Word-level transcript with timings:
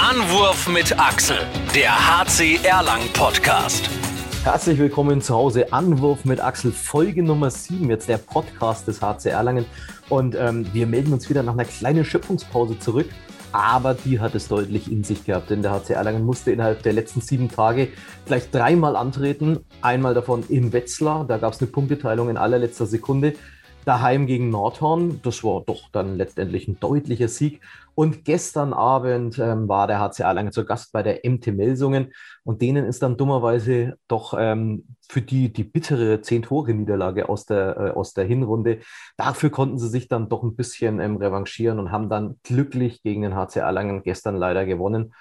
Anwurf 0.00 0.68
mit 0.68 0.96
Axel, 0.96 1.38
der 1.74 1.90
HC 1.90 2.60
Erlangen 2.62 3.12
Podcast. 3.14 3.90
Herzlich 4.44 4.78
willkommen 4.78 5.20
zu 5.20 5.34
Hause. 5.34 5.72
Anwurf 5.72 6.24
mit 6.24 6.40
Axel, 6.40 6.70
Folge 6.70 7.24
Nummer 7.24 7.50
7, 7.50 7.90
jetzt 7.90 8.08
der 8.08 8.18
Podcast 8.18 8.86
des 8.86 9.02
HC 9.02 9.30
Erlangen. 9.30 9.66
Und 10.08 10.36
ähm, 10.36 10.72
wir 10.72 10.86
melden 10.86 11.12
uns 11.12 11.28
wieder 11.28 11.42
nach 11.42 11.54
einer 11.54 11.64
kleinen 11.64 12.04
Schöpfungspause 12.04 12.78
zurück. 12.78 13.08
Aber 13.50 13.94
die 13.94 14.20
hat 14.20 14.36
es 14.36 14.46
deutlich 14.46 14.90
in 14.90 15.02
sich 15.02 15.24
gehabt, 15.24 15.50
denn 15.50 15.62
der 15.62 15.72
HC 15.72 15.94
Erlangen 15.94 16.24
musste 16.24 16.52
innerhalb 16.52 16.84
der 16.84 16.92
letzten 16.92 17.20
sieben 17.20 17.50
Tage 17.50 17.88
gleich 18.24 18.52
dreimal 18.52 18.94
antreten. 18.94 19.64
Einmal 19.82 20.14
davon 20.14 20.44
in 20.48 20.72
Wetzlar, 20.72 21.24
da 21.26 21.38
gab 21.38 21.54
es 21.54 21.60
eine 21.60 21.72
Punkteteilung 21.72 22.30
in 22.30 22.36
allerletzter 22.36 22.86
Sekunde 22.86 23.34
daheim 23.84 24.26
gegen 24.26 24.50
Nordhorn. 24.50 25.20
Das 25.22 25.42
war 25.42 25.62
doch 25.66 25.88
dann 25.90 26.16
letztendlich 26.16 26.68
ein 26.68 26.78
deutlicher 26.78 27.28
Sieg. 27.28 27.62
Und 27.98 28.24
gestern 28.24 28.74
Abend 28.74 29.40
ähm, 29.40 29.68
war 29.68 29.88
der 29.88 29.98
HC 29.98 30.22
Erlangen 30.22 30.52
zu 30.52 30.64
Gast 30.64 30.92
bei 30.92 31.02
der 31.02 31.28
MT 31.28 31.48
Melsungen 31.48 32.12
und 32.44 32.62
denen 32.62 32.86
ist 32.86 33.02
dann 33.02 33.16
dummerweise 33.16 33.96
doch 34.06 34.36
ähm, 34.38 34.94
für 35.08 35.20
die, 35.20 35.52
die 35.52 35.64
bittere 35.64 36.20
Zehn-Tore-Niederlage 36.20 37.28
aus 37.28 37.44
der, 37.44 37.76
äh, 37.76 37.90
aus 37.90 38.14
der 38.14 38.24
Hinrunde, 38.24 38.78
dafür 39.16 39.50
konnten 39.50 39.80
sie 39.80 39.88
sich 39.88 40.06
dann 40.06 40.28
doch 40.28 40.44
ein 40.44 40.54
bisschen 40.54 41.00
ähm, 41.00 41.16
revanchieren 41.16 41.80
und 41.80 41.90
haben 41.90 42.08
dann 42.08 42.38
glücklich 42.44 43.02
gegen 43.02 43.22
den 43.22 43.34
HC 43.34 43.58
Erlangen 43.58 44.04
gestern 44.04 44.36
leider 44.36 44.64
gewonnen. 44.64 45.12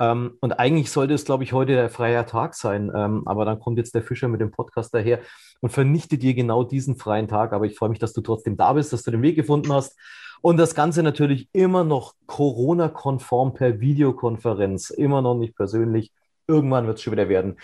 Ähm, 0.00 0.32
und 0.40 0.58
eigentlich 0.58 0.90
sollte 0.90 1.14
es, 1.14 1.24
glaube 1.24 1.44
ich, 1.44 1.52
heute 1.52 1.74
der 1.74 1.88
freie 1.88 2.26
Tag 2.26 2.56
sein. 2.56 2.90
Ähm, 2.92 3.22
aber 3.26 3.44
dann 3.44 3.60
kommt 3.60 3.78
jetzt 3.78 3.94
der 3.94 4.02
Fischer 4.02 4.26
mit 4.26 4.40
dem 4.40 4.50
Podcast 4.50 4.92
daher 4.92 5.20
und 5.60 5.70
vernichtet 5.70 6.22
dir 6.22 6.34
genau 6.34 6.64
diesen 6.64 6.96
freien 6.96 7.28
Tag. 7.28 7.52
Aber 7.52 7.66
ich 7.66 7.76
freue 7.76 7.88
mich, 7.88 7.98
dass 7.98 8.12
du 8.12 8.20
trotzdem 8.20 8.56
da 8.56 8.72
bist, 8.72 8.92
dass 8.92 9.02
du 9.02 9.10
den 9.10 9.22
Weg 9.22 9.36
gefunden 9.36 9.72
hast. 9.72 9.98
Und 10.42 10.58
das 10.58 10.74
Ganze 10.74 11.02
natürlich 11.02 11.48
immer 11.52 11.84
noch 11.84 12.14
Corona-konform 12.26 13.54
per 13.54 13.80
Videokonferenz, 13.80 14.90
immer 14.90 15.22
noch 15.22 15.34
nicht 15.34 15.56
persönlich. 15.56 16.12
Irgendwann 16.46 16.86
wird 16.86 16.98
es 16.98 17.02
schon 17.02 17.12
wieder 17.12 17.28
werden. 17.28 17.56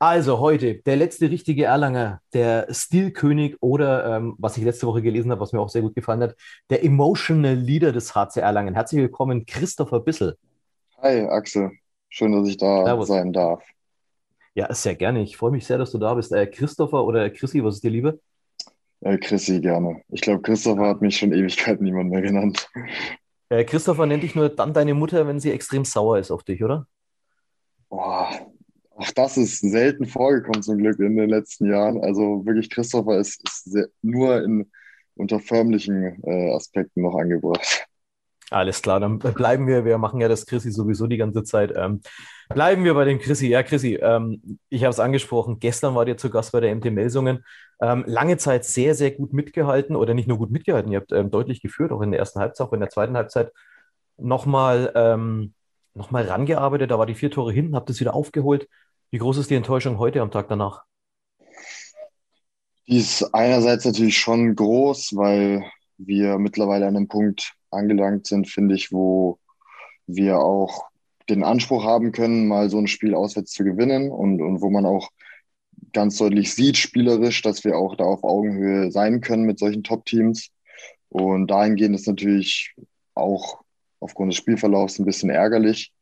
Also 0.00 0.38
heute 0.38 0.76
der 0.76 0.94
letzte 0.94 1.28
richtige 1.28 1.64
Erlanger, 1.64 2.20
der 2.32 2.68
Stilkönig 2.70 3.56
oder 3.60 4.16
ähm, 4.16 4.36
was 4.38 4.56
ich 4.56 4.62
letzte 4.62 4.86
Woche 4.86 5.02
gelesen 5.02 5.32
habe, 5.32 5.40
was 5.40 5.52
mir 5.52 5.60
auch 5.60 5.68
sehr 5.68 5.82
gut 5.82 5.96
gefallen 5.96 6.22
hat, 6.22 6.36
der 6.70 6.84
Emotional 6.84 7.54
Leader 7.54 7.90
des 7.90 8.14
HC 8.14 8.38
Erlangen. 8.40 8.74
Herzlich 8.74 9.00
willkommen, 9.00 9.44
Christopher 9.44 9.98
Bissel. 9.98 10.36
Hi 11.02 11.22
Axel, 11.22 11.72
schön, 12.08 12.30
dass 12.30 12.48
ich 12.48 12.56
da 12.56 12.84
Servus. 12.84 13.08
sein 13.08 13.32
darf. 13.32 13.64
Ja, 14.58 14.74
sehr 14.74 14.96
gerne. 14.96 15.22
Ich 15.22 15.36
freue 15.36 15.52
mich 15.52 15.64
sehr, 15.64 15.78
dass 15.78 15.92
du 15.92 15.98
da 15.98 16.14
bist. 16.14 16.32
Äh, 16.32 16.48
Christopher 16.48 17.04
oder 17.04 17.30
Chrissy, 17.30 17.62
was 17.62 17.76
ist 17.76 17.84
dir 17.84 17.92
lieber? 17.92 18.14
Äh, 19.02 19.16
Chrissy, 19.16 19.60
gerne. 19.60 20.02
Ich 20.08 20.20
glaube, 20.20 20.42
Christopher 20.42 20.88
hat 20.88 21.00
mich 21.00 21.16
schon 21.16 21.30
Ewigkeiten 21.30 21.84
niemand 21.84 22.10
mehr 22.10 22.22
genannt. 22.22 22.68
Äh, 23.50 23.64
Christopher 23.64 24.04
nennt 24.04 24.24
dich 24.24 24.34
nur 24.34 24.48
dann 24.48 24.74
deine 24.74 24.94
Mutter, 24.94 25.28
wenn 25.28 25.38
sie 25.38 25.52
extrem 25.52 25.84
sauer 25.84 26.18
ist 26.18 26.32
auf 26.32 26.42
dich, 26.42 26.62
oder? 26.62 26.88
Boah, 27.88 28.28
auch 28.96 29.10
das 29.12 29.36
ist 29.36 29.60
selten 29.60 30.06
vorgekommen 30.06 30.62
zum 30.62 30.76
Glück 30.78 30.98
in 30.98 31.16
den 31.16 31.30
letzten 31.30 31.70
Jahren. 31.70 32.02
Also 32.02 32.44
wirklich, 32.44 32.68
Christopher 32.68 33.16
ist, 33.16 33.40
ist 33.48 33.64
sehr, 33.64 33.86
nur 34.02 34.42
in, 34.42 34.70
unter 35.14 35.38
förmlichen 35.38 36.20
äh, 36.24 36.50
Aspekten 36.52 37.02
noch 37.02 37.14
angebracht. 37.14 37.87
Alles 38.50 38.80
klar, 38.80 38.98
dann 38.98 39.18
bleiben 39.18 39.66
wir, 39.66 39.84
wir 39.84 39.98
machen 39.98 40.20
ja 40.20 40.28
das 40.28 40.46
Chrissy 40.46 40.70
sowieso 40.70 41.06
die 41.06 41.18
ganze 41.18 41.42
Zeit. 41.44 41.72
Ähm, 41.76 42.00
bleiben 42.48 42.82
wir 42.84 42.94
bei 42.94 43.04
dem 43.04 43.18
Chrissy. 43.18 43.48
Ja, 43.48 43.62
Chrissy, 43.62 43.96
ähm, 43.96 44.58
ich 44.70 44.84
habe 44.84 44.90
es 44.90 45.00
angesprochen, 45.00 45.58
gestern 45.58 45.94
war 45.94 46.06
ihr 46.08 46.16
zu 46.16 46.30
Gast 46.30 46.52
bei 46.52 46.60
der 46.60 46.74
MT 46.74 46.86
Melsungen. 46.86 47.44
Ähm, 47.80 48.04
lange 48.06 48.38
Zeit 48.38 48.64
sehr, 48.64 48.94
sehr 48.94 49.10
gut 49.10 49.34
mitgehalten 49.34 49.96
oder 49.96 50.14
nicht 50.14 50.28
nur 50.28 50.38
gut 50.38 50.50
mitgehalten, 50.50 50.90
ihr 50.90 51.00
habt 51.00 51.12
ähm, 51.12 51.30
deutlich 51.30 51.60
geführt, 51.60 51.92
auch 51.92 52.00
in 52.00 52.10
der 52.10 52.20
ersten 52.20 52.40
Halbzeit, 52.40 52.66
auch 52.66 52.72
in 52.72 52.80
der 52.80 52.88
zweiten 52.88 53.16
Halbzeit 53.16 53.52
nochmal 54.16 54.92
ähm, 54.94 55.52
noch 55.94 56.12
rangearbeitet. 56.12 56.90
Da 56.90 56.98
war 56.98 57.06
die 57.06 57.14
vier 57.14 57.30
Tore 57.30 57.52
hinten, 57.52 57.76
habt 57.76 57.90
es 57.90 58.00
wieder 58.00 58.14
aufgeholt. 58.14 58.66
Wie 59.10 59.18
groß 59.18 59.38
ist 59.38 59.50
die 59.50 59.56
Enttäuschung 59.56 59.98
heute 59.98 60.22
am 60.22 60.30
Tag 60.30 60.48
danach? 60.48 60.84
Die 62.86 62.96
ist 62.96 63.22
einerseits 63.34 63.84
natürlich 63.84 64.16
schon 64.16 64.54
groß, 64.54 65.14
weil 65.14 65.62
wir 65.98 66.38
mittlerweile 66.38 66.86
an 66.86 66.96
einem 66.96 67.08
Punkt 67.08 67.57
angelangt 67.70 68.26
sind, 68.26 68.48
finde 68.48 68.74
ich, 68.74 68.92
wo 68.92 69.38
wir 70.06 70.38
auch 70.38 70.84
den 71.28 71.44
Anspruch 71.44 71.84
haben 71.84 72.12
können, 72.12 72.48
mal 72.48 72.70
so 72.70 72.78
ein 72.78 72.86
Spiel 72.86 73.14
auswärts 73.14 73.52
zu 73.52 73.64
gewinnen 73.64 74.10
und, 74.10 74.40
und 74.40 74.62
wo 74.62 74.70
man 74.70 74.86
auch 74.86 75.10
ganz 75.92 76.16
deutlich 76.16 76.54
sieht, 76.54 76.76
spielerisch, 76.76 77.42
dass 77.42 77.64
wir 77.64 77.76
auch 77.76 77.96
da 77.96 78.04
auf 78.04 78.24
Augenhöhe 78.24 78.90
sein 78.90 79.20
können 79.20 79.44
mit 79.44 79.58
solchen 79.58 79.82
Top-Teams. 79.82 80.50
Und 81.08 81.50
dahingehend 81.50 81.94
ist 81.94 82.06
natürlich 82.06 82.74
auch 83.14 83.60
aufgrund 84.00 84.32
des 84.32 84.38
Spielverlaufs 84.38 84.98
ein 84.98 85.04
bisschen 85.04 85.30
ärgerlich. 85.30 85.92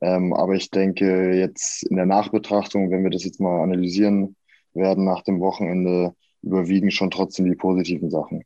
Ähm, 0.00 0.32
aber 0.32 0.54
ich 0.54 0.70
denke, 0.70 1.34
jetzt 1.34 1.84
in 1.84 1.96
der 1.96 2.06
Nachbetrachtung, 2.06 2.90
wenn 2.90 3.04
wir 3.04 3.10
das 3.10 3.24
jetzt 3.24 3.40
mal 3.40 3.62
analysieren 3.62 4.36
werden 4.72 5.04
nach 5.04 5.22
dem 5.22 5.40
Wochenende, 5.40 6.14
überwiegen 6.42 6.90
schon 6.90 7.10
trotzdem 7.10 7.46
die 7.46 7.56
positiven 7.56 8.10
Sachen. 8.10 8.44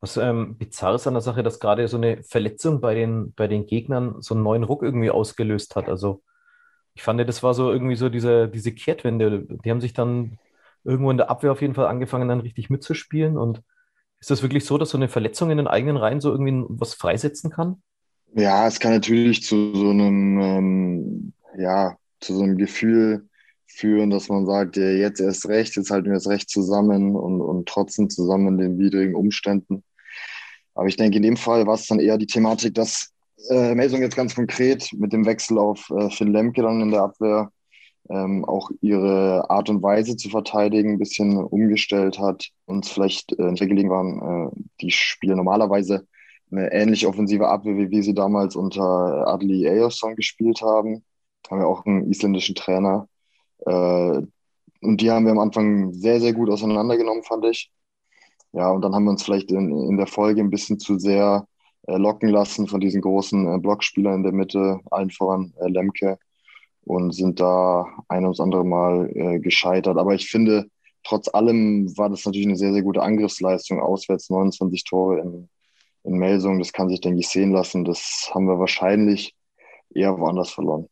Was 0.00 0.16
ähm, 0.16 0.56
bizarr 0.56 0.94
ist 0.94 1.06
an 1.06 1.14
der 1.14 1.20
Sache, 1.20 1.42
dass 1.42 1.60
gerade 1.60 1.86
so 1.86 1.98
eine 1.98 2.22
Verletzung 2.22 2.80
bei 2.80 2.94
den, 2.94 3.32
bei 3.34 3.46
den 3.46 3.66
Gegnern 3.66 4.22
so 4.22 4.34
einen 4.34 4.42
neuen 4.42 4.64
Ruck 4.64 4.82
irgendwie 4.82 5.10
ausgelöst 5.10 5.76
hat. 5.76 5.88
Also 5.88 6.22
ich 6.94 7.02
fand, 7.02 7.20
das 7.20 7.42
war 7.42 7.54
so 7.54 7.70
irgendwie 7.70 7.96
so 7.96 8.08
diese, 8.08 8.48
diese 8.48 8.72
Kehrtwende. 8.72 9.46
Die 9.64 9.70
haben 9.70 9.80
sich 9.80 9.92
dann 9.92 10.38
irgendwo 10.84 11.10
in 11.10 11.18
der 11.18 11.30
Abwehr 11.30 11.52
auf 11.52 11.60
jeden 11.60 11.74
Fall 11.74 11.86
angefangen, 11.86 12.28
dann 12.28 12.40
richtig 12.40 12.70
mitzuspielen. 12.70 13.36
Und 13.36 13.62
ist 14.20 14.30
das 14.30 14.42
wirklich 14.42 14.64
so, 14.64 14.78
dass 14.78 14.90
so 14.90 14.98
eine 14.98 15.08
Verletzung 15.08 15.50
in 15.50 15.58
den 15.58 15.66
eigenen 15.66 15.96
Reihen 15.96 16.20
so 16.20 16.30
irgendwie 16.30 16.64
was 16.68 16.94
freisetzen 16.94 17.50
kann? 17.50 17.82
Ja, 18.34 18.66
es 18.66 18.78
kann 18.78 18.92
natürlich 18.92 19.42
zu 19.42 19.74
so 19.74 19.90
einem, 19.90 20.40
ähm, 20.40 21.32
ja, 21.58 21.96
zu 22.20 22.36
so 22.36 22.42
einem 22.42 22.56
Gefühl 22.56 23.28
führen, 23.66 24.10
dass 24.10 24.28
man 24.28 24.46
sagt, 24.46 24.76
ja, 24.76 24.90
jetzt 24.90 25.20
erst 25.20 25.48
recht, 25.48 25.76
jetzt 25.76 25.90
halten 25.90 26.06
wir 26.06 26.14
das 26.14 26.28
Recht 26.28 26.50
zusammen 26.50 27.16
und, 27.16 27.40
und 27.40 27.68
trotzdem 27.68 28.10
zusammen 28.10 28.48
in 28.48 28.58
den 28.58 28.78
widrigen 28.78 29.14
Umständen. 29.14 29.82
Aber 30.74 30.86
ich 30.86 30.96
denke, 30.96 31.16
in 31.16 31.22
dem 31.22 31.36
Fall 31.36 31.66
war 31.66 31.74
es 31.74 31.86
dann 31.86 32.00
eher 32.00 32.18
die 32.18 32.26
Thematik, 32.26 32.74
dass 32.74 33.10
äh, 33.48 33.74
Melsung 33.74 34.02
jetzt 34.02 34.16
ganz 34.16 34.34
konkret 34.34 34.90
mit 34.92 35.12
dem 35.12 35.26
Wechsel 35.26 35.58
auf 35.58 35.90
äh, 35.90 36.10
Finn 36.10 36.32
Lemke 36.32 36.62
dann 36.62 36.80
in 36.80 36.90
der 36.90 37.02
Abwehr 37.02 37.50
ähm, 38.08 38.44
auch 38.44 38.70
ihre 38.80 39.48
Art 39.50 39.68
und 39.68 39.82
Weise 39.82 40.16
zu 40.16 40.28
verteidigen 40.30 40.92
ein 40.92 40.98
bisschen 40.98 41.36
umgestellt 41.36 42.18
hat. 42.18 42.48
Uns 42.66 42.88
vielleicht 42.90 43.32
äh, 43.38 43.50
nicht 43.50 43.60
gelegen 43.60 43.90
waren, 43.90 44.48
äh, 44.48 44.50
die 44.80 44.90
Spiele 44.90 45.36
normalerweise 45.36 46.06
eine 46.50 46.72
ähnliche 46.72 47.08
offensive 47.08 47.46
Abwehr, 47.46 47.76
wie 47.76 47.90
wir 47.90 48.02
sie 48.02 48.14
damals 48.14 48.56
unter 48.56 49.28
Adli 49.28 49.66
Eyerson 49.66 50.16
gespielt 50.16 50.60
haben. 50.62 51.04
Haben 51.48 51.60
wir 51.60 51.68
auch 51.68 51.86
einen 51.86 52.10
isländischen 52.10 52.56
Trainer. 52.56 53.08
Äh, 53.66 54.22
und 54.82 55.00
die 55.00 55.10
haben 55.10 55.24
wir 55.26 55.32
am 55.32 55.38
Anfang 55.38 55.92
sehr, 55.92 56.20
sehr 56.20 56.32
gut 56.32 56.50
auseinandergenommen, 56.50 57.22
fand 57.22 57.44
ich. 57.44 57.70
Ja, 58.52 58.70
und 58.70 58.82
dann 58.82 58.94
haben 58.94 59.04
wir 59.04 59.10
uns 59.10 59.22
vielleicht 59.22 59.50
in, 59.52 59.70
in 59.88 59.96
der 59.96 60.06
Folge 60.06 60.40
ein 60.40 60.50
bisschen 60.50 60.78
zu 60.78 60.98
sehr 60.98 61.46
äh, 61.86 61.96
locken 61.96 62.28
lassen 62.30 62.66
von 62.66 62.80
diesen 62.80 63.00
großen 63.00 63.54
äh, 63.54 63.58
Blockspielern 63.58 64.16
in 64.16 64.22
der 64.24 64.32
Mitte, 64.32 64.80
allen 64.90 65.10
voran 65.10 65.52
äh, 65.60 65.68
Lemke, 65.68 66.18
und 66.84 67.12
sind 67.12 67.40
da 67.40 67.86
ein 68.08 68.24
ums 68.24 68.40
andere 68.40 68.64
Mal 68.64 69.10
äh, 69.14 69.38
gescheitert. 69.40 69.98
Aber 69.98 70.14
ich 70.14 70.28
finde, 70.28 70.66
trotz 71.04 71.28
allem 71.32 71.96
war 71.96 72.10
das 72.10 72.24
natürlich 72.24 72.46
eine 72.46 72.56
sehr, 72.56 72.72
sehr 72.72 72.82
gute 72.82 73.02
Angriffsleistung. 73.02 73.80
Auswärts 73.80 74.30
29 74.30 74.84
Tore 74.84 75.20
in, 75.20 75.48
in 76.04 76.18
Melsung, 76.18 76.58
das 76.58 76.72
kann 76.72 76.88
sich, 76.88 77.00
denke 77.00 77.20
ich, 77.20 77.28
sehen 77.28 77.52
lassen. 77.52 77.84
Das 77.84 78.30
haben 78.34 78.46
wir 78.46 78.58
wahrscheinlich 78.58 79.34
eher 79.94 80.18
woanders 80.18 80.50
verloren. 80.50 80.88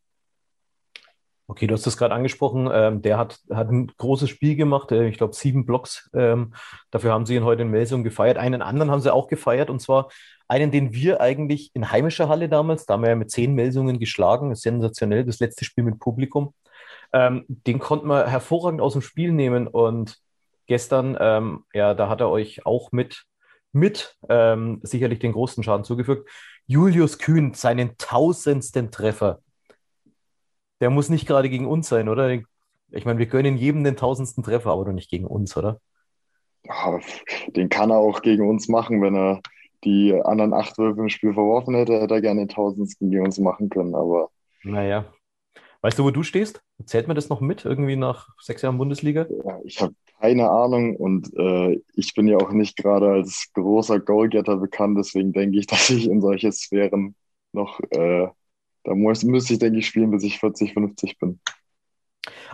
Okay, 1.51 1.67
du 1.67 1.73
hast 1.73 1.87
das 1.87 1.97
gerade 1.97 2.15
angesprochen. 2.15 2.69
Ähm, 2.71 3.01
der 3.01 3.17
hat, 3.17 3.41
hat 3.51 3.71
ein 3.71 3.87
großes 3.97 4.29
Spiel 4.29 4.55
gemacht. 4.55 4.93
Äh, 4.93 5.09
ich 5.09 5.17
glaube, 5.17 5.35
sieben 5.35 5.65
Blocks. 5.65 6.11
Ähm, 6.13 6.53
dafür 6.91 7.13
haben 7.13 7.25
sie 7.25 7.37
ihn 7.37 7.45
heute 7.45 7.63
in 7.63 7.71
Melsung 7.71 8.05
gefeiert. 8.05 8.37
Einen 8.37 8.61
anderen 8.61 8.91
haben 8.91 9.01
sie 9.01 9.13
auch 9.13 9.29
gefeiert. 9.29 9.71
Und 9.71 9.81
zwar 9.81 10.11
einen, 10.47 10.71
den 10.71 10.93
wir 10.93 11.23
eigentlich 11.23 11.71
in 11.75 11.91
heimischer 11.91 12.29
Halle 12.29 12.51
damals, 12.51 12.85
da 12.85 12.95
haben 12.95 13.03
wir 13.03 13.09
ja 13.09 13.17
mit 13.17 13.31
zehn 13.31 13.55
Melsungen 13.55 13.99
geschlagen. 13.99 14.55
Sensationell, 14.55 15.25
das 15.25 15.41
letzte 15.41 15.65
Spiel 15.65 15.85
mit 15.85 15.99
Publikum. 15.99 16.53
Ähm, 17.15 17.47
den 17.49 17.79
konnten 17.79 18.09
wir 18.09 18.27
hervorragend 18.27 18.83
aus 18.83 18.93
dem 18.93 19.01
Spiel 19.01 19.33
nehmen. 19.33 19.69
Und 19.69 20.19
gestern, 20.67 21.17
ähm, 21.19 21.65
ja, 21.73 21.95
da 21.95 22.11
hat 22.11 22.21
er 22.21 22.29
euch 22.29 22.67
auch 22.67 22.93
mit, 22.93 23.25
mit 23.73 24.17
ähm, 24.29 24.81
sicherlich 24.83 25.19
den 25.19 25.33
großen 25.33 25.65
Schaden 25.65 25.85
zugefügt. 25.85 26.29
Julius 26.67 27.17
Kühn, 27.19 27.55
seinen 27.55 27.97
tausendsten 27.97 28.91
Treffer 28.91 29.41
der 30.81 30.91
muss 30.91 31.09
nicht 31.09 31.27
gerade 31.27 31.49
gegen 31.49 31.67
uns 31.67 31.89
sein, 31.89 32.09
oder? 32.09 32.31
Ich 32.91 33.05
meine, 33.05 33.19
wir 33.19 33.27
gönnen 33.27 33.57
jedem 33.57 33.85
den 33.85 33.97
tausendsten 33.97 34.43
Treffer, 34.43 34.71
aber 34.71 34.87
doch 34.87 34.93
nicht 34.93 35.11
gegen 35.11 35.27
uns, 35.27 35.57
oder? 35.57 35.81
Ja, 36.65 36.99
den 37.49 37.69
kann 37.69 37.91
er 37.91 37.99
auch 37.99 38.23
gegen 38.23 38.49
uns 38.49 38.69
machen, 38.69 39.03
wenn 39.03 39.15
er 39.15 39.41
die 39.85 40.15
anderen 40.25 40.53
acht 40.53 40.77
Würfe 40.79 41.01
im 41.01 41.09
Spiel 41.09 41.33
verworfen 41.33 41.75
hätte, 41.75 42.01
hätte 42.01 42.15
er 42.15 42.21
gerne 42.21 42.41
den 42.41 42.49
tausendsten 42.49 43.11
gegen 43.11 43.25
uns 43.25 43.39
machen 43.39 43.69
können, 43.69 43.95
aber. 43.95 44.31
Naja. 44.65 45.07
Weißt 45.81 45.99
du, 45.99 46.05
wo 46.05 46.11
du 46.11 46.25
stehst? 46.25 46.63
Zählt 46.85 47.07
mir 47.07 47.15
das 47.15 47.29
noch 47.29 47.41
mit, 47.41 47.65
irgendwie 47.65 47.95
nach 47.95 48.29
sechs 48.41 48.63
Jahren 48.63 48.79
Bundesliga? 48.79 49.27
Ja, 49.45 49.61
ich 49.65 49.81
habe 49.81 49.95
keine 50.21 50.51
Ahnung 50.51 50.97
und 50.97 51.33
äh, 51.37 51.81
ich 51.95 52.15
bin 52.15 52.27
ja 52.27 52.39
auch 52.39 52.51
nicht 52.51 52.77
gerade 52.77 53.09
als 53.11 53.51
großer 53.55 54.01
Goalgetter 54.01 54.57
bekannt, 54.57 54.99
deswegen 54.99 55.33
denke 55.33 55.59
ich, 55.59 55.67
dass 55.69 55.91
ich 55.91 56.09
in 56.09 56.21
solche 56.21 56.51
Sphären 56.51 57.15
noch 57.53 57.81
äh, 57.91 58.27
da 58.89 58.95
muss, 58.95 59.23
müsste 59.23 59.53
ich, 59.53 59.59
denke 59.59 59.79
ich, 59.79 59.87
spielen, 59.87 60.11
bis 60.11 60.25
ich 60.25 60.39
40, 60.39 60.73
50 60.73 61.19
bin. 61.19 61.39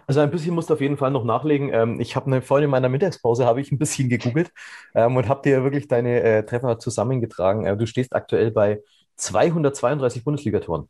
Also 0.07 0.21
ein 0.21 0.31
bisschen 0.31 0.55
musst 0.55 0.69
du 0.69 0.75
auf 0.75 0.81
jeden 0.81 0.97
Fall 0.97 1.13
noch 1.13 1.25
nachlegen. 1.25 1.71
Ähm, 1.73 2.01
ich 2.01 2.17
habe 2.17 2.29
ne, 2.29 2.43
vorhin 2.43 2.65
in 2.65 2.71
meiner 2.71 2.89
Mittagspause 2.89 3.47
habe 3.47 3.61
ich 3.61 3.71
ein 3.71 3.79
bisschen 3.79 4.09
gegoogelt 4.09 4.51
ähm, 4.95 5.17
und 5.17 5.29
habe 5.29 5.43
dir 5.43 5.63
wirklich 5.63 5.87
deine 5.87 6.21
äh, 6.23 6.45
Treffer 6.45 6.79
zusammengetragen. 6.79 7.65
Äh, 7.65 7.77
du 7.77 7.87
stehst 7.87 8.15
aktuell 8.15 8.51
bei 8.51 8.81
232 9.17 10.25
Bundesligatoren. 10.25 10.89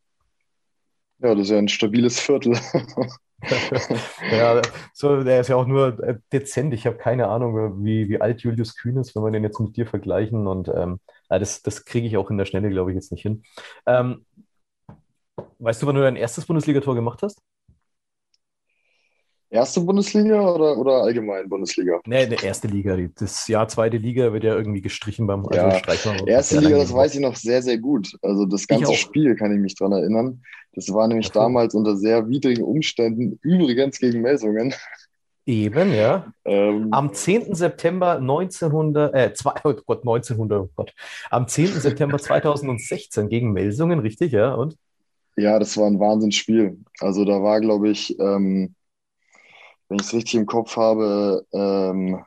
Ja, 1.18 1.34
das 1.34 1.44
ist 1.44 1.50
ja 1.50 1.58
ein 1.58 1.68
stabiles 1.68 2.18
Viertel. 2.18 2.58
ja, 4.32 4.62
so, 4.94 5.22
der 5.22 5.42
ist 5.42 5.48
ja 5.48 5.56
auch 5.56 5.66
nur 5.66 6.02
äh, 6.02 6.16
dezent. 6.32 6.72
Ich 6.72 6.86
habe 6.86 6.96
keine 6.96 7.28
Ahnung, 7.28 7.84
wie, 7.84 8.08
wie 8.08 8.20
alt 8.20 8.40
Julius 8.40 8.76
Kühn 8.76 8.96
ist, 8.96 9.14
wenn 9.14 9.22
wir 9.22 9.30
den 9.30 9.44
jetzt 9.44 9.60
mit 9.60 9.76
dir 9.76 9.86
vergleichen. 9.86 10.46
Und 10.46 10.68
ähm, 10.68 11.00
das, 11.28 11.62
das 11.62 11.84
kriege 11.84 12.06
ich 12.06 12.16
auch 12.16 12.30
in 12.30 12.38
der 12.38 12.46
Schnelle, 12.46 12.70
glaube 12.70 12.90
ich, 12.90 12.94
jetzt 12.94 13.12
nicht 13.12 13.22
hin. 13.22 13.42
Ähm, 13.86 14.24
weißt 15.58 15.82
du, 15.82 15.86
wann 15.86 15.96
du 15.96 16.02
dein 16.02 16.16
erstes 16.16 16.46
Bundesligator 16.46 16.94
gemacht 16.94 17.22
hast? 17.22 17.40
Erste 19.54 19.80
Bundesliga 19.82 20.52
oder, 20.52 20.76
oder 20.76 21.04
allgemein 21.04 21.48
Bundesliga? 21.48 22.00
Nee, 22.06 22.26
der 22.26 22.42
erste 22.42 22.66
Liga. 22.66 22.96
Das 23.14 23.46
Jahr 23.46 23.68
zweite 23.68 23.98
Liga 23.98 24.32
wird 24.32 24.42
ja 24.42 24.56
irgendwie 24.56 24.80
gestrichen 24.80 25.28
beim 25.28 25.46
also 25.46 25.60
ja, 25.60 26.26
Erste 26.26 26.58
Liga, 26.58 26.76
das 26.76 26.92
weiß 26.92 27.14
ich 27.14 27.20
noch 27.20 27.36
sehr, 27.36 27.62
sehr 27.62 27.78
gut. 27.78 28.18
Also 28.20 28.46
das 28.46 28.66
ganze 28.66 28.94
Spiel 28.94 29.36
kann 29.36 29.54
ich 29.54 29.60
mich 29.60 29.76
daran 29.76 29.92
erinnern. 29.92 30.42
Das 30.72 30.92
war 30.92 31.06
nämlich 31.06 31.28
Ach, 31.28 31.34
damals 31.34 31.72
unter 31.74 31.96
sehr 31.96 32.28
widrigen 32.28 32.64
Umständen, 32.64 33.38
übrigens 33.42 34.00
gegen 34.00 34.22
Melsungen. 34.22 34.74
Eben, 35.46 35.92
ja. 35.92 36.32
Ähm, 36.44 36.88
Am 36.90 37.12
10. 37.12 37.54
September 37.54 38.16
1900, 38.16 39.14
äh, 39.14 39.34
zwei, 39.34 39.52
oh 39.62 39.74
Gott, 39.86 40.00
1900, 40.00 40.62
oh 40.62 40.70
Gott. 40.74 40.92
Am 41.30 41.46
10. 41.46 41.80
September 41.80 42.18
2016 42.18 43.28
gegen 43.28 43.52
Melsungen, 43.52 44.00
richtig, 44.00 44.32
ja? 44.32 44.54
Und? 44.54 44.76
Ja, 45.36 45.58
das 45.58 45.76
war 45.76 45.86
ein 45.86 45.98
Wahnsinnsspiel. 46.00 46.78
Also 47.00 47.24
da 47.24 47.42
war, 47.42 47.60
glaube 47.60 47.88
ich, 47.90 48.18
ähm, 48.20 48.74
wenn 49.88 49.98
ich 49.98 50.06
es 50.06 50.14
richtig 50.14 50.34
im 50.34 50.46
Kopf 50.46 50.76
habe, 50.76 51.46
ähm, 51.52 52.24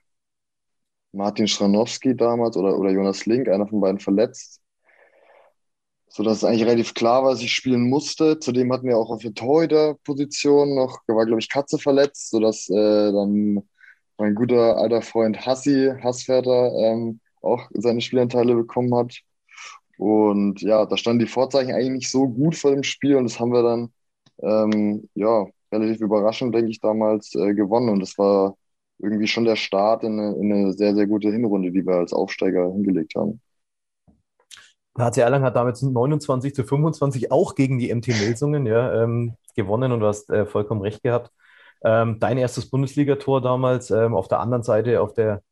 Martin 1.12 1.50
Schranowski 1.50 2.16
damals 2.16 2.56
oder, 2.56 2.78
oder 2.80 2.92
Jonas 2.92 3.26
Link, 3.26 3.50
einer 3.50 3.68
von 3.68 3.82
beiden 3.82 4.00
verletzt. 4.00 4.62
Sodass 6.10 6.38
es 6.38 6.44
eigentlich 6.44 6.64
relativ 6.66 6.94
klar 6.94 7.24
war, 7.24 7.32
dass 7.32 7.42
ich 7.42 7.54
spielen 7.54 7.90
musste. 7.90 8.40
Zudem 8.40 8.72
hatten 8.74 8.88
wir 8.88 8.98
auch 8.98 9.10
auf 9.12 9.22
der 9.22 9.34
Torhüter-Position 9.34 10.74
noch, 10.76 11.00
war 11.08 11.26
glaube 11.26 11.42
ich 11.42 11.50
Katze 11.50 11.78
verletzt, 11.78 12.30
sodass 12.32 12.70
äh, 12.70 13.12
dann 13.12 13.62
mein 14.18 14.34
guter 14.36 14.78
alter 14.78 15.02
Freund 15.02 15.46
Hassi, 15.46 15.92
Hassferter, 16.02 16.72
ähm, 16.78 17.20
auch 17.42 17.70
seine 17.74 18.02
Spielanteile 18.02 18.56
bekommen 18.56 18.96
hat. 18.96 19.14
Und 19.98 20.62
ja, 20.62 20.86
da 20.86 20.96
standen 20.98 21.20
die 21.20 21.32
Vorzeichen 21.32 21.74
eigentlich 21.74 21.90
nicht 21.90 22.12
so 22.12 22.28
gut 22.28 22.56
vor 22.56 22.72
dem 22.72 22.84
Spiel 22.84 23.16
und 23.16 23.26
das 23.26 23.40
haben 23.40 23.52
wir 23.52 23.64
dann 23.64 23.92
ähm, 24.42 25.10
ja, 25.16 25.46
relativ 25.72 26.02
überraschend, 26.02 26.54
denke 26.54 26.70
ich, 26.70 26.80
damals 26.80 27.34
äh, 27.36 27.54
gewonnen. 27.54 27.90
Und 27.90 28.00
das 28.00 28.18
war 28.18 28.56
irgendwie 29.00 29.28
schon 29.28 29.46
der 29.46 29.56
Start 29.56 30.04
in 30.04 30.20
eine, 30.20 30.36
in 30.36 30.52
eine, 30.52 30.74
sehr, 30.74 30.96
sehr 30.96 31.08
gute 31.08 31.32
Hinrunde, 31.32 31.72
die 31.72 31.86
wir 31.86 31.96
als 31.96 32.14
Aufsteiger 32.14 32.72
hingelegt 32.72 33.14
haben. 33.16 33.42
HC 34.98 35.22
Erlangen 35.22 35.46
hat 35.46 35.56
damit 35.56 35.82
29 35.82 36.56
zu 36.56 36.64
25 36.64 37.32
auch 37.32 37.54
gegen 37.54 37.78
die 37.78 37.94
MT 37.94 38.08
Melsungen 38.08 38.66
ja, 38.66 39.04
ähm, 39.04 39.36
gewonnen 39.56 39.92
und 39.92 40.00
du 40.00 40.08
hast 40.08 40.30
äh, 40.32 40.46
vollkommen 40.46 40.82
recht 40.82 41.04
gehabt. 41.04 41.32
Ähm, 41.84 42.18
dein 42.20 42.40
erstes 42.40 42.70
Bundesligator 42.70 43.40
damals, 43.40 43.92
ähm, 43.92 44.16
auf 44.16 44.28
der 44.28 44.40
anderen 44.40 44.64
Seite, 44.64 45.00
auf 45.02 45.14
der, 45.14 45.44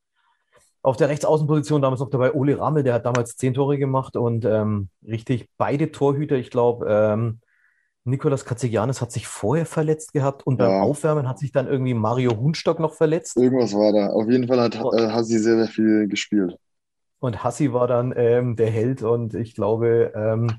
auf 0.86 0.98
der 0.98 1.10
Rechtsaußenposition 1.10 1.82
damals 1.82 2.00
noch 2.00 2.10
dabei 2.10 2.34
Ole 2.34 2.60
Rammel, 2.60 2.84
der 2.84 2.94
hat 2.94 3.06
damals 3.06 3.36
zehn 3.36 3.54
Tore 3.54 3.78
gemacht 3.78 4.16
und 4.16 4.46
ähm, 4.46 4.90
richtig 5.06 5.50
beide 5.58 5.92
Torhüter, 5.92 6.36
ich 6.36 6.52
glaube, 6.52 6.86
ähm, 6.88 7.40
Nikolas 8.04 8.46
Katzigianis 8.46 9.02
hat 9.02 9.12
sich 9.12 9.26
vorher 9.26 9.66
verletzt 9.66 10.14
gehabt 10.14 10.46
und 10.46 10.58
beim 10.58 10.70
ja. 10.70 10.82
Aufwärmen 10.82 11.28
hat 11.28 11.40
sich 11.40 11.52
dann 11.52 11.68
irgendwie 11.68 11.96
Mario 11.96 12.38
Hunstock 12.38 12.80
noch 12.80 12.94
verletzt. 12.94 13.36
Irgendwas 13.36 13.74
war 13.74 13.92
da. 13.94 14.12
Auf 14.12 14.30
jeden 14.30 14.48
Fall 14.48 14.62
hat 14.62 14.76
äh, 14.76 15.10
Hassi 15.10 15.40
sehr, 15.40 15.58
sehr 15.58 15.68
viel 15.68 16.08
gespielt. 16.08 16.56
Und 17.18 17.44
Hassi 17.44 17.74
war 17.74 17.88
dann 17.88 18.14
ähm, 18.16 18.56
der 18.56 18.70
Held 18.70 19.02
und 19.02 19.34
ich 19.34 19.56
glaube, 19.56 20.14
ähm, 20.16 20.52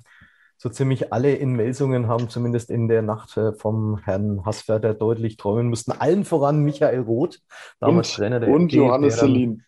so 0.57 0.71
ziemlich 0.71 1.13
alle 1.13 1.35
in 1.35 1.53
Melsungen 1.53 2.09
haben 2.09 2.29
zumindest 2.29 2.71
in 2.71 2.89
der 2.89 3.03
Nacht 3.03 3.37
äh, 3.37 3.53
vom 3.53 3.99
Herrn 3.99 4.45
Hassferter 4.45 4.93
deutlich 4.93 5.37
träumen 5.37 5.69
müssten. 5.69 5.93
Allen 5.93 6.25
voran 6.25 6.65
Michael 6.65 7.03
Roth, 7.03 7.39
damals 7.79 8.09
und, 8.09 8.17
Trainer 8.17 8.41
der 8.41 8.49
Und 8.49 8.73
MG, 8.73 8.77
Johannes 8.79 9.21
Selin. 9.21 9.63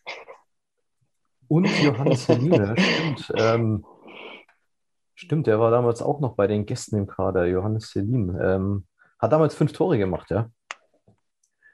Und 1.49 1.67
Johannes 1.83 2.27
ja, 2.27 2.37
stimmt. 2.77 3.33
Ähm, 3.37 3.85
Stimmt, 5.21 5.49
der 5.49 5.59
war 5.59 5.73
damals 5.73 6.01
auch 6.01 6.21
noch 6.21 6.37
bei 6.37 6.47
den 6.47 6.65
Gästen 6.65 6.97
im 6.97 7.09
Kader, 7.09 7.45
Johannes 7.47 7.91
Selim. 7.91 8.39
Ähm, 8.41 8.87
hat 9.19 9.33
damals 9.33 9.53
fünf 9.57 9.73
Tore 9.73 9.99
gemacht, 9.99 10.31
ja. 10.31 10.49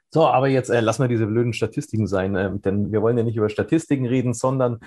So, 0.09 0.25
aber 0.25 0.47
jetzt 0.47 0.69
äh, 0.69 0.79
lassen 0.79 1.03
wir 1.03 1.09
diese 1.09 1.27
blöden 1.27 1.53
Statistiken 1.53 2.07
sein, 2.07 2.35
äh, 2.35 2.57
denn 2.57 2.91
wir 2.91 3.03
wollen 3.03 3.19
ja 3.19 3.23
nicht 3.23 3.35
über 3.35 3.49
Statistiken 3.49 4.07
reden, 4.07 4.33
sondern 4.33 4.79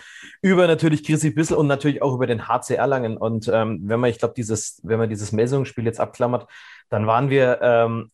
über 0.42 0.66
natürlich 0.66 1.04
Chrissy 1.04 1.30
Bissel 1.30 1.56
und 1.56 1.68
natürlich 1.68 2.02
auch 2.02 2.12
über 2.14 2.26
den 2.26 2.48
HC 2.48 2.74
Erlangen. 2.74 3.16
Und 3.16 3.46
ähm, 3.46 3.78
wenn 3.84 4.00
man, 4.00 4.10
ich 4.10 4.18
glaube, 4.18 4.34
dieses, 4.36 4.80
wenn 4.82 4.98
man 4.98 5.08
dieses 5.08 5.30
Messungsspiel 5.30 5.84
jetzt 5.84 6.00
abklammert, 6.00 6.48
dann 6.88 7.06
waren 7.06 7.30
wir, 7.30 7.60
ähm, 7.62 8.10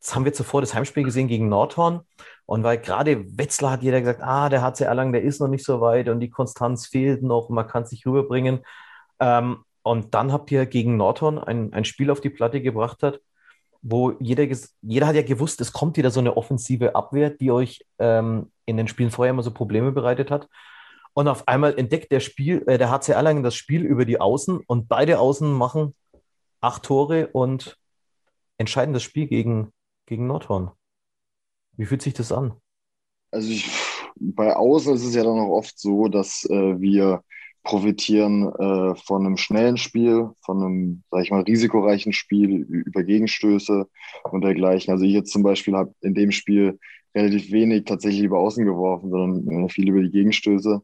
das 0.00 0.14
haben 0.14 0.24
wir 0.24 0.32
zuvor 0.32 0.60
das 0.60 0.72
Heimspiel 0.72 1.02
gesehen 1.02 1.26
gegen 1.26 1.48
Nordhorn. 1.48 2.02
Und 2.50 2.64
weil 2.64 2.78
gerade 2.78 3.24
Wetzlar 3.38 3.70
hat 3.70 3.84
jeder 3.84 4.00
gesagt, 4.00 4.22
ah, 4.24 4.48
der 4.48 4.60
HC 4.60 4.82
Erlangen, 4.82 5.12
der 5.12 5.22
ist 5.22 5.40
noch 5.40 5.46
nicht 5.46 5.64
so 5.64 5.80
weit 5.80 6.08
und 6.08 6.18
die 6.18 6.30
Konstanz 6.30 6.88
fehlt 6.88 7.22
noch, 7.22 7.48
man 7.48 7.68
kann 7.68 7.84
es 7.84 7.92
nicht 7.92 8.04
rüberbringen. 8.04 8.64
Ähm, 9.20 9.58
und 9.82 10.14
dann 10.14 10.32
habt 10.32 10.50
ihr 10.50 10.66
gegen 10.66 10.96
Nordhorn 10.96 11.38
ein, 11.38 11.72
ein 11.72 11.84
Spiel 11.84 12.10
auf 12.10 12.20
die 12.20 12.28
Platte 12.28 12.60
gebracht 12.60 13.04
hat, 13.04 13.20
wo 13.82 14.14
jeder, 14.18 14.48
jeder 14.82 15.06
hat 15.06 15.14
ja 15.14 15.22
gewusst, 15.22 15.60
es 15.60 15.72
kommt 15.72 15.96
wieder 15.96 16.10
so 16.10 16.18
eine 16.18 16.36
offensive 16.36 16.96
Abwehr, 16.96 17.30
die 17.30 17.52
euch 17.52 17.86
ähm, 18.00 18.50
in 18.66 18.76
den 18.76 18.88
Spielen 18.88 19.12
vorher 19.12 19.30
immer 19.30 19.44
so 19.44 19.52
Probleme 19.52 19.92
bereitet 19.92 20.32
hat. 20.32 20.48
Und 21.14 21.28
auf 21.28 21.46
einmal 21.46 21.78
entdeckt 21.78 22.10
der 22.10 22.18
Spiel, 22.18 22.64
äh, 22.66 22.78
der 22.78 22.90
HC 22.90 23.12
Erlangen 23.12 23.44
das 23.44 23.54
Spiel 23.54 23.84
über 23.84 24.04
die 24.04 24.20
Außen 24.20 24.58
und 24.66 24.88
beide 24.88 25.20
Außen 25.20 25.52
machen 25.52 25.94
acht 26.60 26.82
Tore 26.82 27.28
und 27.28 27.78
entscheiden 28.58 28.92
das 28.92 29.04
Spiel 29.04 29.28
gegen, 29.28 29.72
gegen 30.06 30.26
Nordhorn. 30.26 30.72
Wie 31.76 31.86
fühlt 31.86 32.02
sich 32.02 32.14
das 32.14 32.32
an? 32.32 32.54
Also 33.30 33.50
ich, 33.50 33.70
bei 34.16 34.54
Außen 34.54 34.94
ist 34.94 35.04
es 35.04 35.14
ja 35.14 35.22
dann 35.22 35.38
auch 35.38 35.50
oft 35.50 35.78
so, 35.78 36.08
dass 36.08 36.44
äh, 36.50 36.80
wir 36.80 37.22
profitieren 37.62 38.48
äh, 38.54 38.94
von 38.96 39.26
einem 39.26 39.36
schnellen 39.36 39.76
Spiel, 39.76 40.30
von 40.44 40.62
einem, 40.62 41.02
sag 41.10 41.22
ich 41.22 41.30
mal, 41.30 41.42
risikoreichen 41.42 42.12
Spiel 42.12 42.62
über 42.68 43.02
Gegenstöße 43.02 43.86
und 44.30 44.42
dergleichen. 44.42 44.92
Also 44.92 45.04
ich 45.04 45.12
jetzt 45.12 45.32
zum 45.32 45.42
Beispiel 45.42 45.74
habe 45.74 45.94
in 46.00 46.14
dem 46.14 46.32
Spiel 46.32 46.78
relativ 47.14 47.50
wenig 47.52 47.84
tatsächlich 47.84 48.22
über 48.22 48.38
Außen 48.38 48.64
geworfen, 48.64 49.10
sondern 49.10 49.68
viel 49.68 49.88
über 49.88 50.00
die 50.00 50.10
Gegenstöße. 50.10 50.80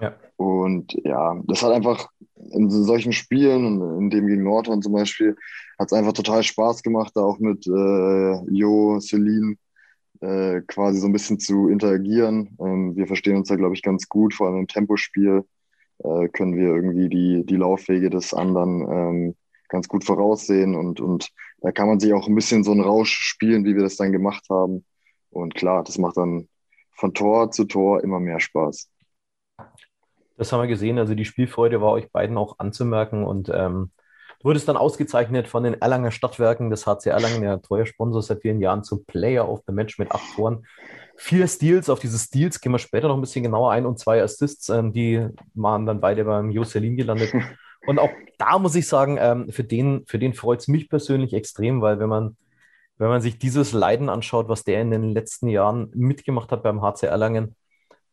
Ja. 0.00 0.14
Und 0.36 0.96
ja, 1.04 1.40
das 1.46 1.62
hat 1.62 1.72
einfach 1.72 2.08
in 2.52 2.70
solchen 2.70 3.12
Spielen, 3.12 3.80
in 3.98 4.10
dem 4.10 4.26
gegen 4.26 4.44
Nordhorn 4.44 4.82
zum 4.82 4.92
Beispiel, 4.92 5.36
hat 5.78 5.88
es 5.88 5.92
einfach 5.92 6.12
total 6.12 6.42
Spaß 6.42 6.82
gemacht, 6.82 7.12
da 7.14 7.22
auch 7.22 7.38
mit 7.38 7.66
äh, 7.66 8.52
Jo, 8.52 9.00
Celine 9.00 9.56
äh, 10.20 10.60
quasi 10.62 10.98
so 11.00 11.06
ein 11.06 11.12
bisschen 11.12 11.38
zu 11.38 11.68
interagieren. 11.68 12.56
Ähm, 12.60 12.96
wir 12.96 13.06
verstehen 13.06 13.36
uns 13.36 13.48
da, 13.48 13.56
glaube 13.56 13.74
ich, 13.74 13.82
ganz 13.82 14.08
gut, 14.08 14.34
vor 14.34 14.48
allem 14.48 14.60
im 14.60 14.68
Tempospiel 14.68 15.44
äh, 15.98 16.28
können 16.28 16.56
wir 16.56 16.74
irgendwie 16.74 17.08
die, 17.08 17.44
die 17.46 17.56
Laufwege 17.56 18.10
des 18.10 18.34
anderen 18.34 18.80
ähm, 18.90 19.36
ganz 19.68 19.88
gut 19.88 20.04
voraussehen 20.04 20.74
und, 20.74 21.00
und 21.00 21.30
da 21.60 21.72
kann 21.72 21.88
man 21.88 22.00
sich 22.00 22.12
auch 22.12 22.28
ein 22.28 22.34
bisschen 22.34 22.64
so 22.64 22.72
einen 22.72 22.80
Rausch 22.80 23.12
spielen, 23.12 23.64
wie 23.64 23.74
wir 23.74 23.82
das 23.82 23.96
dann 23.96 24.12
gemacht 24.12 24.44
haben. 24.48 24.84
Und 25.30 25.54
klar, 25.54 25.84
das 25.84 25.98
macht 25.98 26.16
dann 26.16 26.48
von 26.92 27.14
Tor 27.14 27.50
zu 27.50 27.64
Tor 27.64 28.02
immer 28.02 28.20
mehr 28.20 28.40
Spaß. 28.40 28.88
Das 30.36 30.52
haben 30.52 30.60
wir 30.60 30.68
gesehen. 30.68 30.98
Also 30.98 31.14
die 31.14 31.24
Spielfreude 31.24 31.80
war 31.80 31.92
euch 31.92 32.10
beiden 32.10 32.38
auch 32.38 32.58
anzumerken 32.58 33.24
und 33.24 33.50
ähm, 33.52 33.90
du 34.40 34.44
wurdest 34.44 34.68
dann 34.68 34.76
ausgezeichnet 34.76 35.48
von 35.48 35.62
den 35.62 35.74
Erlanger 35.74 36.10
Stadtwerken 36.10 36.70
des 36.70 36.86
HC 36.86 37.10
Erlangen, 37.10 37.42
der 37.42 37.62
treuer 37.62 37.86
Sponsor 37.86 38.22
seit 38.22 38.42
vielen 38.42 38.60
Jahren, 38.60 38.84
zum 38.84 39.04
Player 39.04 39.48
of 39.48 39.62
the 39.66 39.72
Match 39.72 39.98
mit 39.98 40.12
acht 40.12 40.34
Toren 40.36 40.64
vier 41.18 41.48
Steals, 41.48 41.90
auf 41.90 41.98
diese 41.98 42.18
Steals 42.18 42.60
gehen 42.60 42.72
wir 42.72 42.78
später 42.78 43.08
noch 43.08 43.16
ein 43.16 43.20
bisschen 43.20 43.42
genauer 43.42 43.72
ein 43.72 43.86
und 43.86 43.98
zwei 43.98 44.22
Assists, 44.22 44.68
ähm, 44.68 44.92
die 44.92 45.28
waren 45.54 45.84
dann 45.84 46.00
beide 46.00 46.24
beim 46.24 46.50
Joselin 46.50 46.96
gelandet. 46.96 47.32
Und 47.86 47.98
auch 47.98 48.10
da 48.38 48.58
muss 48.58 48.74
ich 48.74 48.86
sagen, 48.86 49.18
ähm, 49.20 49.50
für 49.50 49.64
den, 49.64 50.04
für 50.06 50.18
den 50.18 50.34
freut 50.34 50.60
es 50.60 50.68
mich 50.68 50.90
persönlich 50.90 51.32
extrem, 51.32 51.80
weil 51.80 51.98
wenn 51.98 52.08
man, 52.08 52.36
wenn 52.98 53.08
man 53.08 53.22
sich 53.22 53.38
dieses 53.38 53.72
Leiden 53.72 54.08
anschaut, 54.08 54.48
was 54.48 54.64
der 54.64 54.82
in 54.82 54.90
den 54.90 55.10
letzten 55.10 55.48
Jahren 55.48 55.90
mitgemacht 55.94 56.50
hat 56.52 56.62
beim 56.62 56.82
HC 56.82 57.06
Erlangen, 57.06 57.56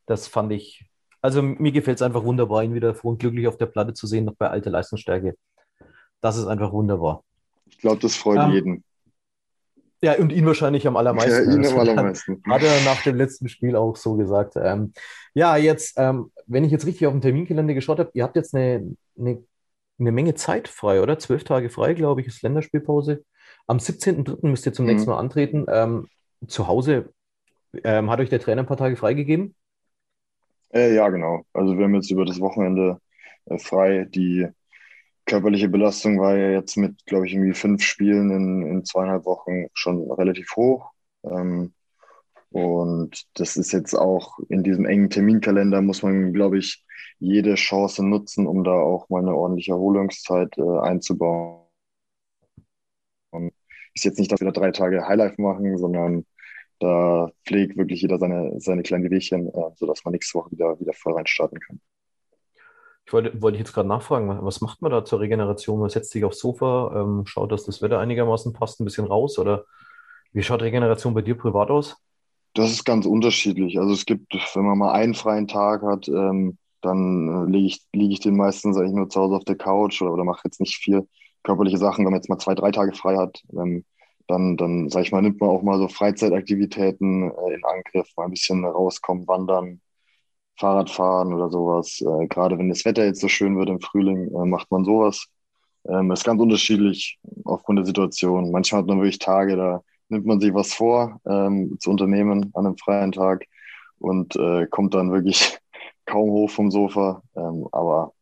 das 0.05 0.27
fand 0.27 0.53
ich, 0.53 0.85
also 1.21 1.41
mir 1.41 1.71
gefällt 1.71 1.97
es 1.97 2.03
einfach 2.03 2.23
wunderbar, 2.23 2.63
ihn 2.63 2.75
wieder 2.75 2.95
froh 2.95 3.09
und 3.09 3.19
glücklich 3.19 3.47
auf 3.47 3.57
der 3.57 3.65
Platte 3.65 3.93
zu 3.93 4.07
sehen, 4.07 4.25
noch 4.25 4.35
bei 4.35 4.49
alter 4.49 4.69
Leistungsstärke. 4.69 5.35
Das 6.21 6.37
ist 6.37 6.47
einfach 6.47 6.71
wunderbar. 6.71 7.23
Ich 7.67 7.77
glaube, 7.77 7.99
das 7.99 8.15
freut 8.15 8.39
ähm, 8.39 8.51
jeden. 8.51 8.83
Ja, 10.01 10.13
und 10.17 10.31
ihn 10.31 10.45
wahrscheinlich 10.45 10.87
am 10.87 10.97
allermeisten. 10.97 11.49
Ja, 11.49 11.57
ihn 11.57 11.65
am 11.65 11.79
allermeisten. 11.79 12.41
Hat 12.47 12.63
er 12.63 12.83
nach 12.83 13.01
dem 13.03 13.15
letzten 13.15 13.49
Spiel 13.49 13.75
auch 13.75 13.95
so 13.95 14.15
gesagt. 14.15 14.53
Ähm, 14.55 14.93
ja, 15.33 15.57
jetzt, 15.57 15.95
ähm, 15.97 16.31
wenn 16.45 16.63
ich 16.63 16.71
jetzt 16.71 16.85
richtig 16.85 17.07
auf 17.07 17.13
dem 17.13 17.21
Terminkalender 17.21 17.73
geschaut 17.73 17.99
habe, 17.99 18.11
ihr 18.13 18.23
habt 18.23 18.35
jetzt 18.35 18.53
eine, 18.55 18.95
eine 19.17 19.43
eine 19.99 20.11
Menge 20.11 20.35
Zeit 20.35 20.67
frei, 20.67 21.01
oder? 21.01 21.19
Zwölf 21.19 21.43
Tage 21.43 21.69
frei, 21.69 21.93
glaube 21.93 22.21
ich, 22.21 22.27
ist 22.27 22.41
Länderspielpause. 22.41 23.23
Am 23.67 23.77
17.03. 23.77 24.47
müsst 24.47 24.65
ihr 24.65 24.73
zum 24.73 24.85
mhm. 24.85 24.91
nächsten 24.91 25.09
Mal 25.09 25.19
antreten. 25.19 25.65
Ähm, 25.69 26.07
zu 26.47 26.67
Hause 26.67 27.13
ähm, 27.83 28.09
hat 28.09 28.19
euch 28.19 28.29
der 28.29 28.39
Trainer 28.39 28.63
ein 28.63 28.67
paar 28.67 28.77
Tage 28.77 28.95
freigegeben? 28.95 29.55
Äh, 30.73 30.93
ja, 30.95 31.09
genau. 31.09 31.43
Also 31.53 31.77
wir 31.77 31.85
haben 31.85 31.95
jetzt 31.95 32.11
über 32.11 32.25
das 32.25 32.39
Wochenende 32.39 32.99
äh, 33.45 33.57
frei. 33.57 34.05
Die 34.09 34.47
körperliche 35.25 35.69
Belastung 35.69 36.19
war 36.19 36.35
ja 36.37 36.51
jetzt 36.51 36.77
mit, 36.77 37.05
glaube 37.05 37.27
ich, 37.27 37.33
irgendwie 37.33 37.53
fünf 37.53 37.83
Spielen 37.83 38.29
in, 38.31 38.67
in 38.71 38.85
zweieinhalb 38.85 39.25
Wochen 39.25 39.67
schon 39.73 40.11
relativ 40.11 40.55
hoch. 40.55 40.91
Ähm, 41.23 41.73
und 42.51 43.25
das 43.33 43.57
ist 43.57 43.73
jetzt 43.73 43.95
auch 43.95 44.39
in 44.49 44.63
diesem 44.63 44.85
engen 44.85 45.09
Terminkalender, 45.09 45.81
muss 45.81 46.03
man, 46.03 46.31
glaube 46.33 46.57
ich, 46.57 46.85
jede 47.19 47.55
Chance 47.55 48.05
nutzen, 48.05 48.47
um 48.47 48.63
da 48.63 48.71
auch 48.71 49.09
mal 49.09 49.19
eine 49.19 49.35
ordentliche 49.35 49.71
Erholungszeit 49.71 50.57
äh, 50.57 50.79
einzubauen. 50.79 51.65
Und 53.31 53.53
ist 53.93 54.05
jetzt 54.05 54.19
nicht, 54.19 54.31
dass 54.31 54.39
wir 54.41 54.51
da 54.51 54.59
drei 54.59 54.71
Tage 54.71 55.07
Highlife 55.07 55.41
machen, 55.41 55.77
sondern 55.77 56.25
da 56.79 57.31
pflegt 57.45 57.77
wirklich 57.77 58.01
jeder 58.01 58.19
seine, 58.19 58.59
seine 58.59 58.83
kleinen 58.83 59.09
Wehchen, 59.09 59.47
äh, 59.47 59.71
sodass 59.75 60.03
man 60.05 60.13
nächste 60.13 60.39
Woche 60.39 60.51
wieder, 60.51 60.79
wieder 60.79 60.93
voll 60.93 61.13
reinstarten 61.13 61.59
kann. 61.59 61.81
Ich 63.05 63.13
wollte, 63.13 63.39
wollte 63.41 63.59
jetzt 63.59 63.73
gerade 63.73 63.87
nachfragen, 63.87 64.39
was 64.43 64.61
macht 64.61 64.81
man 64.81 64.91
da 64.91 65.05
zur 65.05 65.19
Regeneration? 65.19 65.79
Man 65.79 65.89
setzt 65.89 66.11
sich 66.11 66.25
aufs 66.25 66.39
Sofa, 66.39 66.91
ähm, 66.95 67.25
schaut, 67.25 67.51
dass 67.51 67.63
das 67.63 67.81
Wetter 67.81 67.99
einigermaßen 67.99 68.53
passt, 68.53 68.79
ein 68.79 68.85
bisschen 68.85 69.05
raus 69.05 69.37
oder 69.37 69.65
wie 70.33 70.43
schaut 70.43 70.63
Regeneration 70.63 71.13
bei 71.13 71.21
dir 71.21 71.37
privat 71.37 71.69
aus? 71.69 71.97
Das 72.55 72.71
ist 72.71 72.83
ganz 72.83 73.05
unterschiedlich. 73.05 73.79
Also 73.79 73.93
es 73.93 74.05
gibt, 74.05 74.33
wenn 74.55 74.65
man 74.65 74.77
mal 74.77 74.93
einen 74.93 75.13
freien 75.13 75.47
Tag 75.47 75.83
hat, 75.83 76.07
ähm, 76.07 76.57
dann 76.81 77.47
äh, 77.47 77.51
liege 77.51 77.67
ich, 77.67 77.81
lieg 77.93 78.11
ich 78.11 78.19
den 78.21 78.37
meistens 78.37 78.77
eigentlich 78.77 78.93
nur 78.93 79.09
zu 79.09 79.19
Hause 79.19 79.35
auf 79.35 79.43
der 79.43 79.57
Couch 79.57 80.01
oder, 80.01 80.13
oder 80.13 80.23
mache 80.23 80.41
jetzt 80.45 80.59
nicht 80.59 80.77
viel 80.77 81.07
körperliche 81.43 81.77
Sachen. 81.77 82.05
Wenn 82.05 82.11
man 82.11 82.19
jetzt 82.19 82.29
mal 82.29 82.39
zwei, 82.39 82.55
drei 82.55 82.71
Tage 82.71 82.93
frei 82.93 83.17
hat, 83.17 83.43
ähm, 83.51 83.85
dann, 84.27 84.57
dann 84.57 84.89
sag 84.89 85.03
ich 85.03 85.11
mal, 85.11 85.21
nimmt 85.21 85.39
man 85.39 85.49
auch 85.49 85.61
mal 85.61 85.77
so 85.77 85.87
Freizeitaktivitäten 85.87 87.31
äh, 87.31 87.53
in 87.53 87.63
Angriff, 87.65 88.09
mal 88.17 88.25
ein 88.25 88.31
bisschen 88.31 88.65
rauskommen, 88.65 89.27
wandern, 89.27 89.81
Fahrradfahren 90.57 91.33
oder 91.33 91.49
sowas. 91.49 92.01
Äh, 92.01 92.27
gerade 92.27 92.57
wenn 92.57 92.69
das 92.69 92.85
Wetter 92.85 93.05
jetzt 93.05 93.21
so 93.21 93.27
schön 93.27 93.57
wird 93.57 93.69
im 93.69 93.81
Frühling, 93.81 94.27
äh, 94.33 94.45
macht 94.45 94.71
man 94.71 94.85
sowas. 94.85 95.27
Ähm, 95.87 96.11
ist 96.11 96.23
ganz 96.25 96.41
unterschiedlich 96.41 97.19
aufgrund 97.45 97.79
der 97.79 97.85
Situation. 97.85 98.51
Manchmal 98.51 98.81
hat 98.81 98.87
man 98.87 98.99
wirklich 98.99 99.19
Tage, 99.19 99.55
da 99.55 99.83
nimmt 100.09 100.25
man 100.25 100.39
sich 100.39 100.53
was 100.53 100.73
vor 100.73 101.19
ähm, 101.27 101.77
zu 101.79 101.91
unternehmen 101.91 102.51
an 102.55 102.65
einem 102.65 102.77
freien 102.77 103.11
Tag 103.11 103.45
und 103.99 104.35
äh, 104.35 104.67
kommt 104.67 104.93
dann 104.93 105.11
wirklich 105.11 105.57
kaum 106.05 106.29
hoch 106.31 106.49
vom 106.49 106.71
Sofa. 106.71 107.21
Ähm, 107.35 107.67
aber 107.71 108.13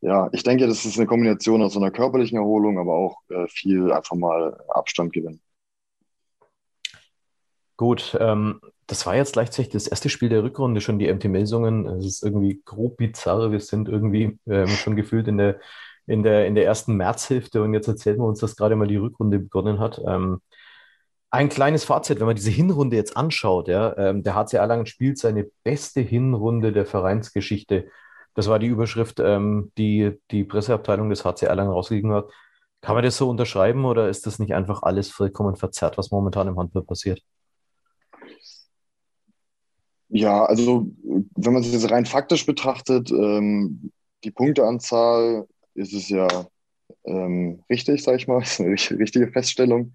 ja, 0.00 0.28
ich 0.32 0.42
denke, 0.42 0.66
das 0.66 0.84
ist 0.84 0.98
eine 0.98 1.06
Kombination 1.06 1.62
aus 1.62 1.74
so 1.74 1.80
einer 1.80 1.90
körperlichen 1.90 2.38
Erholung, 2.38 2.78
aber 2.78 2.94
auch 2.94 3.18
äh, 3.30 3.46
viel 3.48 3.92
einfach 3.92 4.16
mal 4.16 4.58
Abstand 4.68 5.12
gewinnen. 5.12 5.40
Gut, 7.80 8.14
ähm, 8.20 8.60
das 8.86 9.06
war 9.06 9.16
jetzt 9.16 9.32
gleichzeitig 9.32 9.72
das 9.72 9.86
erste 9.86 10.10
Spiel 10.10 10.28
der 10.28 10.42
Rückrunde, 10.42 10.82
schon 10.82 10.98
die 10.98 11.10
MT-Melsungen. 11.10 11.86
Es 11.86 12.04
ist 12.04 12.22
irgendwie 12.22 12.60
grob 12.66 12.98
bizarr. 12.98 13.52
Wir 13.52 13.60
sind 13.60 13.88
irgendwie 13.88 14.38
ähm, 14.46 14.66
schon 14.68 14.96
gefühlt 14.96 15.26
in 15.28 15.38
der, 15.38 15.60
in, 16.06 16.22
der, 16.22 16.46
in 16.46 16.54
der 16.54 16.66
ersten 16.66 16.94
Märzhälfte 16.96 17.62
und 17.62 17.72
jetzt 17.72 17.88
erzählen 17.88 18.18
wir 18.18 18.26
uns, 18.26 18.40
dass 18.40 18.54
gerade 18.56 18.76
mal 18.76 18.86
die 18.86 18.98
Rückrunde 18.98 19.38
begonnen 19.38 19.78
hat. 19.78 19.98
Ähm, 20.06 20.42
ein 21.30 21.48
kleines 21.48 21.84
Fazit, 21.84 22.20
wenn 22.20 22.26
man 22.26 22.36
diese 22.36 22.50
Hinrunde 22.50 22.96
jetzt 22.96 23.16
anschaut, 23.16 23.68
ja, 23.68 23.96
ähm, 23.96 24.22
der 24.24 24.34
HC 24.34 24.58
Erlangen 24.58 24.84
spielt 24.84 25.16
seine 25.16 25.46
beste 25.64 26.02
Hinrunde 26.02 26.72
der 26.72 26.84
Vereinsgeschichte. 26.84 27.88
Das 28.34 28.48
war 28.48 28.58
die 28.58 28.66
Überschrift, 28.66 29.20
ähm, 29.20 29.72
die 29.78 30.20
die 30.30 30.44
Presseabteilung 30.44 31.08
des 31.08 31.24
HC 31.24 31.46
Erlangen 31.46 31.72
rausgegeben 31.72 32.12
hat. 32.12 32.30
Kann 32.82 32.94
man 32.94 33.04
das 33.04 33.16
so 33.16 33.30
unterschreiben 33.30 33.86
oder 33.86 34.10
ist 34.10 34.26
das 34.26 34.38
nicht 34.38 34.54
einfach 34.54 34.82
alles 34.82 35.10
vollkommen 35.10 35.56
verzerrt, 35.56 35.96
was 35.96 36.10
momentan 36.10 36.46
im 36.48 36.58
Handball 36.58 36.82
passiert? 36.82 37.22
Ja, 40.10 40.44
also 40.44 40.90
wenn 41.36 41.52
man 41.52 41.62
sich 41.62 41.72
das 41.72 41.90
rein 41.90 42.04
faktisch 42.04 42.44
betrachtet, 42.44 43.10
ähm, 43.12 43.92
die 44.24 44.32
Punkteanzahl 44.32 45.46
ist 45.74 45.92
es 45.94 46.08
ja 46.08 46.26
ähm, 47.04 47.62
richtig, 47.70 48.02
sag 48.02 48.16
ich 48.16 48.26
mal, 48.26 48.42
ist 48.42 48.60
eine 48.60 48.70
richtige 48.70 49.30
Feststellung. 49.30 49.94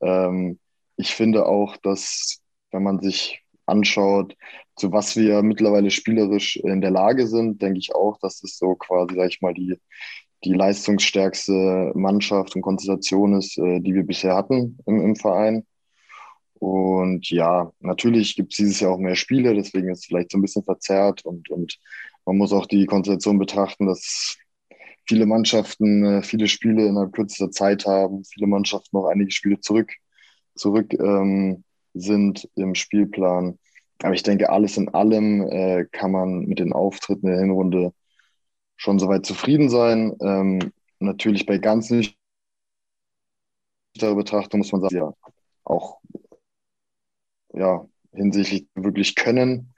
Ähm, 0.00 0.58
ich 0.96 1.14
finde 1.14 1.46
auch, 1.46 1.76
dass 1.78 2.40
wenn 2.70 2.82
man 2.84 3.00
sich 3.00 3.42
anschaut, 3.66 4.36
zu 4.76 4.92
was 4.92 5.16
wir 5.16 5.42
mittlerweile 5.42 5.90
spielerisch 5.90 6.56
in 6.56 6.80
der 6.80 6.90
Lage 6.90 7.26
sind, 7.26 7.60
denke 7.60 7.78
ich 7.78 7.94
auch, 7.94 8.18
dass 8.18 8.42
es 8.44 8.58
so 8.58 8.76
quasi, 8.76 9.16
sag 9.16 9.28
ich 9.28 9.40
mal, 9.40 9.54
die, 9.54 9.76
die 10.44 10.52
leistungsstärkste 10.52 11.92
Mannschaft 11.94 12.54
und 12.54 12.62
Konstellation 12.62 13.34
ist, 13.34 13.58
äh, 13.58 13.80
die 13.80 13.94
wir 13.94 14.04
bisher 14.04 14.36
hatten 14.36 14.78
im, 14.86 15.00
im 15.00 15.16
Verein. 15.16 15.66
Und 16.58 17.30
ja, 17.30 17.72
natürlich 17.80 18.36
gibt 18.36 18.52
es 18.52 18.56
dieses 18.58 18.80
Jahr 18.80 18.92
auch 18.92 18.98
mehr 18.98 19.16
Spiele, 19.16 19.54
deswegen 19.54 19.90
ist 19.90 20.00
es 20.00 20.06
vielleicht 20.06 20.32
so 20.32 20.38
ein 20.38 20.42
bisschen 20.42 20.64
verzerrt 20.64 21.24
und, 21.24 21.50
und 21.50 21.78
man 22.24 22.36
muss 22.36 22.52
auch 22.52 22.66
die 22.66 22.86
Konstellation 22.86 23.38
betrachten, 23.38 23.86
dass 23.86 24.36
viele 25.06 25.26
Mannschaften 25.26 26.04
äh, 26.04 26.22
viele 26.22 26.48
Spiele 26.48 26.86
innerhalb 26.86 27.12
kürzester 27.12 27.50
Zeit 27.50 27.86
haben, 27.86 28.24
viele 28.24 28.46
Mannschaften 28.46 28.96
noch 28.96 29.06
einige 29.06 29.30
Spiele 29.30 29.60
zurück, 29.60 29.90
zurück 30.54 30.92
ähm, 30.94 31.64
sind 31.94 32.48
im 32.54 32.74
Spielplan. 32.74 33.58
Aber 34.02 34.14
ich 34.14 34.22
denke, 34.22 34.50
alles 34.50 34.76
in 34.76 34.88
allem 34.90 35.42
äh, 35.48 35.86
kann 35.90 36.12
man 36.12 36.40
mit 36.40 36.58
den 36.58 36.72
Auftritten 36.72 37.26
der 37.26 37.40
Hinrunde 37.40 37.92
schon 38.76 38.98
soweit 38.98 39.26
zufrieden 39.26 39.70
sein. 39.70 40.14
Ähm, 40.20 40.72
natürlich 41.00 41.46
bei 41.46 41.58
ganz 41.58 41.90
nüchterner 41.90 42.14
Betrachtung 44.14 44.58
muss 44.58 44.72
man 44.72 44.82
sagen, 44.82 44.96
ja, 44.96 45.12
auch 45.64 46.00
ja, 47.52 47.86
hinsichtlich 48.12 48.66
wirklich 48.74 49.14
können, 49.14 49.74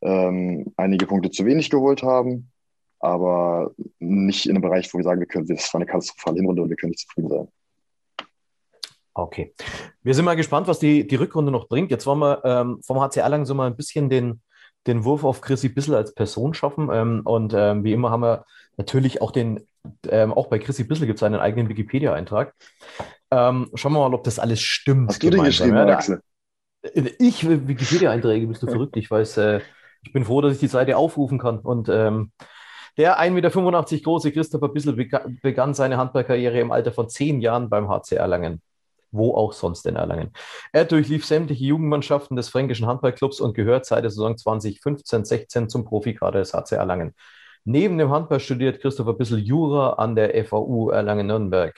ähm, 0.00 0.72
einige 0.76 1.06
Punkte 1.06 1.30
zu 1.30 1.44
wenig 1.44 1.70
geholt 1.70 2.02
haben, 2.02 2.50
aber 2.98 3.72
nicht 3.98 4.46
in 4.46 4.52
einem 4.52 4.62
Bereich, 4.62 4.92
wo 4.92 4.98
wir 4.98 5.04
sagen, 5.04 5.20
wir 5.20 5.26
können, 5.26 5.46
das 5.46 5.72
war 5.72 5.80
eine 5.80 5.86
katastrophale 5.86 6.36
Hinrunde 6.36 6.62
und 6.62 6.68
wir 6.70 6.76
können 6.76 6.90
nicht 6.90 7.06
zufrieden 7.08 7.28
sein. 7.28 7.48
Okay. 9.14 9.54
Wir 10.02 10.14
sind 10.14 10.24
mal 10.24 10.36
gespannt, 10.36 10.68
was 10.68 10.78
die, 10.78 11.06
die 11.06 11.16
Rückrunde 11.16 11.52
noch 11.52 11.68
bringt. 11.68 11.90
Jetzt 11.90 12.06
wollen 12.06 12.20
wir 12.20 12.42
ähm, 12.44 12.80
vom 12.82 13.00
HC 13.00 13.20
Erlangen 13.20 13.44
so 13.44 13.54
mal 13.54 13.66
ein 13.66 13.76
bisschen 13.76 14.08
den, 14.08 14.40
den 14.86 15.04
Wurf 15.04 15.24
auf 15.24 15.42
Chrissy 15.42 15.68
Bissel 15.68 15.94
als 15.94 16.14
Person 16.14 16.54
schaffen. 16.54 16.88
Ähm, 16.90 17.20
und 17.24 17.52
ähm, 17.54 17.84
wie 17.84 17.92
immer 17.92 18.10
haben 18.10 18.22
wir 18.22 18.46
natürlich 18.78 19.20
auch 19.20 19.30
den, 19.30 19.66
ähm, 20.08 20.32
auch 20.32 20.46
bei 20.46 20.58
Chrissy 20.58 20.84
Bissel 20.84 21.06
gibt 21.06 21.18
es 21.18 21.22
einen 21.22 21.40
eigenen 21.40 21.68
Wikipedia-Eintrag. 21.68 22.54
Ähm, 23.30 23.70
schauen 23.74 23.92
wir 23.92 24.08
mal, 24.08 24.14
ob 24.14 24.24
das 24.24 24.38
alles 24.38 24.60
stimmt. 24.62 25.10
Hast 25.10 25.22
du 25.22 25.30
den 25.30 25.44
geschrieben, 25.44 25.76
ja, 25.76 25.86
Axel? 25.86 26.22
Ich, 26.82 27.48
Wikipedia-Einträge, 27.48 28.46
bist 28.46 28.62
du 28.62 28.66
verrückt. 28.66 28.96
Ich 28.96 29.10
weiß, 29.10 29.36
äh, 29.36 29.60
ich 30.02 30.12
bin 30.12 30.24
froh, 30.24 30.40
dass 30.40 30.54
ich 30.54 30.60
die 30.60 30.66
Seite 30.66 30.96
aufrufen 30.96 31.38
kann. 31.38 31.60
Und 31.60 31.88
ähm, 31.88 32.32
der 32.96 33.20
1,85 33.20 33.30
Meter 33.30 34.04
große 34.04 34.32
Christopher 34.32 34.68
Bissel 34.68 34.94
begann 34.94 35.74
seine 35.74 35.96
Handballkarriere 35.96 36.60
im 36.60 36.72
Alter 36.72 36.92
von 36.92 37.08
zehn 37.08 37.40
Jahren 37.40 37.70
beim 37.70 37.88
HC 37.88 38.16
Erlangen. 38.16 38.60
Wo 39.12 39.34
auch 39.34 39.52
sonst 39.52 39.86
in 39.86 39.96
Erlangen. 39.96 40.32
Er 40.72 40.84
durchlief 40.86 41.24
sämtliche 41.24 41.64
Jugendmannschaften 41.64 42.36
des 42.36 42.48
Fränkischen 42.48 42.86
Handballclubs 42.86 43.40
und 43.40 43.54
gehört 43.54 43.86
seit 43.86 44.04
der 44.04 44.10
Saison 44.10 44.34
2015-16 44.34 45.68
zum 45.68 45.84
Profikader 45.84 46.40
des 46.40 46.54
HC 46.54 46.76
Erlangen. 46.76 47.14
Neben 47.64 47.96
dem 47.98 48.10
Handball 48.10 48.40
studiert 48.40 48.80
Christopher 48.80 49.14
Bissel 49.14 49.38
Jura 49.38 49.94
an 49.94 50.16
der 50.16 50.44
FAU 50.44 50.90
Erlangen-Nürnberg. 50.90 51.74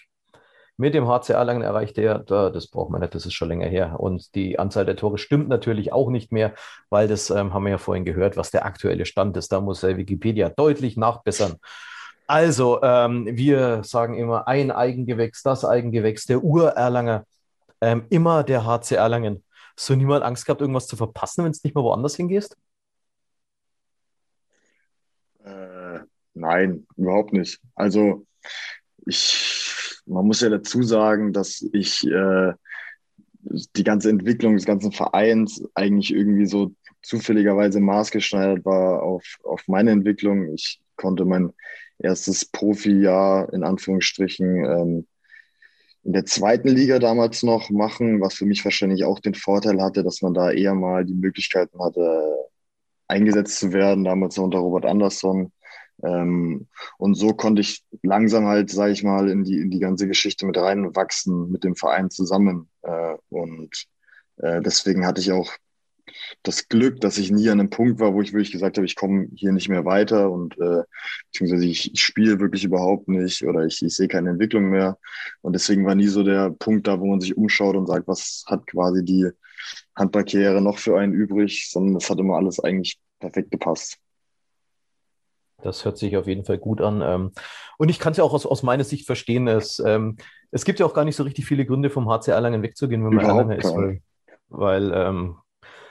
Mit 0.77 0.93
dem 0.93 1.07
HC 1.07 1.35
Erlangen 1.35 1.63
erreichte 1.63 2.03
er, 2.03 2.19
das 2.19 2.67
braucht 2.67 2.91
man 2.91 3.01
nicht, 3.01 3.15
das 3.15 3.27
ist 3.27 3.35
schon 3.35 3.49
länger 3.49 3.69
her. 3.69 4.01
Und 4.01 4.35
die 4.35 4.59
Anzahl 4.59 4.85
der 4.85 4.97
Tore 4.97 5.19
stimmt 5.19 5.49
natürlich 5.49 5.93
auch 5.93 6.11
nicht 6.11 6.33
mehr, 6.33 6.55
weil 6.91 7.07
das 7.07 7.31
ähm, 7.31 7.55
haben 7.55 7.65
wir 7.65 7.71
ja 7.71 7.79
vorhin 7.79 8.05
gehört, 8.05 8.37
was 8.37 8.51
der 8.51 8.65
aktuelle 8.65 9.07
Stand 9.07 9.37
ist. 9.37 9.53
Da 9.53 9.61
muss 9.61 9.85
äh, 9.85 9.97
Wikipedia 9.97 10.49
deutlich 10.49 10.97
nachbessern. 10.97 11.57
Also, 12.27 12.83
ähm, 12.83 13.29
wir 13.31 13.85
sagen 13.85 14.17
immer 14.17 14.49
ein 14.49 14.73
Eigengewächs, 14.73 15.43
das 15.43 15.65
Eigengewächs, 15.65 16.25
der 16.27 16.43
Urerlanger, 16.43 17.25
ähm, 17.81 18.07
immer 18.09 18.43
der 18.43 18.65
HC 18.67 18.97
Erlangen. 18.97 19.45
Hast 19.77 19.91
du 19.91 19.95
niemand 19.95 20.25
Angst 20.25 20.45
gehabt, 20.45 20.61
irgendwas 20.61 20.89
zu 20.89 20.97
verpassen, 20.97 21.45
wenn 21.45 21.53
es 21.53 21.63
nicht 21.63 21.75
mal 21.75 21.85
woanders 21.85 22.17
hingehst? 22.17 22.57
Äh, 25.45 26.01
nein, 26.33 26.87
überhaupt 26.97 27.33
nicht. 27.33 27.61
Also, 27.77 28.27
ich 29.07 29.64
man 30.07 30.27
muss 30.27 30.41
ja 30.41 30.51
dazu 30.51 30.83
sagen, 30.83 31.33
dass 31.33 31.67
ich 31.73 32.07
äh, 32.07 32.53
die 33.77 33.85
ganze 33.85 34.11
Entwicklung 34.11 34.55
des 34.55 34.65
ganzen 34.65 34.93
Vereins 34.93 35.63
eigentlich 35.75 36.13
irgendwie 36.13 36.47
so 36.47 36.73
zufälligerweise 37.03 37.81
maßgeschneidert 37.81 38.65
war 38.65 39.03
auf, 39.03 39.25
auf 39.45 39.63
meine 39.67 39.91
Entwicklung. 39.91 40.55
Ich 40.55 40.81
konnte 40.97 41.25
mein 41.25 41.53
erstes 41.99 42.45
Profijahr 42.45 43.53
in 43.53 43.63
Anführungsstrichen 43.63 44.65
ähm, 44.65 45.07
in 46.05 46.13
der 46.13 46.27
zweiten 46.27 46.69
Liga 46.69 46.99
damals 46.99 47.43
noch 47.43 47.71
machen, 47.71 48.21
was 48.21 48.35
für 48.35 48.45
mich 48.45 48.65
wahrscheinlich 48.65 49.05
auch 49.05 49.21
den 49.21 49.35
Vorteil 49.35 49.81
hatte, 49.81 50.05
dass 50.05 50.21
man 50.21 50.35
da 50.35 50.51
eher 50.51 50.75
mal 50.75 51.05
die 51.05 51.15
Möglichkeiten 51.15 51.83
hatte, 51.83 52.37
eingesetzt 53.09 53.59
zu 53.59 53.73
werden, 53.73 54.05
damals 54.05 54.37
unter 54.37 54.59
Robert 54.59 54.85
Andersson. 54.85 55.51
Ähm, 56.03 56.67
und 56.99 57.15
so 57.15 57.35
konnte 57.35 57.61
ich 57.61 57.85
langsam 58.03 58.47
halt, 58.47 58.71
sage 58.71 58.93
ich 58.93 59.03
mal, 59.05 59.29
in 59.29 59.45
die, 59.45 59.59
in 59.61 59.71
die 59.71 59.79
ganze 59.79 60.09
Geschichte 60.09 60.47
mit 60.47 60.57
reinwachsen, 60.57 61.51
mit 61.51 61.65
dem 61.65 61.77
Verein 61.77 62.11
zusammen. 62.11 62.69
Äh, 62.83 63.17
und 63.31 63.87
äh, 64.39 64.61
deswegen 64.61 65.07
hatte 65.07 65.21
ich 65.21 65.33
auch 65.33 65.53
das 66.43 66.69
Glück, 66.69 67.01
dass 67.01 67.19
ich 67.19 67.31
nie 67.31 67.49
an 67.49 67.61
einem 67.61 67.71
Punkt 67.71 68.01
war, 68.01 68.15
wo 68.15 68.21
ich 68.21 68.33
wirklich 68.33 68.53
gesagt 68.53 68.77
habe, 68.77 68.87
ich 68.87 68.97
komme 68.97 69.29
hier 69.35 69.53
nicht 69.53 69.69
mehr 69.69 69.85
weiter 69.85 70.31
und 70.31 70.59
äh, 70.59 70.83
beziehungsweise 71.33 71.67
ich, 71.67 71.93
ich 71.93 72.03
spiele 72.03 72.41
wirklich 72.41 72.65
überhaupt 72.65 73.09
nicht 73.09 73.45
oder 73.45 73.65
ich, 73.65 73.83
ich 73.83 73.95
sehe 73.95 74.09
keine 74.09 74.31
Entwicklung 74.31 74.69
mehr. 74.71 74.99
Und 75.41 75.55
deswegen 75.55 75.85
war 75.87 75.95
nie 75.95 76.09
so 76.09 76.23
der 76.23 76.51
Punkt 76.51 76.87
da, 76.87 77.01
wo 77.01 77.07
man 77.07 77.21
sich 77.21 77.37
umschaut 77.37 77.77
und 77.77 77.87
sagt, 77.87 78.07
was 78.09 78.45
hat 78.47 78.67
quasi 78.67 79.05
die 79.05 79.31
Handballkarriere 79.97 80.61
noch 80.61 80.79
für 80.79 80.99
einen 80.99 81.13
übrig, 81.15 81.71
sondern 81.71 81.97
es 81.97 82.11
hat 82.11 82.19
immer 82.19 82.37
alles 82.37 82.61
eigentlich 82.61 82.99
perfekt 83.21 83.51
gepasst. 83.51 83.99
Das 85.65 85.85
hört 85.85 85.99
sich 85.99 86.17
auf 86.17 86.27
jeden 86.27 86.45
Fall 86.45 86.59
gut 86.59 86.81
an. 86.81 87.03
Ähm, 87.03 87.33
und 87.79 87.89
ich 87.89 87.99
kann 87.99 88.13
es 88.13 88.19
ja 88.19 88.25
auch 88.25 88.35
aus, 88.35 88.47
aus 88.47 88.63
meiner 88.63 88.85
Sicht 88.85 89.07
verstehen. 89.07 89.49
Es, 89.49 89.79
ähm, 89.81 90.17
es 90.51 90.65
gibt 90.65 90.79
ja 90.79 90.87
auch 90.87 90.95
gar 90.95 91.05
nicht 91.05 91.17
so 91.17 91.23
richtig 91.23 91.47
viele 91.47 91.65
Gründe, 91.65 91.91
vom 91.91 92.09
HC 92.09 92.31
Erlangen 92.31 92.63
wegzugehen, 92.63 93.05
wenn 93.05 93.15
man 93.15 93.25
Erlanger 93.25 93.57
ist. 93.57 93.75
Weil, 93.75 94.01
weil 94.49 94.93
ähm, 94.95 95.37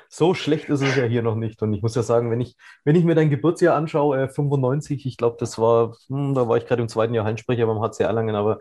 so 0.10 0.36
schlecht 0.36 0.70
ist 0.70 0.82
es 0.82 0.96
ja 0.96 1.06
hier 1.06 1.24
noch 1.24 1.34
nicht. 1.34 1.60
Und 1.64 1.74
ich 1.74 1.82
muss 1.82 1.96
ja 1.96 2.04
sagen, 2.04 2.30
wenn 2.30 2.40
ich, 2.40 2.56
wenn 2.84 2.96
ich 2.96 3.04
mir 3.04 3.16
dein 3.16 3.32
Geburtsjahr 3.32 3.76
anschaue, 3.76 4.26
äh, 4.26 4.28
95, 4.30 5.08
ich 5.08 5.18
glaube, 5.18 5.38
das 5.40 5.58
war, 5.58 5.96
hm, 6.08 6.36
da 6.36 6.48
war 6.48 6.58
ich 6.58 6.68
gerade 6.68 6.84
im 6.84 6.88
zweiten 6.88 7.16
Jahr 7.16 7.26
Hallenssprecher 7.26 7.66
beim 7.66 7.82
HC 7.82 8.04
Erlangen, 8.04 8.36
aber 8.36 8.60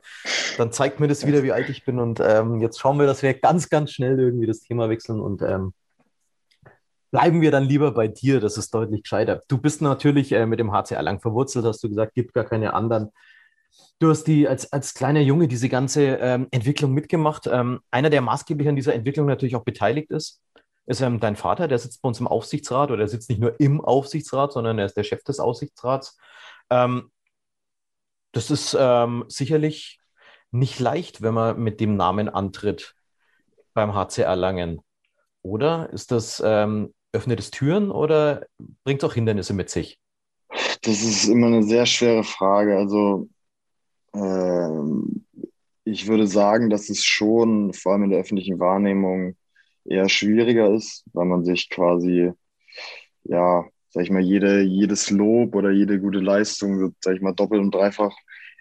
dann 0.57 0.73
zeigt 0.73 0.99
mir 0.99 1.09
das 1.09 1.27
wieder, 1.27 1.43
wie 1.43 1.53
alt 1.53 1.69
ich 1.69 1.85
bin. 1.85 1.99
Und 1.99 2.21
ähm, 2.21 2.63
jetzt 2.63 2.81
schauen 2.81 2.99
wir, 2.99 3.07
dass 3.07 3.23
wir 3.23 3.35
ganz, 3.35 3.69
ganz 3.69 3.93
schnell 3.93 4.19
irgendwie 4.19 4.47
das 4.47 4.61
Thema 4.61 4.89
wechseln 4.89 5.21
und 5.21 5.43
ähm, 5.43 5.75
bleiben 7.13 7.43
wir 7.43 7.53
dann 7.53 7.65
lieber 7.65 7.93
bei 7.93 8.09
dir. 8.09 8.41
Das 8.41 8.57
ist 8.59 8.75
deutlich 8.75 9.05
gescheiter. 9.05 9.43
Du 9.47 9.59
bist 9.59 9.83
natürlich 9.83 10.33
äh, 10.33 10.47
mit 10.47 10.59
dem 10.59 10.73
HC 10.73 10.95
Erlangen 10.95 11.21
verwurzelt, 11.21 11.65
hast 11.65 11.85
du 11.85 11.89
gesagt, 11.89 12.15
gibt 12.15 12.35
gar 12.35 12.45
keine 12.45 12.75
anderen. 12.75 13.11
Du 14.01 14.11
hast 14.11 14.25
die 14.25 14.49
als, 14.49 14.73
als 14.73 14.95
kleiner 14.95 15.21
Junge 15.21 15.47
diese 15.47 15.69
ganze 15.69 16.17
ähm, 16.17 16.49
Entwicklung 16.51 16.93
mitgemacht. 16.93 17.47
Ähm, 17.47 17.81
einer, 17.91 18.11
der 18.11 18.23
maßgeblich 18.23 18.69
an 18.69 18.77
dieser 18.77 18.95
Entwicklung 18.95 19.27
natürlich 19.27 19.55
auch 19.55 19.65
beteiligt 19.65 20.11
ist, 20.11 20.43
ist 20.87 21.03
ähm, 21.03 21.21
dein 21.21 21.37
Vater, 21.37 21.69
der 21.69 21.79
sitzt 21.79 22.03
bei 22.03 22.09
uns 22.09 22.19
im 22.19 22.27
Aufsichtsrat 22.27 22.91
oder 22.91 22.99
der 22.99 23.09
sitzt 23.09 23.31
nicht 23.31 23.41
nur 23.41 23.61
im 23.61 23.81
Aufsichtsrat, 23.81 24.53
sondern 24.53 24.79
er 24.79 24.87
ist 24.87 24.97
der 24.97 25.05
Chef 25.05 25.23
des 25.23 25.39
Aufsichtsrats. 25.39 26.19
Ähm, 26.71 27.13
das 28.33 28.51
ist 28.51 28.77
ähm, 28.79 29.25
sicherlich 29.29 30.01
nicht 30.51 30.81
leicht, 30.81 31.23
wenn 31.23 31.35
man 31.35 31.61
mit 31.61 31.81
dem 31.81 31.97
Namen 31.97 32.29
antritt 32.29 32.95
beim 33.75 33.95
HC 33.95 34.23
Erlangen. 34.23 34.81
Oder 35.43 35.91
ist 35.93 36.11
das, 36.11 36.43
ähm, 36.45 36.95
öffnet 37.13 37.41
es 37.41 37.51
Türen 37.51 37.91
oder 37.91 38.47
bringt 38.85 39.03
es 39.03 39.09
auch 39.09 39.15
Hindernisse 39.15 39.55
mit 39.55 39.71
sich? 39.71 39.99
Das 40.83 41.03
ist 41.03 41.29
immer 41.29 41.47
eine 41.47 41.63
sehr 41.63 41.87
schwere 41.87 42.25
Frage. 42.25 42.77
Also 42.77 43.29
ähm, 44.15 45.25
ich 45.85 46.07
würde 46.09 46.27
sagen, 46.27 46.71
dass 46.71 46.91
es 46.91 47.05
schon 47.05 47.73
vor 47.73 47.93
allem 47.93 48.05
in 48.05 48.11
der 48.11 48.21
öffentlichen 48.21 48.59
Wahrnehmung 48.59 49.37
eher 49.85 50.09
schwieriger 50.09 50.73
ist, 50.73 51.05
weil 51.13 51.27
man 51.27 51.45
sich 51.45 51.69
quasi, 51.71 52.33
ja, 53.25 53.65
sag 53.91 54.05
ich 54.05 54.11
mal, 54.11 54.23
jede, 54.23 54.63
jedes 54.63 55.11
Lob 55.11 55.55
oder 55.55 55.71
jede 55.71 56.01
gute 56.01 56.19
Leistung, 56.19 56.95
sag 57.01 57.17
ich 57.17 57.23
mal, 57.23 57.33
doppelt 57.35 57.61
und 57.61 57.75
dreifach 57.75 58.15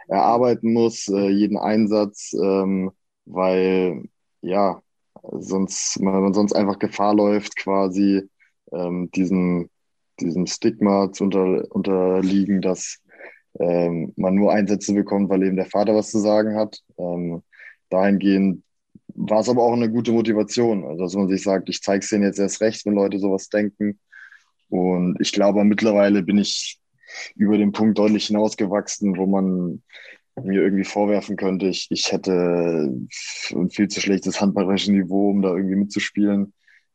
erarbeiten 0.08 0.74
muss, 0.74 1.08
äh, 1.08 1.30
jeden 1.30 1.58
Einsatz, 1.58 2.34
ähm, 2.34 2.92
weil, 3.26 4.04
ja, 4.42 4.82
sonst, 5.32 6.00
man 6.02 6.34
sonst 6.34 6.54
einfach 6.54 6.80
Gefahr 6.80 7.16
läuft, 7.16 7.56
quasi 7.56 8.30
ähm, 8.72 9.10
diesen, 9.12 9.70
diesem 10.20 10.48
Stigma 10.48 11.12
zu 11.12 11.26
unter, 11.26 11.66
unterliegen, 11.72 12.62
dass 12.62 13.00
ähm, 13.60 14.14
man 14.16 14.36
nur 14.36 14.54
Einsätze 14.54 14.94
bekommt, 14.94 15.30
weil 15.30 15.44
eben 15.44 15.56
der 15.56 15.66
Vater 15.66 15.96
was 15.96 16.12
zu 16.12 16.20
sagen 16.20 16.56
hat. 16.56 16.80
Ähm, 16.98 17.44
dahingehend 17.90 18.64
war 19.16 19.42
es 19.42 19.50
aber 19.50 19.64
auch 19.64 19.74
eine 19.74 19.92
gute 19.92 20.12
Motivation. 20.12 20.86
Also, 20.86 21.04
dass 21.04 21.16
man 21.16 21.28
sich 21.28 21.44
sagt, 21.44 21.70
ich 21.70 21.82
zeige 21.82 22.04
es 22.04 22.10
denen 22.10 22.24
jetzt 22.24 22.40
erst 22.40 22.62
recht, 22.62 22.86
wenn 22.86 22.94
Leute 22.94 23.20
sowas 23.20 23.50
denken. 23.50 24.00
Und 24.70 25.18
ich 25.20 25.34
glaube, 25.34 25.64
mittlerweile 25.66 26.24
bin 26.24 26.38
ich 26.38 26.80
über 27.36 27.58
den 27.58 27.74
Punkt 27.74 27.98
deutlich 27.98 28.28
hinausgewachsen, 28.28 29.18
wo 29.18 29.26
man 29.26 29.84
mir 30.42 30.62
irgendwie 30.62 30.86
vorwerfen 30.86 31.36
könnte, 31.36 31.68
ich, 31.68 31.88
ich 31.92 32.12
hätte 32.12 32.94
ein 33.52 33.70
viel 33.70 33.90
zu 33.90 34.00
schlechtes 34.00 34.40
handballerisches 34.40 34.90
Niveau, 34.90 35.30
um 35.30 35.42
da 35.42 35.54
irgendwie 35.54 35.76
mitzuspielen. 35.76 36.54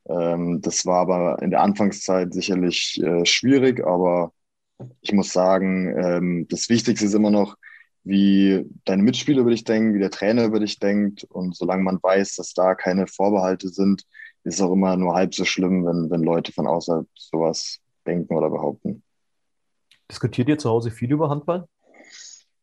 Ähm, 0.08 0.60
das 0.60 0.86
war 0.86 1.00
aber 1.00 1.42
in 1.42 1.50
der 1.50 1.62
Anfangszeit 1.62 2.32
sicherlich 2.32 3.00
äh, 3.02 3.24
schwierig, 3.24 3.84
aber 3.84 4.32
ich 5.00 5.12
muss 5.12 5.32
sagen, 5.32 5.94
ähm, 5.98 6.46
das 6.48 6.68
Wichtigste 6.68 7.06
ist 7.06 7.14
immer 7.14 7.30
noch, 7.30 7.56
wie 8.04 8.64
deine 8.84 9.02
Mitspieler 9.02 9.40
über 9.40 9.50
dich 9.50 9.64
denken, 9.64 9.94
wie 9.94 9.98
der 9.98 10.10
Trainer 10.10 10.44
über 10.44 10.60
dich 10.60 10.78
denkt. 10.78 11.24
Und 11.24 11.56
solange 11.56 11.82
man 11.82 11.98
weiß, 12.00 12.36
dass 12.36 12.54
da 12.54 12.74
keine 12.74 13.08
Vorbehalte 13.08 13.68
sind, 13.68 14.02
ist 14.44 14.54
es 14.54 14.60
auch 14.60 14.72
immer 14.72 14.96
nur 14.96 15.14
halb 15.14 15.34
so 15.34 15.44
schlimm, 15.44 15.84
wenn, 15.84 16.08
wenn 16.08 16.22
Leute 16.22 16.52
von 16.52 16.68
außerhalb 16.68 17.06
sowas 17.14 17.80
denken 18.06 18.36
oder 18.36 18.48
behaupten. 18.48 19.02
Diskutiert 20.08 20.48
ihr 20.48 20.58
zu 20.58 20.70
Hause 20.70 20.92
viel 20.92 21.10
über 21.10 21.28
Handball? 21.28 21.66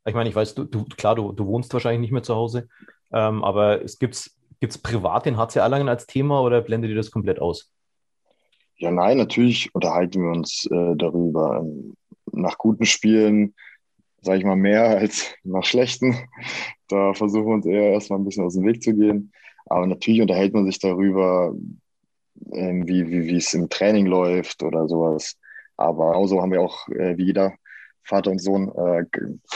Ich 0.06 0.14
meine, 0.14 0.30
ich 0.30 0.36
weiß, 0.36 0.56
du, 0.56 0.64
du 0.64 0.86
klar, 0.86 1.16
du, 1.16 1.34
du 1.34 1.46
wohnst 1.46 1.74
wahrscheinlich 1.74 2.02
nicht 2.02 2.12
mehr 2.12 2.24
zu 2.24 2.36
Hause, 2.36 2.70
ähm, 3.12 3.44
aber 3.44 3.84
es 3.84 4.00
gibt 4.00 4.32
privat 4.68 5.26
den 5.26 5.38
HC 5.38 5.60
Erlangen 5.60 5.90
als 5.90 6.08
Thema 6.08 6.42
oder 6.42 6.62
blendet 6.62 6.90
ihr 6.90 6.96
das 6.96 7.12
komplett 7.12 7.40
aus? 7.40 7.72
Ja, 8.78 8.92
nein, 8.92 9.18
natürlich 9.18 9.74
unterhalten 9.74 10.22
wir 10.22 10.32
uns 10.32 10.66
äh, 10.72 10.96
darüber. 10.96 11.66
Nach 12.32 12.58
guten 12.58 12.86
Spielen 12.86 13.54
sage 14.24 14.40
ich 14.40 14.46
mal, 14.46 14.56
mehr 14.56 14.86
als 14.98 15.36
nach 15.44 15.64
schlechten. 15.64 16.16
Da 16.88 17.14
versuchen 17.14 17.48
wir 17.48 17.54
uns 17.56 17.66
eher 17.66 17.92
erstmal 17.92 18.20
ein 18.20 18.26
bisschen 18.26 18.46
aus 18.46 18.54
dem 18.54 18.66
Weg 18.66 18.82
zu 18.84 18.94
gehen. 18.94 19.32
Aber 19.66 19.88
natürlich 19.88 20.22
unterhält 20.22 20.54
man 20.54 20.66
sich 20.66 20.80
darüber, 20.80 21.54
ähm, 22.52 22.88
wie, 22.88 23.10
wie, 23.10 23.26
wie 23.26 23.38
es 23.38 23.54
im 23.54 23.70
Training 23.70 24.06
läuft 24.06 24.64
oder 24.64 24.88
sowas. 24.88 25.38
Aber 25.76 26.12
genauso 26.12 26.42
haben 26.42 26.52
wir 26.52 26.62
auch, 26.62 26.88
äh, 26.90 27.18
wie 27.18 27.26
jeder 27.26 27.54
Vater 28.04 28.32
und 28.32 28.40
Sohn, 28.40 28.72
äh, 28.76 29.06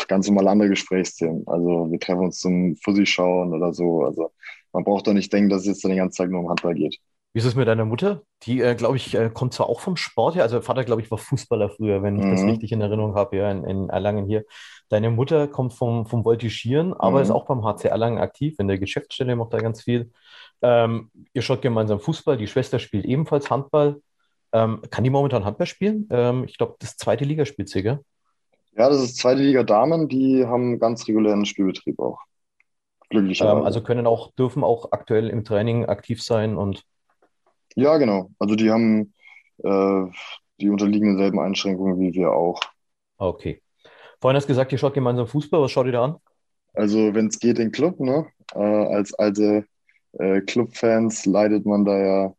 ganz 0.07 0.27
normale 0.27 0.49
andere 0.49 0.69
Gesprächsthemen. 0.69 1.43
Also 1.47 1.91
wir 1.91 1.99
treffen 1.99 2.25
uns 2.25 2.39
zum 2.39 2.75
Fussi 2.77 3.05
schauen 3.05 3.53
oder 3.53 3.73
so. 3.73 4.03
Also 4.03 4.31
man 4.77 4.83
braucht 4.83 5.07
doch 5.07 5.13
nicht 5.13 5.33
denken, 5.33 5.49
dass 5.49 5.61
es 5.61 5.67
jetzt 5.67 5.83
den 5.83 5.97
ganzen 5.97 6.17
Tag 6.17 6.29
nur 6.29 6.41
um 6.41 6.49
Handball 6.49 6.75
geht. 6.75 6.99
Wie 7.33 7.39
ist 7.39 7.45
es 7.45 7.55
mit 7.55 7.67
deiner 7.67 7.83
Mutter? 7.83 8.21
Die, 8.43 8.61
äh, 8.61 8.75
glaube 8.75 8.97
ich, 8.97 9.15
äh, 9.15 9.31
kommt 9.33 9.51
zwar 9.51 9.69
auch 9.69 9.79
vom 9.79 9.97
Sport 9.97 10.35
her, 10.35 10.43
also 10.43 10.61
Vater, 10.61 10.83
glaube 10.83 11.01
ich, 11.01 11.09
war 11.09 11.17
Fußballer 11.17 11.71
früher, 11.71 12.03
wenn 12.03 12.15
ich 12.15 12.23
mhm. 12.23 12.31
das 12.31 12.43
richtig 12.43 12.71
in 12.71 12.81
Erinnerung 12.81 13.15
habe, 13.15 13.37
ja, 13.37 13.49
in, 13.49 13.63
in, 13.63 13.89
Erlangen 13.89 14.27
hier. 14.27 14.45
Deine 14.89 15.09
Mutter 15.09 15.47
kommt 15.47 15.73
vom, 15.73 16.05
vom 16.05 16.23
Voltigieren, 16.23 16.93
aber 16.93 17.17
mhm. 17.17 17.23
ist 17.23 17.31
auch 17.31 17.47
beim 17.47 17.63
HC 17.63 17.87
Erlangen 17.87 18.19
aktiv, 18.19 18.53
in 18.59 18.67
der 18.67 18.77
Geschäftsstelle 18.77 19.35
macht 19.35 19.51
da 19.51 19.57
ganz 19.57 19.81
viel. 19.81 20.11
Ähm, 20.61 21.09
ihr 21.33 21.41
schaut 21.41 21.63
gemeinsam 21.63 21.99
Fußball, 21.99 22.37
die 22.37 22.47
Schwester 22.47 22.77
spielt 22.77 23.05
ebenfalls 23.05 23.49
Handball. 23.49 23.99
Ähm, 24.53 24.83
kann 24.91 25.03
die 25.03 25.09
momentan 25.09 25.43
Handball 25.43 25.65
spielen? 25.65 26.07
Ähm, 26.11 26.43
ich 26.43 26.59
glaube, 26.59 26.75
das 26.77 26.97
zweite 26.97 27.25
Liga 27.25 27.45
spielt 27.45 27.69
sie, 27.69 27.81
gell? 27.81 27.99
Ja, 28.75 28.89
das 28.89 29.01
ist 29.01 29.17
zweite 29.17 29.41
Liga 29.41 29.63
Damen, 29.63 30.07
die 30.07 30.45
haben 30.45 30.77
ganz 30.77 31.07
regulären 31.07 31.45
Spielbetrieb 31.45 31.99
auch. 31.99 32.19
Glücklicherweise. 33.09 33.57
Ähm, 33.57 33.63
also 33.63 33.81
können 33.81 34.07
auch, 34.07 34.31
dürfen 34.33 34.63
auch 34.63 34.91
aktuell 34.91 35.29
im 35.29 35.43
Training 35.43 35.85
aktiv 35.85 36.21
sein 36.21 36.57
und 36.57 36.83
ja, 37.75 37.97
genau. 37.97 38.31
Also 38.39 38.55
die 38.55 38.71
haben 38.71 39.13
äh, 39.63 40.05
die 40.59 40.69
unterliegen 40.69 41.09
denselben 41.09 41.39
Einschränkungen 41.39 41.99
wie 41.99 42.13
wir 42.13 42.31
auch. 42.31 42.59
Okay. 43.17 43.61
Vorhin 44.19 44.35
hast 44.35 44.45
du 44.45 44.47
gesagt, 44.47 44.71
ihr 44.71 44.79
schaut 44.79 44.95
gemeinsam 44.95 45.27
Fußball. 45.27 45.61
Was 45.61 45.71
schaut 45.71 45.85
ihr 45.85 45.91
da 45.91 46.05
an? 46.05 46.15
Also 46.73 47.13
wenn 47.13 47.27
es 47.27 47.39
geht, 47.39 47.59
den 47.59 47.71
Club. 47.71 47.99
Ne? 47.99 48.27
Äh, 48.55 48.59
als 48.59 49.13
alte 49.13 49.65
äh, 50.13 50.41
Clubfans 50.41 51.25
leidet 51.27 51.67
man 51.67 51.85
da 51.85 51.97
ja 51.97 52.33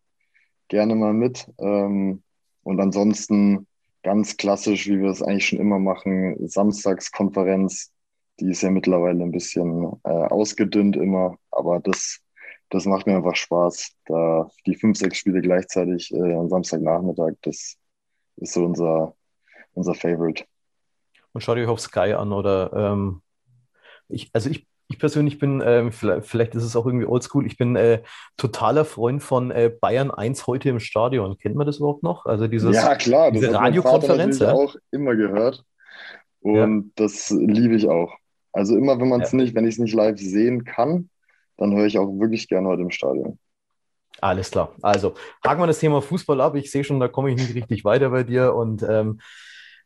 gerne 0.66 0.96
mal 0.96 1.12
mit. 1.12 1.46
Ähm, 1.58 2.22
und 2.64 2.80
ansonsten 2.80 3.66
ganz 4.02 4.36
klassisch, 4.36 4.88
wie 4.88 5.00
wir 5.00 5.10
es 5.10 5.22
eigentlich 5.22 5.46
schon 5.46 5.60
immer 5.60 5.78
machen, 5.78 6.36
Samstagskonferenz. 6.48 7.92
Die 8.40 8.50
ist 8.50 8.62
ja 8.62 8.70
mittlerweile 8.70 9.22
ein 9.22 9.32
bisschen 9.32 9.92
äh, 10.04 10.10
ausgedünnt 10.10 10.96
immer, 10.96 11.36
aber 11.50 11.80
das 11.80 12.22
das 12.70 12.84
macht 12.84 13.06
mir 13.06 13.16
einfach 13.16 13.36
Spaß. 13.36 13.94
Da 14.06 14.50
die 14.66 14.74
fünf, 14.74 14.98
sechs 14.98 15.18
Spiele 15.18 15.40
gleichzeitig 15.40 16.12
äh, 16.12 16.34
am 16.34 16.48
Samstagnachmittag, 16.48 17.32
das 17.42 17.76
ist 18.36 18.52
so 18.52 18.64
unser, 18.64 19.14
unser 19.74 19.94
Favorite. 19.94 20.44
Und 21.32 21.40
schaut 21.40 21.58
euch 21.58 21.66
auf 21.66 21.80
Sky 21.80 22.12
an 22.12 22.32
oder 22.32 22.72
ähm, 22.74 23.22
ich, 24.08 24.30
also 24.32 24.50
ich, 24.50 24.66
ich 24.88 24.98
persönlich 24.98 25.38
bin, 25.38 25.60
äh, 25.60 25.90
vielleicht, 25.90 26.26
vielleicht, 26.26 26.54
ist 26.54 26.64
es 26.64 26.76
auch 26.76 26.86
irgendwie 26.86 27.06
oldschool, 27.06 27.46
ich 27.46 27.58
bin 27.58 27.76
äh, 27.76 28.02
totaler 28.36 28.84
Freund 28.84 29.22
von 29.22 29.50
äh, 29.50 29.70
Bayern 29.80 30.10
1 30.10 30.46
heute 30.46 30.70
im 30.70 30.80
Stadion. 30.80 31.38
Kennt 31.38 31.56
man 31.56 31.66
das 31.66 31.78
überhaupt 31.78 32.02
noch? 32.02 32.26
Also 32.26 32.48
dieses, 32.48 32.74
ja, 32.74 32.94
klar, 32.96 33.30
diese 33.30 33.52
Radiokonferenz. 33.52 34.38
Ja? 34.38 34.52
auch 34.52 34.76
immer 34.90 35.14
gehört. 35.14 35.64
Und 36.40 36.84
ja. 36.86 36.90
das 36.96 37.30
liebe 37.30 37.74
ich 37.74 37.88
auch. 37.88 38.14
Also 38.52 38.76
immer, 38.76 38.98
wenn 39.00 39.08
man 39.08 39.20
es 39.20 39.32
ja. 39.32 39.38
nicht, 39.38 39.54
wenn 39.54 39.66
ich 39.66 39.74
es 39.74 39.78
nicht 39.78 39.94
live 39.94 40.18
sehen 40.18 40.64
kann, 40.64 41.10
dann 41.56 41.74
höre 41.74 41.86
ich 41.86 41.98
auch 41.98 42.08
wirklich 42.18 42.48
gerne 42.48 42.68
heute 42.68 42.82
im 42.82 42.90
Stadion. 42.90 43.38
Alles 44.20 44.50
klar. 44.50 44.74
Also 44.82 45.14
haken 45.44 45.60
wir 45.60 45.66
das 45.66 45.78
Thema 45.78 46.02
Fußball 46.02 46.40
ab. 46.40 46.54
Ich 46.56 46.70
sehe 46.70 46.84
schon, 46.84 47.00
da 47.00 47.08
komme 47.08 47.30
ich 47.30 47.36
nicht 47.36 47.54
richtig 47.54 47.84
weiter 47.84 48.10
bei 48.10 48.24
dir. 48.24 48.54
Und 48.54 48.82
ähm, 48.82 49.20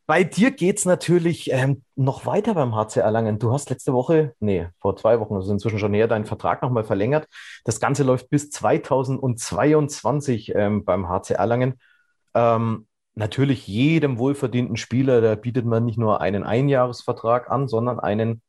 Bei 0.07 0.25
dir 0.25 0.51
geht 0.51 0.79
es 0.79 0.85
natürlich 0.85 1.51
ähm, 1.53 1.83
noch 1.94 2.27
weiter 2.27 2.55
beim 2.55 2.75
HC 2.75 3.01
Erlangen. 3.01 3.38
Du 3.38 3.53
hast 3.53 3.70
letzte 3.70 3.92
Woche, 3.92 4.35
nee, 4.40 4.66
vor 4.81 4.96
zwei 4.96 5.20
Wochen, 5.20 5.37
also 5.37 5.53
inzwischen 5.53 5.79
schon 5.79 5.92
näher, 5.92 6.09
deinen 6.09 6.27
Vertrag 6.27 6.61
nochmal 6.61 6.85
verlängert. 6.85 7.29
Das 7.64 7.79
Ganze 7.79 8.03
läuft 8.03 8.29
bis 8.29 8.51
2022 8.51 10.53
ähm, 10.55 10.85
beim 10.85 11.09
HC 11.09 11.35
Erlangen. 11.35 11.75
Ähm, 12.35 12.87
natürlich 13.14 13.68
jedem 13.68 14.18
wohlverdienten 14.18 14.77
Spieler, 14.77 15.20
da 15.20 15.37
bietet 15.37 15.66
man 15.66 15.85
nicht 15.85 15.98
nur 15.98 16.20
einen 16.20 16.42
Einjahresvertrag 16.42 17.51
an, 17.51 17.68
sondern 17.68 18.01
einen, 18.01 18.42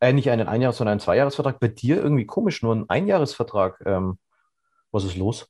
äh, 0.00 0.12
nicht 0.12 0.30
einen 0.30 0.48
Einjahres-, 0.48 0.78
sondern 0.78 0.92
einen 0.92 1.00
Zweijahresvertrag. 1.00 1.60
Bei 1.60 1.68
dir 1.68 2.02
irgendwie 2.02 2.26
komisch, 2.26 2.62
nur 2.62 2.74
ein 2.74 2.88
Einjahresvertrag. 2.88 3.80
Ähm, 3.86 4.18
was 4.90 5.04
ist 5.04 5.16
los? 5.16 5.48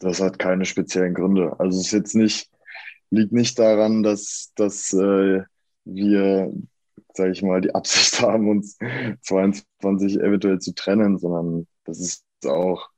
Das 0.00 0.20
hat 0.20 0.38
keine 0.38 0.64
speziellen 0.64 1.14
Gründe. 1.14 1.58
Also 1.58 1.78
es 1.78 1.86
ist 1.86 1.92
jetzt 1.92 2.14
nicht, 2.14 2.50
liegt 3.10 3.32
nicht 3.32 3.58
daran, 3.58 4.02
dass, 4.02 4.52
dass 4.56 4.92
äh, 4.92 5.42
wir, 5.84 6.52
sage 7.12 7.32
ich 7.32 7.42
mal, 7.42 7.60
die 7.60 7.74
Absicht 7.74 8.20
haben, 8.22 8.48
uns 8.48 8.78
22 9.22 10.20
eventuell 10.20 10.58
zu 10.58 10.74
trennen, 10.74 11.18
sondern 11.18 11.66
das 11.84 12.00
ist 12.00 12.24
auch 12.46 12.88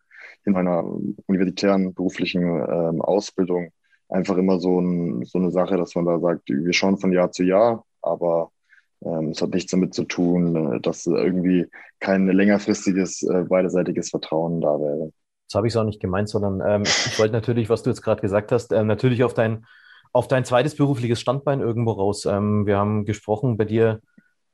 in 0.44 0.52
meiner 0.52 0.84
universitären 1.26 1.92
beruflichen 1.92 2.42
ähm, 2.42 3.02
Ausbildung 3.02 3.72
einfach 4.08 4.36
immer 4.36 4.60
so, 4.60 4.80
ein, 4.80 5.24
so 5.24 5.38
eine 5.38 5.50
Sache, 5.50 5.76
dass 5.76 5.94
man 5.94 6.04
da 6.04 6.20
sagt, 6.20 6.48
wir 6.48 6.72
schauen 6.72 6.98
von 6.98 7.12
Jahr 7.12 7.32
zu 7.32 7.42
Jahr, 7.42 7.84
aber 8.00 8.52
es 9.00 9.42
hat 9.42 9.50
nichts 9.50 9.70
damit 9.70 9.94
zu 9.94 10.04
tun, 10.04 10.74
äh, 10.74 10.80
dass 10.80 11.06
irgendwie 11.06 11.66
kein 12.00 12.26
längerfristiges 12.26 13.22
äh, 13.22 13.44
beidseitiges 13.44 14.10
Vertrauen 14.10 14.60
da 14.60 14.78
wäre. 14.80 15.12
Das 15.48 15.54
habe 15.54 15.68
ich 15.68 15.76
auch 15.76 15.84
nicht 15.84 16.00
gemeint, 16.00 16.28
sondern 16.28 16.60
ähm, 16.66 16.82
ich 16.82 17.18
wollte 17.18 17.32
natürlich, 17.32 17.68
was 17.68 17.82
du 17.82 17.90
jetzt 17.90 18.02
gerade 18.02 18.20
gesagt 18.20 18.52
hast, 18.52 18.72
äh, 18.72 18.82
natürlich 18.82 19.22
auf 19.22 19.34
dein, 19.34 19.64
auf 20.12 20.28
dein 20.28 20.44
zweites 20.44 20.74
berufliches 20.74 21.20
Standbein 21.20 21.60
irgendwo 21.60 21.92
raus. 21.92 22.24
Ähm, 22.24 22.66
wir 22.66 22.78
haben 22.78 23.04
gesprochen, 23.04 23.56
bei 23.56 23.64
dir 23.64 24.00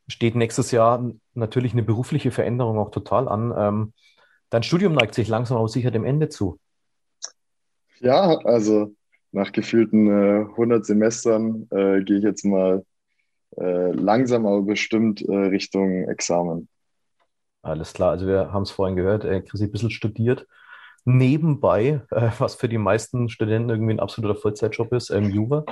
steht 0.09 0.35
nächstes 0.35 0.71
Jahr 0.71 1.11
natürlich 1.35 1.73
eine 1.73 1.83
berufliche 1.83 2.31
Veränderung 2.31 2.79
auch 2.79 2.91
total 2.91 3.29
an. 3.29 3.55
Ähm, 3.57 3.93
dein 4.51 4.63
Studium 4.63 4.93
neigt 4.93 5.15
sich 5.15 5.29
langsam 5.29 5.57
aber 5.57 5.69
sicher 5.69 5.91
dem 5.91 6.05
Ende 6.05 6.29
zu. 6.29 6.59
Ja, 8.01 8.39
also 8.45 8.95
nach 9.31 9.53
gefühlten 9.53 10.09
äh, 10.09 10.45
100 10.51 10.85
Semestern 10.85 11.69
äh, 11.71 12.03
gehe 12.03 12.19
ich 12.19 12.25
jetzt 12.25 12.45
mal 12.45 12.85
äh, 13.57 13.93
langsam 13.93 14.47
aber 14.47 14.63
bestimmt 14.63 15.23
äh, 15.23 15.35
Richtung 15.35 16.09
Examen. 16.09 16.69
Alles 17.63 17.93
klar, 17.93 18.11
also 18.11 18.27
wir 18.27 18.53
haben 18.53 18.63
es 18.63 18.71
vorhin 18.71 18.97
gehört, 18.97 19.25
äh, 19.25 19.41
Chrissy 19.41 19.65
ein 19.65 19.73
bisschen 19.73 19.91
studiert 19.91 20.47
nebenbei, 21.05 22.03
äh, 22.11 22.31
was 22.39 22.55
für 22.55 22.69
die 22.69 22.79
meisten 22.79 23.29
Studenten 23.29 23.71
irgendwie 23.71 23.95
ein 23.95 24.01
absoluter 24.01 24.37
Vollzeitjob 24.41 24.93
ist, 24.93 25.11
ähm, 25.11 25.31
Jura. 25.31 25.65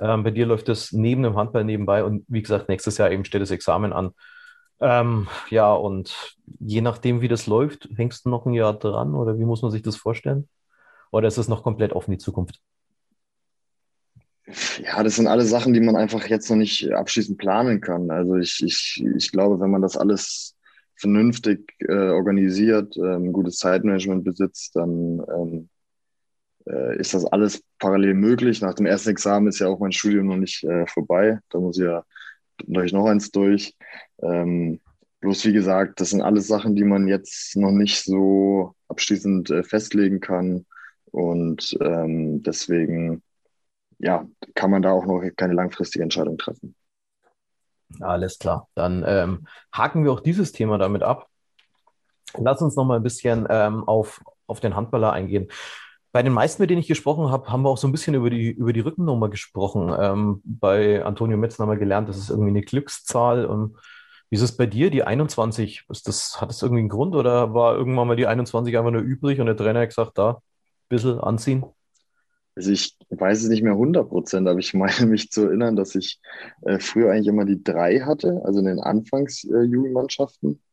Ähm, 0.00 0.24
bei 0.24 0.30
dir 0.30 0.46
läuft 0.46 0.68
das 0.68 0.92
neben 0.92 1.22
dem 1.22 1.36
Handball 1.36 1.64
nebenbei 1.64 2.04
und 2.04 2.24
wie 2.28 2.42
gesagt, 2.42 2.68
nächstes 2.68 2.98
Jahr 2.98 3.10
eben 3.10 3.24
steht 3.24 3.42
das 3.42 3.50
Examen 3.50 3.92
an. 3.92 4.10
Ähm, 4.80 5.28
ja, 5.50 5.72
und 5.72 6.36
je 6.58 6.80
nachdem, 6.80 7.20
wie 7.20 7.28
das 7.28 7.46
läuft, 7.46 7.88
hängst 7.96 8.24
du 8.24 8.30
noch 8.30 8.46
ein 8.46 8.54
Jahr 8.54 8.74
dran 8.74 9.14
oder 9.14 9.38
wie 9.38 9.44
muss 9.44 9.62
man 9.62 9.70
sich 9.70 9.82
das 9.82 9.96
vorstellen? 9.96 10.48
Oder 11.12 11.28
ist 11.28 11.38
es 11.38 11.48
noch 11.48 11.62
komplett 11.62 11.92
offen 11.92 12.10
die 12.10 12.18
Zukunft? 12.18 12.60
Ja, 14.82 15.02
das 15.02 15.16
sind 15.16 15.28
alle 15.28 15.44
Sachen, 15.44 15.72
die 15.72 15.80
man 15.80 15.96
einfach 15.96 16.26
jetzt 16.26 16.50
noch 16.50 16.56
nicht 16.56 16.90
abschließend 16.90 17.38
planen 17.38 17.80
kann. 17.80 18.10
Also 18.10 18.36
ich, 18.36 18.62
ich, 18.64 19.02
ich 19.16 19.30
glaube, 19.30 19.60
wenn 19.60 19.70
man 19.70 19.82
das 19.82 19.96
alles 19.96 20.56
vernünftig 20.96 21.72
äh, 21.80 22.10
organisiert, 22.10 22.96
ähm, 22.96 23.32
gutes 23.32 23.56
Zeitmanagement 23.58 24.24
besitzt, 24.24 24.74
dann 24.74 25.22
ähm, 25.34 25.68
äh, 26.66 26.98
ist 26.98 27.14
das 27.14 27.24
alles 27.24 27.62
parallel 27.78 28.14
möglich. 28.14 28.60
Nach 28.60 28.74
dem 28.74 28.86
ersten 28.86 29.10
Examen 29.10 29.48
ist 29.48 29.60
ja 29.60 29.68
auch 29.68 29.78
mein 29.78 29.92
Studium 29.92 30.26
noch 30.26 30.36
nicht 30.36 30.64
äh, 30.64 30.86
vorbei. 30.86 31.38
Da 31.50 31.60
muss 31.60 31.78
ich 31.78 31.84
ja 31.84 32.04
durch 32.66 32.92
noch 32.92 33.06
eins 33.06 33.30
durch. 33.30 33.76
Ähm, 34.22 34.80
bloß 35.20 35.44
wie 35.44 35.52
gesagt, 35.52 36.00
das 36.00 36.10
sind 36.10 36.22
alles 36.22 36.48
Sachen, 36.48 36.74
die 36.74 36.84
man 36.84 37.06
jetzt 37.06 37.56
noch 37.56 37.72
nicht 37.72 38.02
so 38.04 38.74
abschließend 38.88 39.50
äh, 39.50 39.62
festlegen 39.62 40.20
kann. 40.20 40.66
Und 41.06 41.76
ähm, 41.80 42.42
deswegen 42.42 43.22
ja, 44.02 44.26
kann 44.54 44.70
man 44.70 44.82
da 44.82 44.90
auch 44.90 45.06
noch 45.06 45.22
keine 45.36 45.54
langfristige 45.54 46.02
Entscheidung 46.02 46.36
treffen. 46.36 46.74
Alles 48.00 48.38
klar. 48.38 48.68
Dann 48.74 49.04
ähm, 49.06 49.46
haken 49.72 50.04
wir 50.04 50.12
auch 50.12 50.20
dieses 50.20 50.52
Thema 50.52 50.76
damit 50.76 51.02
ab. 51.02 51.28
Lass 52.36 52.60
uns 52.62 52.74
noch 52.74 52.84
mal 52.84 52.96
ein 52.96 53.02
bisschen 53.02 53.46
ähm, 53.48 53.84
auf, 53.86 54.20
auf 54.46 54.60
den 54.60 54.74
Handballer 54.74 55.12
eingehen. 55.12 55.48
Bei 56.10 56.22
den 56.22 56.32
meisten, 56.32 56.62
mit 56.62 56.70
denen 56.70 56.80
ich 56.80 56.88
gesprochen 56.88 57.30
habe, 57.30 57.48
haben 57.48 57.62
wir 57.62 57.70
auch 57.70 57.78
so 57.78 57.86
ein 57.86 57.92
bisschen 57.92 58.14
über 58.14 58.28
die, 58.28 58.50
über 58.50 58.72
die 58.72 58.80
Rückennummer 58.80 59.30
gesprochen. 59.30 59.94
Ähm, 59.98 60.42
bei 60.44 61.04
Antonio 61.04 61.36
Metzen 61.36 61.62
haben 61.62 61.70
wir 61.70 61.78
gelernt, 61.78 62.08
das 62.08 62.18
ist 62.18 62.30
irgendwie 62.30 62.50
eine 62.50 62.62
Glückszahl. 62.62 63.46
Und 63.46 63.76
wie 64.30 64.36
ist 64.36 64.42
es 64.42 64.56
bei 64.56 64.66
dir, 64.66 64.90
die 64.90 65.04
21? 65.04 65.84
Ist 65.88 66.08
das, 66.08 66.40
hat 66.40 66.48
das 66.48 66.62
irgendwie 66.62 66.80
einen 66.80 66.88
Grund 66.88 67.14
oder 67.14 67.54
war 67.54 67.76
irgendwann 67.76 68.08
mal 68.08 68.16
die 68.16 68.26
21 68.26 68.76
einfach 68.76 68.90
nur 68.90 69.02
übrig 69.02 69.40
und 69.40 69.46
der 69.46 69.56
Trainer 69.56 69.80
hat 69.80 69.90
gesagt, 69.90 70.18
da, 70.18 70.30
ein 70.30 70.38
bisschen 70.88 71.20
anziehen? 71.20 71.64
Also 72.54 72.70
ich 72.70 72.96
weiß 73.10 73.42
es 73.42 73.48
nicht 73.48 73.62
mehr 73.62 73.72
100 73.72 74.08
Prozent, 74.08 74.48
aber 74.48 74.58
ich 74.58 74.74
meine 74.74 75.06
mich 75.06 75.30
zu 75.30 75.46
erinnern, 75.46 75.76
dass 75.76 75.94
ich 75.94 76.20
äh, 76.62 76.78
früher 76.78 77.12
eigentlich 77.12 77.28
immer 77.28 77.44
die 77.44 77.62
drei 77.62 78.00
hatte, 78.00 78.42
also 78.44 78.60
in 78.60 78.66
den 78.66 78.80
Anfangsjugendmannschaften. 78.80 80.52
Äh, 80.52 80.72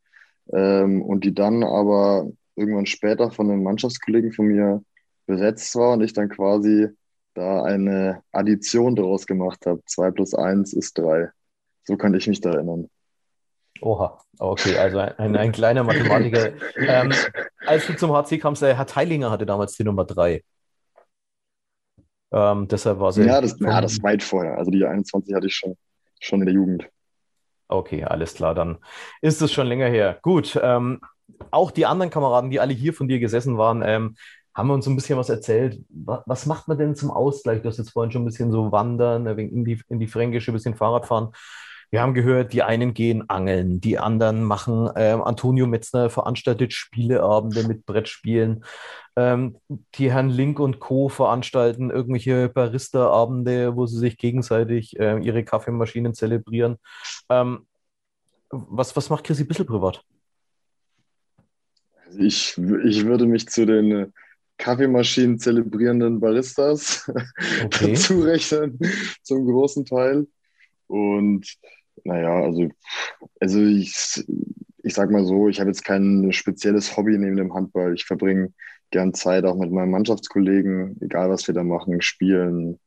ähm, 0.51 1.01
und 1.01 1.23
die 1.23 1.33
dann 1.33 1.63
aber 1.63 2.27
irgendwann 2.55 2.85
später 2.85 3.31
von 3.31 3.49
einem 3.49 3.63
Mannschaftskollegen 3.63 4.33
von 4.33 4.47
mir 4.47 4.83
besetzt 5.25 5.75
war 5.75 5.93
und 5.93 6.01
ich 6.01 6.13
dann 6.13 6.29
quasi 6.29 6.89
da 7.35 7.63
eine 7.63 8.21
Addition 8.31 8.95
daraus 8.95 9.25
gemacht 9.25 9.65
habe. 9.65 9.81
Zwei 9.85 10.11
plus 10.11 10.33
eins 10.33 10.73
ist 10.73 10.97
drei. 10.97 11.29
So 11.83 11.97
kann 11.97 12.13
ich 12.13 12.27
mich 12.27 12.41
da 12.41 12.51
erinnern. 12.51 12.89
Oha, 13.81 14.19
okay, 14.39 14.75
also 14.77 14.97
ein, 14.97 15.37
ein 15.37 15.51
kleiner 15.51 15.83
Mathematiker. 15.83 16.51
ähm, 16.75 17.13
als 17.65 17.87
du 17.87 17.95
zum 17.95 18.11
HC 18.11 18.39
kamst, 18.39 18.61
der 18.61 18.75
Herr 18.75 18.87
Teilinger 18.87 19.31
hatte 19.31 19.45
damals 19.45 19.77
die 19.77 19.83
Nummer 19.83 20.03
drei. 20.03 20.43
Ähm, 22.31 22.67
deshalb 22.67 22.99
war 22.99 23.11
sie. 23.11 23.23
Ja 23.23 23.41
das, 23.41 23.59
ja, 23.59 23.81
das 23.81 24.01
weit 24.03 24.23
vorher. 24.23 24.57
Also 24.57 24.71
die 24.71 24.85
21 24.85 25.33
hatte 25.33 25.47
ich 25.47 25.55
schon, 25.55 25.75
schon 26.19 26.41
in 26.41 26.45
der 26.45 26.55
Jugend. 26.55 26.89
Okay, 27.67 28.03
alles 28.03 28.33
klar, 28.33 28.55
dann 28.55 28.79
ist 29.21 29.41
es 29.41 29.51
schon 29.51 29.67
länger 29.67 29.87
her. 29.87 30.17
Gut, 30.23 30.59
ähm, 30.61 31.01
auch 31.51 31.69
die 31.69 31.85
anderen 31.85 32.09
Kameraden, 32.09 32.49
die 32.49 32.59
alle 32.59 32.73
hier 32.73 32.93
von 32.93 33.07
dir 33.07 33.19
gesessen 33.19 33.57
waren, 33.57 33.83
ähm, 33.85 34.15
haben 34.55 34.67
wir 34.67 34.73
uns 34.73 34.87
ein 34.87 34.95
bisschen 34.95 35.17
was 35.17 35.29
erzählt. 35.29 35.79
Was, 35.89 36.23
was, 36.25 36.45
macht 36.47 36.67
man 36.67 36.77
denn 36.77 36.95
zum 36.95 37.11
Ausgleich? 37.11 37.61
Du 37.61 37.69
hast 37.69 37.77
jetzt 37.77 37.91
vorhin 37.91 38.11
schon 38.11 38.23
ein 38.23 38.25
bisschen 38.25 38.51
so 38.51 38.71
wandern, 38.71 39.25
in 39.37 39.63
die, 39.63 39.81
in 39.87 39.99
die 39.99 40.07
Fränkische, 40.07 40.51
ein 40.51 40.55
bisschen 40.55 40.75
Fahrrad 40.75 41.05
fahren. 41.05 41.29
Wir 41.91 42.01
haben 42.01 42.13
gehört, 42.13 42.53
die 42.53 42.61
einen 42.61 42.93
gehen 42.93 43.29
angeln, 43.29 43.81
die 43.81 43.97
anderen 43.97 44.43
machen, 44.43 44.89
äh, 44.95 45.17
Antonio 45.23 45.65
Metzner 45.65 46.09
veranstaltet 46.11 46.71
Spieleabende 46.73 47.67
mit 47.67 47.85
Brettspielen. 47.85 48.63
Ähm, 49.15 49.57
die 49.95 50.11
Herren 50.11 50.29
Link 50.29 50.59
und 50.59 50.79
Co. 50.79 51.09
veranstalten 51.09 51.89
irgendwelche 51.89 52.49
Barista-Abende, 52.49 53.75
wo 53.75 53.87
sie 53.87 53.97
sich 53.97 54.17
gegenseitig 54.17 54.99
äh, 54.99 55.17
ihre 55.19 55.43
Kaffeemaschinen 55.43 56.13
zelebrieren. 56.13 56.77
Ähm, 57.27 57.65
was, 58.51 58.95
was 58.95 59.09
macht 59.09 59.23
Chrissy 59.23 59.43
Bissel 59.43 59.65
privat? 59.65 60.03
Ich, 62.17 62.57
ich 62.57 63.05
würde 63.05 63.25
mich 63.25 63.47
zu 63.47 63.65
den 63.65 63.91
äh, 63.91 64.07
Kaffeemaschinen 64.57 65.39
zelebrierenden 65.39 66.19
Baristas 66.19 67.11
okay. 67.65 67.93
dazu 67.93 68.21
rechnen, 68.21 68.79
zum 69.23 69.45
großen 69.45 69.85
Teil. 69.85 70.27
Und 70.87 71.45
naja, 72.03 72.43
also, 72.43 72.69
also 73.39 73.61
ich, 73.61 74.23
ich 74.83 74.93
sag 74.93 75.11
mal 75.11 75.25
so, 75.25 75.49
ich 75.49 75.59
habe 75.59 75.69
jetzt 75.69 75.83
kein 75.85 76.31
spezielles 76.31 76.95
Hobby 76.97 77.17
neben 77.17 77.37
dem 77.37 77.53
Handball. 77.53 77.93
Ich 77.93 78.05
verbringe 78.05 78.53
gern 78.91 79.13
Zeit 79.13 79.45
auch 79.45 79.55
mit 79.55 79.71
meinen 79.71 79.91
Mannschaftskollegen, 79.91 80.97
egal 81.01 81.29
was 81.29 81.47
wir 81.47 81.53
da 81.53 81.63
machen, 81.63 82.01
spielen, 82.01 82.79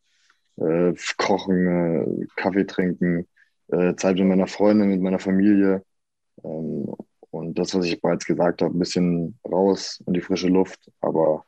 äh, 0.56 0.92
kochen, 1.18 1.66
äh, 1.66 2.26
Kaffee 2.36 2.64
trinken, 2.66 3.26
äh, 3.68 3.94
Zeit 3.96 4.16
mit 4.16 4.26
meiner 4.26 4.46
Freundin, 4.46 4.88
mit 4.88 5.00
meiner 5.00 5.18
Familie. 5.18 5.84
Ähm, 6.44 6.94
und 7.30 7.58
das, 7.58 7.74
was 7.74 7.86
ich 7.86 8.00
bereits 8.00 8.26
gesagt 8.26 8.62
habe, 8.62 8.76
ein 8.76 8.78
bisschen 8.78 9.38
raus 9.50 10.02
in 10.06 10.12
die 10.14 10.20
frische 10.20 10.48
Luft. 10.48 10.90
Aber 11.00 11.44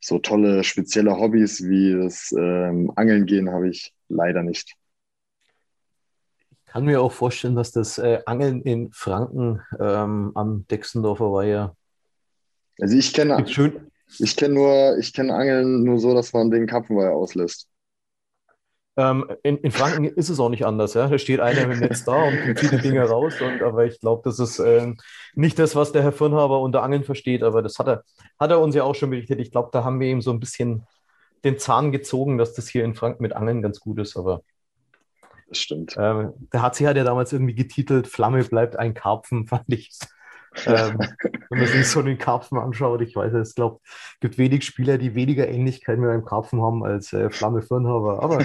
so 0.00 0.18
tolle, 0.18 0.64
spezielle 0.64 1.16
Hobbys 1.18 1.62
wie 1.68 1.92
das 1.94 2.34
ähm, 2.36 2.92
Angeln 2.96 3.24
gehen 3.26 3.50
habe 3.50 3.68
ich 3.68 3.94
leider 4.08 4.42
nicht 4.42 4.74
kann 6.72 6.86
mir 6.86 7.02
auch 7.02 7.12
vorstellen, 7.12 7.54
dass 7.54 7.70
das 7.70 7.98
äh, 7.98 8.20
Angeln 8.24 8.62
in 8.62 8.90
Franken 8.92 9.60
ähm, 9.78 10.32
am 10.34 10.66
Dexendorfer 10.68 11.30
Weiher. 11.30 11.76
Also 12.80 12.96
ich 12.96 13.12
kenne 13.12 13.44
ich 14.18 14.36
kenne 14.36 14.54
nur, 14.54 14.96
ich 14.98 15.12
kenne 15.12 15.34
Angeln 15.34 15.84
nur 15.84 15.98
so, 15.98 16.14
dass 16.14 16.32
man 16.32 16.50
den 16.50 16.66
Karpfenweiher 16.66 17.12
auslässt. 17.12 17.68
Ähm, 18.96 19.30
in, 19.42 19.58
in, 19.58 19.70
Franken 19.70 20.04
ist 20.04 20.30
es 20.30 20.40
auch 20.40 20.48
nicht 20.48 20.64
anders, 20.64 20.94
ja. 20.94 21.08
Da 21.08 21.18
steht 21.18 21.40
einer 21.40 21.66
dem 21.66 21.78
Netz 21.78 22.04
da 22.04 22.24
und 22.24 22.58
zieht 22.58 22.72
die 22.72 22.78
Dinge 22.78 23.02
raus. 23.02 23.34
Und, 23.42 23.62
aber 23.62 23.84
ich 23.84 24.00
glaube, 24.00 24.22
das 24.24 24.38
ist 24.38 24.58
äh, 24.58 24.94
nicht 25.34 25.58
das, 25.58 25.76
was 25.76 25.92
der 25.92 26.02
Herr 26.02 26.12
Firnhaber 26.12 26.60
unter 26.60 26.82
Angeln 26.82 27.04
versteht, 27.04 27.42
aber 27.42 27.60
das 27.60 27.78
hat 27.78 27.88
er, 27.88 28.02
hat 28.40 28.50
er 28.50 28.60
uns 28.60 28.74
ja 28.74 28.84
auch 28.84 28.94
schon 28.94 29.10
berichtet. 29.10 29.40
Ich 29.40 29.50
glaube, 29.50 29.68
da 29.72 29.84
haben 29.84 30.00
wir 30.00 30.08
ihm 30.08 30.22
so 30.22 30.30
ein 30.30 30.40
bisschen 30.40 30.86
den 31.44 31.58
Zahn 31.58 31.92
gezogen, 31.92 32.38
dass 32.38 32.54
das 32.54 32.68
hier 32.68 32.84
in 32.84 32.94
Franken 32.94 33.22
mit 33.22 33.34
Angeln 33.34 33.60
ganz 33.60 33.78
gut 33.78 33.98
ist, 33.98 34.16
aber. 34.16 34.42
Das 35.52 35.58
stimmt. 35.58 35.98
Äh, 35.98 36.28
der 36.52 36.62
HC 36.62 36.86
hat 36.86 36.96
ja 36.96 37.04
damals 37.04 37.30
irgendwie 37.30 37.54
getitelt, 37.54 38.06
Flamme 38.08 38.42
bleibt 38.42 38.76
ein 38.76 38.94
Karpfen, 38.94 39.46
fand 39.48 39.64
ich. 39.66 39.90
ähm, 40.66 40.98
wenn 41.50 41.58
man 41.58 41.66
sich 41.66 41.86
so 41.86 42.00
den 42.00 42.16
Karpfen 42.16 42.58
anschaut, 42.58 43.02
ich 43.02 43.14
weiß 43.14 43.34
es, 43.34 43.54
glaube, 43.54 43.80
gibt 44.20 44.38
wenig 44.38 44.64
Spieler, 44.64 44.96
die 44.96 45.14
weniger 45.14 45.46
Ähnlichkeit 45.48 45.98
mit 45.98 46.08
einem 46.08 46.24
Karpfen 46.24 46.62
haben 46.62 46.84
als 46.84 47.12
äh, 47.12 47.28
Flamme 47.28 47.60
Firnhaber. 47.60 48.22
Aber 48.22 48.38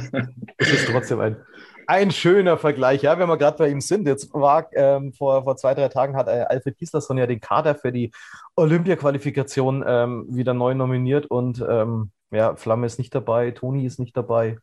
es 0.58 0.74
ist 0.74 0.90
trotzdem 0.90 1.22
ein, 1.22 1.38
ein 1.86 2.12
schöner 2.12 2.58
Vergleich. 2.58 3.04
Ja, 3.04 3.18
wenn 3.20 3.30
wir 3.30 3.38
gerade 3.38 3.58
bei 3.58 3.70
ihm 3.70 3.80
sind, 3.80 4.06
jetzt 4.06 4.34
war 4.34 4.68
ähm, 4.74 5.14
vor, 5.14 5.44
vor 5.44 5.56
zwei, 5.56 5.74
drei 5.74 5.88
Tagen 5.88 6.18
hat 6.18 6.28
äh, 6.28 6.46
Alfred 6.50 6.78
Gislason 6.78 7.18
ja 7.18 7.26
den 7.26 7.40
Kader 7.40 7.76
für 7.76 7.94
die 7.94 8.12
Olympia-Qualifikation 8.58 9.86
ähm, 9.88 10.26
wieder 10.30 10.54
neu 10.54 10.76
nominiert 10.76 11.26
und 11.26 11.64
ähm, 11.68 12.12
ja, 12.32 12.58
Flamme 12.58 12.86
ist 12.86 13.00
nicht 13.00 13.16
dabei, 13.16 13.52
Toni 13.52 13.86
ist 13.86 14.00
nicht 14.00 14.18
dabei. 14.18 14.58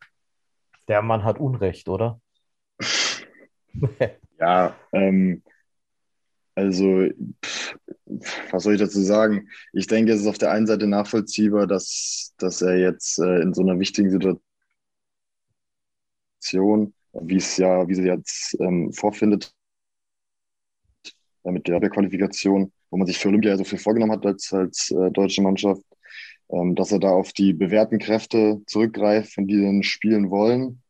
Der 0.87 1.01
Mann 1.01 1.23
hat 1.23 1.39
Unrecht, 1.39 1.89
oder? 1.89 2.19
ja, 4.39 4.75
ähm, 4.93 5.41
also, 6.55 7.09
pff, 7.43 7.77
was 8.51 8.63
soll 8.63 8.75
ich 8.75 8.79
dazu 8.79 9.01
sagen? 9.01 9.49
Ich 9.73 9.87
denke, 9.87 10.13
es 10.13 10.21
ist 10.21 10.27
auf 10.27 10.37
der 10.37 10.51
einen 10.51 10.67
Seite 10.67 10.87
nachvollziehbar, 10.87 11.67
dass, 11.67 12.33
dass 12.37 12.61
er 12.61 12.77
jetzt 12.77 13.19
äh, 13.19 13.41
in 13.41 13.53
so 13.53 13.61
einer 13.61 13.77
wichtigen 13.79 14.09
Situation, 14.09 14.41
wie 17.13 17.35
es 17.37 17.57
ja, 17.57 17.87
wie 17.87 17.95
sie 17.95 18.03
jetzt 18.03 18.55
ähm, 18.61 18.93
vorfindet, 18.93 19.53
äh, 21.43 21.51
mit 21.51 21.67
der 21.67 21.79
Qualifikation, 21.89 22.71
wo 22.89 22.97
man 22.97 23.07
sich 23.07 23.17
für 23.17 23.29
Olympia 23.29 23.57
so 23.57 23.63
viel 23.63 23.79
vorgenommen 23.79 24.13
hat 24.13 24.25
als, 24.25 24.53
als 24.53 24.91
äh, 24.91 25.11
deutsche 25.11 25.41
Mannschaft, 25.41 25.83
ähm, 26.49 26.75
dass 26.75 26.91
er 26.91 26.99
da 26.99 27.09
auf 27.09 27.33
die 27.33 27.53
bewährten 27.53 27.99
Kräfte 27.99 28.61
zurückgreift, 28.67 29.35
die 29.37 29.61
dann 29.61 29.83
spielen 29.83 30.29
wollen. 30.29 30.81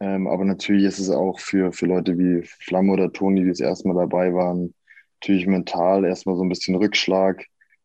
Ähm, 0.00 0.26
aber 0.28 0.44
natürlich 0.44 0.84
ist 0.84 0.98
es 0.98 1.10
auch 1.10 1.40
für, 1.40 1.72
für 1.72 1.86
Leute 1.86 2.16
wie 2.18 2.42
Flamme 2.44 2.92
oder 2.92 3.12
Toni, 3.12 3.42
die 3.42 3.48
das 3.48 3.60
erste 3.60 3.88
Mal 3.88 3.94
dabei 3.94 4.32
waren, 4.34 4.74
natürlich 5.20 5.46
mental 5.46 6.04
erstmal 6.04 6.36
so 6.36 6.42
ein 6.44 6.48
bisschen 6.48 6.76
Rückschlag, 6.76 7.42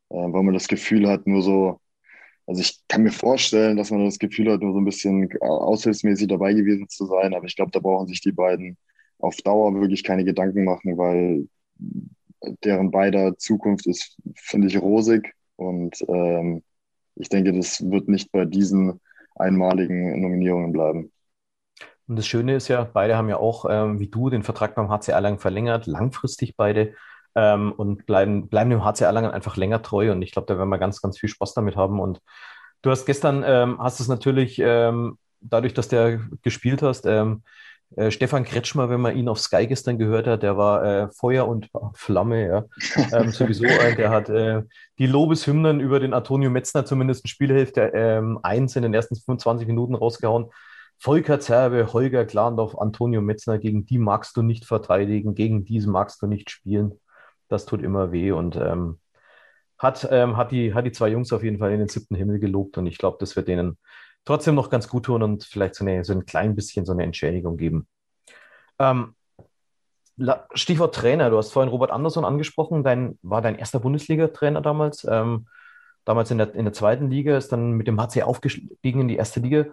äh, 0.10 0.15
weil 0.15 0.43
man 0.43 0.54
das 0.54 0.67
Gefühl 0.67 1.08
hat, 1.10 1.26
nur 1.28 1.41
so, 1.41 1.80
also 2.47 2.62
ich 2.62 2.80
kann 2.88 3.04
mir 3.04 3.12
vorstellen, 3.12 3.78
dass 3.78 3.91
man 3.91 4.06
das 4.06 4.19
Gefühl 4.19 4.52
hat, 4.52 4.62
nur 4.62 4.73
so 4.73 4.80
ein 4.80 4.86
bisschen 4.86 5.30
aushilfsmäßig 5.41 6.28
dabei 6.28 6.54
gewesen 6.54 6.89
zu 6.89 7.06
sein, 7.08 7.34
aber 7.34 7.45
ich 7.45 7.56
glaube, 7.56 7.71
da 7.71 7.80
brauchen 7.80 8.08
sich 8.08 8.21
die 8.21 8.32
beiden 8.34 8.78
auf 9.19 9.38
Dauer 9.38 9.73
wirklich 9.76 10.04
keine 10.04 10.26
Gedanken 10.26 10.65
machen, 10.65 10.97
weil 10.97 11.47
deren 12.63 12.91
beider 12.91 13.38
Zukunft 13.38 13.88
ist, 13.88 14.17
finde 14.36 14.67
ich, 14.67 14.82
rosig 14.82 15.34
und 15.56 15.95
ähm, 16.10 16.63
ich 17.15 17.30
denke, 17.30 17.54
das 17.54 17.82
wird 17.89 18.08
nicht 18.10 18.32
bei 18.32 18.45
diesen 18.45 18.99
einmaligen 19.36 20.19
Nominierungen 20.21 20.71
bleiben. 20.71 21.12
Und 22.07 22.17
das 22.17 22.27
Schöne 22.27 22.55
ist 22.55 22.67
ja, 22.67 22.83
beide 22.83 23.15
haben 23.15 23.29
ja 23.29 23.37
auch, 23.37 23.65
ähm, 23.69 23.99
wie 23.99 24.07
du, 24.07 24.29
den 24.29 24.43
Vertrag 24.43 24.75
beim 24.75 24.89
HC 24.89 25.11
Erlangen 25.11 25.39
verlängert, 25.39 25.87
langfristig 25.87 26.55
beide 26.57 26.93
ähm, 27.35 27.71
und 27.71 28.05
bleiben, 28.05 28.49
bleiben 28.49 28.69
dem 28.69 28.83
HC 28.83 29.05
Erlangen 29.05 29.31
einfach 29.31 29.57
länger 29.57 29.81
treu. 29.81 30.11
Und 30.11 30.21
ich 30.21 30.31
glaube, 30.31 30.47
da 30.47 30.57
werden 30.57 30.69
wir 30.69 30.79
ganz, 30.79 31.01
ganz 31.01 31.17
viel 31.17 31.29
Spaß 31.29 31.53
damit 31.53 31.75
haben. 31.75 31.99
Und 31.99 32.19
du 32.81 32.91
hast 32.91 33.05
gestern, 33.05 33.43
ähm, 33.45 33.79
hast 33.79 33.99
es 33.99 34.07
natürlich, 34.07 34.59
ähm, 34.59 35.17
dadurch, 35.39 35.73
dass 35.73 35.87
der 35.87 36.19
gespielt 36.41 36.81
hast, 36.81 37.05
ähm, 37.05 37.43
äh, 37.95 38.11
Stefan 38.11 38.43
Kretschmer, 38.43 38.89
wenn 38.89 39.01
man 39.01 39.15
ihn 39.15 39.29
auf 39.29 39.39
Sky 39.39 39.67
gestern 39.67 39.97
gehört 39.97 40.27
hat, 40.27 40.43
der 40.43 40.57
war 40.57 40.83
äh, 40.83 41.07
Feuer 41.11 41.47
und 41.47 41.69
Flamme, 41.93 42.47
ja. 42.47 42.63
Ähm, 43.13 43.31
sowieso, 43.31 43.65
äh, 43.65 43.95
der 43.95 44.09
hat 44.09 44.29
äh, 44.29 44.63
die 44.97 45.07
Lobeshymnen 45.07 45.79
über 45.79 45.99
den 45.99 46.13
Antonio 46.13 46.49
Metzner 46.49 46.85
zumindest 46.85 47.25
in 47.25 47.29
Spielhälfte 47.29 47.91
ähm, 47.93 48.39
1 48.41 48.75
in 48.75 48.83
den 48.83 48.93
ersten 48.93 49.15
25 49.15 49.67
Minuten 49.67 49.95
rausgehauen. 49.95 50.47
Volker 51.03 51.39
Zerbe, 51.39 51.91
Holger 51.91 52.25
Glandorf, 52.25 52.77
Antonio 52.77 53.21
Metzner, 53.21 53.59
gegen 53.59 53.85
die 53.85 53.97
magst 53.97 54.37
du 54.37 54.41
nicht 54.41 54.65
verteidigen, 54.65 55.35
gegen 55.35 55.65
diese 55.65 55.89
magst 55.89 56.21
du 56.21 56.27
nicht 56.27 56.49
spielen 56.49 56.99
das 57.53 57.65
tut 57.65 57.81
immer 57.81 58.11
weh 58.11 58.31
und 58.31 58.57
ähm, 58.57 58.99
hat, 59.77 60.07
ähm, 60.11 60.35
hat, 60.37 60.51
die, 60.51 60.73
hat 60.73 60.85
die 60.85 60.91
zwei 60.91 61.09
Jungs 61.09 61.31
auf 61.31 61.43
jeden 61.43 61.59
Fall 61.59 61.71
in 61.71 61.79
den 61.79 61.87
siebten 61.87 62.15
Himmel 62.15 62.39
gelobt 62.39 62.77
und 62.77 62.87
ich 62.87 62.97
glaube, 62.97 63.17
das 63.19 63.35
wird 63.35 63.47
denen 63.47 63.77
trotzdem 64.25 64.55
noch 64.55 64.69
ganz 64.69 64.87
gut 64.87 65.05
tun 65.05 65.23
und 65.23 65.43
vielleicht 65.43 65.75
so, 65.75 65.85
eine, 65.85 66.03
so 66.03 66.13
ein 66.13 66.25
klein 66.25 66.55
bisschen 66.55 66.85
so 66.85 66.93
eine 66.93 67.03
Entschädigung 67.03 67.57
geben. 67.57 67.87
Ähm, 68.79 69.15
Stichwort 70.53 70.95
Trainer, 70.95 71.29
du 71.29 71.37
hast 71.37 71.51
vorhin 71.51 71.71
Robert 71.71 71.91
Andersson 71.91 72.25
angesprochen, 72.25 72.83
dein, 72.83 73.17
war 73.21 73.41
dein 73.41 73.57
erster 73.57 73.79
Bundesliga-Trainer 73.79 74.61
damals, 74.61 75.05
ähm, 75.09 75.47
damals 76.05 76.31
in 76.31 76.37
der, 76.37 76.53
in 76.55 76.65
der 76.65 76.73
zweiten 76.73 77.09
Liga, 77.09 77.35
ist 77.35 77.51
dann 77.51 77.71
mit 77.71 77.87
dem 77.87 77.99
HC 77.99 78.23
aufgestiegen 78.23 79.01
in 79.01 79.07
die 79.07 79.17
erste 79.17 79.39
Liga. 79.39 79.65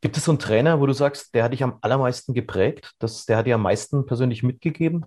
Gibt 0.00 0.16
es 0.16 0.24
so 0.24 0.32
einen 0.32 0.38
Trainer, 0.38 0.80
wo 0.80 0.86
du 0.86 0.92
sagst, 0.92 1.34
der 1.34 1.44
hat 1.44 1.52
dich 1.52 1.62
am 1.62 1.78
allermeisten 1.80 2.32
geprägt, 2.32 2.94
das, 2.98 3.26
der 3.26 3.36
hat 3.36 3.46
dir 3.46 3.56
am 3.56 3.62
meisten 3.62 4.06
persönlich 4.06 4.42
mitgegeben? 4.42 5.06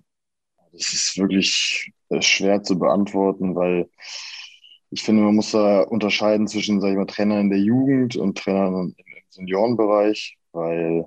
Das 0.72 0.92
ist 0.92 1.18
wirklich 1.18 1.92
äh, 2.10 2.20
schwer 2.20 2.62
zu 2.62 2.78
beantworten, 2.78 3.54
weil 3.54 3.88
ich 4.90 5.02
finde, 5.02 5.22
man 5.22 5.34
muss 5.34 5.52
da 5.52 5.80
unterscheiden 5.80 6.46
zwischen, 6.46 6.80
sag 6.80 6.90
ich 6.90 6.96
mal, 6.96 7.06
Trainern 7.06 7.40
in 7.40 7.50
der 7.50 7.58
Jugend 7.58 8.16
und 8.16 8.36
Trainern 8.36 8.74
im 8.74 8.94
Seniorenbereich, 9.30 10.36
weil, 10.52 11.06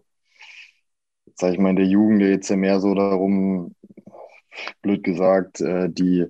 sag 1.36 1.54
ich 1.54 1.60
mal, 1.60 1.70
in 1.70 1.76
der 1.76 1.86
Jugend 1.86 2.20
geht 2.20 2.44
es 2.44 2.50
ja 2.50 2.56
mehr 2.56 2.80
so 2.80 2.96
darum, 2.96 3.76
blöd 4.82 5.04
gesagt, 5.04 5.62
äh, 5.62 5.90
die, 5.92 6.26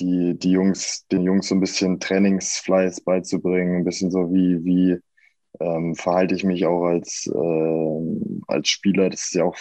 die, 0.00 0.36
die 0.36 0.50
Jungs, 0.50 1.06
den 1.12 1.22
Jungs 1.22 1.48
so 1.48 1.54
ein 1.54 1.60
bisschen 1.60 2.00
Trainingsfleiß 2.00 3.02
beizubringen, 3.02 3.76
ein 3.76 3.84
bisschen 3.84 4.10
so 4.10 4.32
wie, 4.32 4.64
wie 4.64 4.98
ähm, 5.60 5.94
verhalte 5.94 6.34
ich 6.34 6.44
mich 6.44 6.66
auch 6.66 6.84
als, 6.84 7.26
äh, 7.32 8.42
als 8.48 8.68
Spieler. 8.68 9.10
Das 9.10 9.22
ist 9.22 9.34
ja 9.34 9.44
auch 9.44 9.56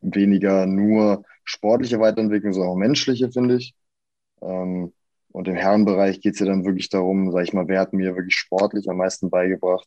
weniger 0.00 0.66
nur 0.66 1.24
sportliche 1.44 2.00
Weiterentwicklung, 2.00 2.52
sondern 2.52 2.72
auch 2.72 2.76
menschliche, 2.76 3.30
finde 3.30 3.56
ich. 3.56 3.74
Ähm, 4.42 4.92
und 5.32 5.48
im 5.48 5.54
Herrenbereich 5.54 6.20
geht 6.20 6.34
es 6.34 6.40
ja 6.40 6.46
dann 6.46 6.64
wirklich 6.64 6.88
darum, 6.88 7.30
sag 7.32 7.44
ich 7.44 7.52
mal, 7.52 7.68
wer 7.68 7.80
hat 7.80 7.92
mir 7.92 8.16
wirklich 8.16 8.34
sportlich 8.34 8.88
am 8.88 8.96
meisten 8.96 9.30
beigebracht? 9.30 9.86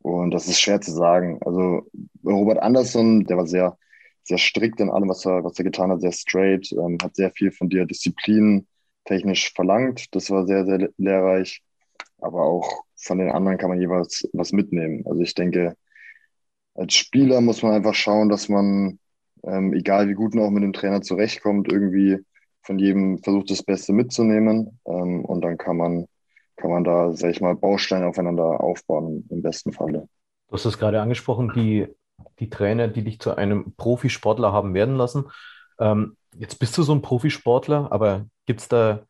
Und 0.00 0.30
das 0.30 0.46
ist 0.46 0.60
schwer 0.60 0.80
zu 0.80 0.92
sagen. 0.92 1.40
Also 1.44 1.82
Robert 2.24 2.62
Anderson, 2.62 3.24
der 3.24 3.36
war 3.36 3.46
sehr, 3.46 3.76
sehr 4.22 4.38
strikt 4.38 4.80
in 4.80 4.90
allem, 4.90 5.08
was 5.08 5.26
er, 5.26 5.44
was 5.44 5.58
er 5.58 5.64
getan 5.64 5.90
hat, 5.90 6.00
sehr 6.00 6.12
straight, 6.12 6.70
ähm, 6.72 6.98
hat 7.02 7.16
sehr 7.16 7.32
viel 7.32 7.50
von 7.50 7.68
dir 7.68 7.86
Disziplin 7.86 8.66
technisch 9.04 9.52
verlangt. 9.52 10.14
Das 10.14 10.30
war 10.30 10.46
sehr, 10.46 10.64
sehr 10.64 10.90
lehrreich. 10.96 11.62
Aber 12.18 12.42
auch 12.42 12.85
von 12.96 13.18
den 13.18 13.30
anderen 13.30 13.58
kann 13.58 13.70
man 13.70 13.80
jeweils 13.80 14.28
was 14.32 14.52
mitnehmen. 14.52 15.04
Also 15.06 15.20
ich 15.20 15.34
denke, 15.34 15.76
als 16.74 16.94
Spieler 16.94 17.40
muss 17.40 17.62
man 17.62 17.72
einfach 17.72 17.94
schauen, 17.94 18.28
dass 18.28 18.48
man 18.48 18.98
ähm, 19.46 19.72
egal 19.72 20.08
wie 20.08 20.14
gut 20.14 20.34
man 20.34 20.44
auch 20.44 20.50
mit 20.50 20.62
dem 20.62 20.72
Trainer 20.72 21.02
zurechtkommt, 21.02 21.72
irgendwie 21.72 22.18
von 22.62 22.78
jedem 22.78 23.18
versucht, 23.18 23.50
das 23.50 23.62
Beste 23.62 23.92
mitzunehmen. 23.92 24.80
Ähm, 24.86 25.24
und 25.24 25.42
dann 25.42 25.56
kann 25.56 25.76
man, 25.76 26.06
kann 26.56 26.70
man 26.70 26.84
da, 26.84 27.12
sag 27.12 27.30
ich 27.30 27.40
mal, 27.40 27.54
Bausteine 27.54 28.06
aufeinander 28.06 28.60
aufbauen, 28.60 29.24
im 29.30 29.42
besten 29.42 29.72
Falle. 29.72 30.08
Du 30.48 30.54
hast 30.54 30.64
es 30.64 30.78
gerade 30.78 31.00
angesprochen, 31.00 31.52
die, 31.54 31.86
die 32.40 32.50
Trainer, 32.50 32.88
die 32.88 33.02
dich 33.02 33.20
zu 33.20 33.36
einem 33.36 33.74
Profisportler 33.76 34.52
haben 34.52 34.74
werden 34.74 34.96
lassen. 34.96 35.26
Ähm, 35.78 36.16
jetzt 36.36 36.58
bist 36.58 36.76
du 36.76 36.82
so 36.82 36.94
ein 36.94 37.02
Profisportler, 37.02 37.90
aber 37.92 38.26
gibt 38.46 38.60
es 38.60 38.68
da, 38.68 39.04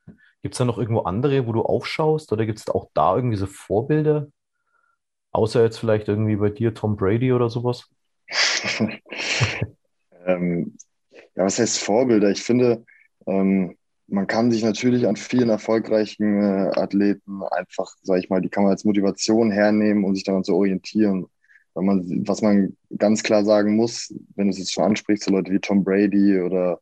gibt's 0.47 0.59
da 0.59 0.65
noch 0.65 0.79
irgendwo 0.79 1.01
andere, 1.01 1.45
wo 1.49 1.53
du 1.53 1.63
aufschaust? 1.63 2.33
Oder 2.33 2.47
gibt 2.47 2.61
es 2.61 2.69
auch 2.69 2.89
da 2.95 3.17
irgendwie 3.17 3.37
so 3.37 3.47
Vorbilder? 3.47 4.29
Außer 5.33 5.65
jetzt 5.65 5.79
vielleicht 5.79 6.07
irgendwie 6.07 6.37
bei 6.37 6.51
dir 6.51 6.73
Tom 6.73 6.95
Brady 6.97 7.33
oder 7.33 7.51
sowas? 7.51 7.91
ähm, 10.25 10.77
ja, 11.35 11.45
was 11.45 11.59
heißt 11.59 11.81
Vorbilder? 11.81 12.31
Ich 12.31 12.45
finde, 12.45 12.85
ähm, 13.27 13.77
man 14.07 14.29
kann 14.29 14.53
sich 14.53 14.63
natürlich 14.63 15.09
an 15.09 15.17
vielen 15.17 15.49
erfolgreichen 15.49 16.41
äh, 16.41 16.71
Athleten 16.79 17.43
einfach, 17.51 17.93
sage 18.03 18.21
ich 18.21 18.31
mal, 18.31 18.41
die 18.41 18.49
kann 18.49 18.63
man 18.63 18.71
als 18.71 18.85
Motivation 18.85 19.51
hernehmen, 19.51 20.05
um 20.05 20.15
sich 20.15 20.23
daran 20.23 20.45
zu 20.45 20.55
orientieren. 20.55 21.27
Weil 21.75 21.85
man, 21.85 22.25
was 22.25 22.41
man 22.41 22.77
ganz 22.97 23.25
klar 23.25 23.45
sagen 23.45 23.75
muss, 23.75 24.15
wenn 24.37 24.47
du 24.47 24.53
es 24.53 24.59
jetzt 24.59 24.73
schon 24.73 24.85
ansprichst, 24.85 25.25
so 25.25 25.33
Leute 25.33 25.51
wie 25.51 25.59
Tom 25.59 25.83
Brady 25.83 26.41
oder 26.41 26.81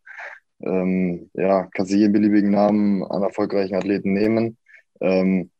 ähm, 0.60 1.30
ja, 1.34 1.68
kannst 1.74 1.92
du 1.92 1.96
jeden 1.96 2.12
beliebigen 2.12 2.50
Namen 2.50 3.04
an 3.04 3.22
erfolgreichen 3.22 3.74
Athleten 3.74 4.12
nehmen. 4.12 4.58
Ähm, 5.00 5.50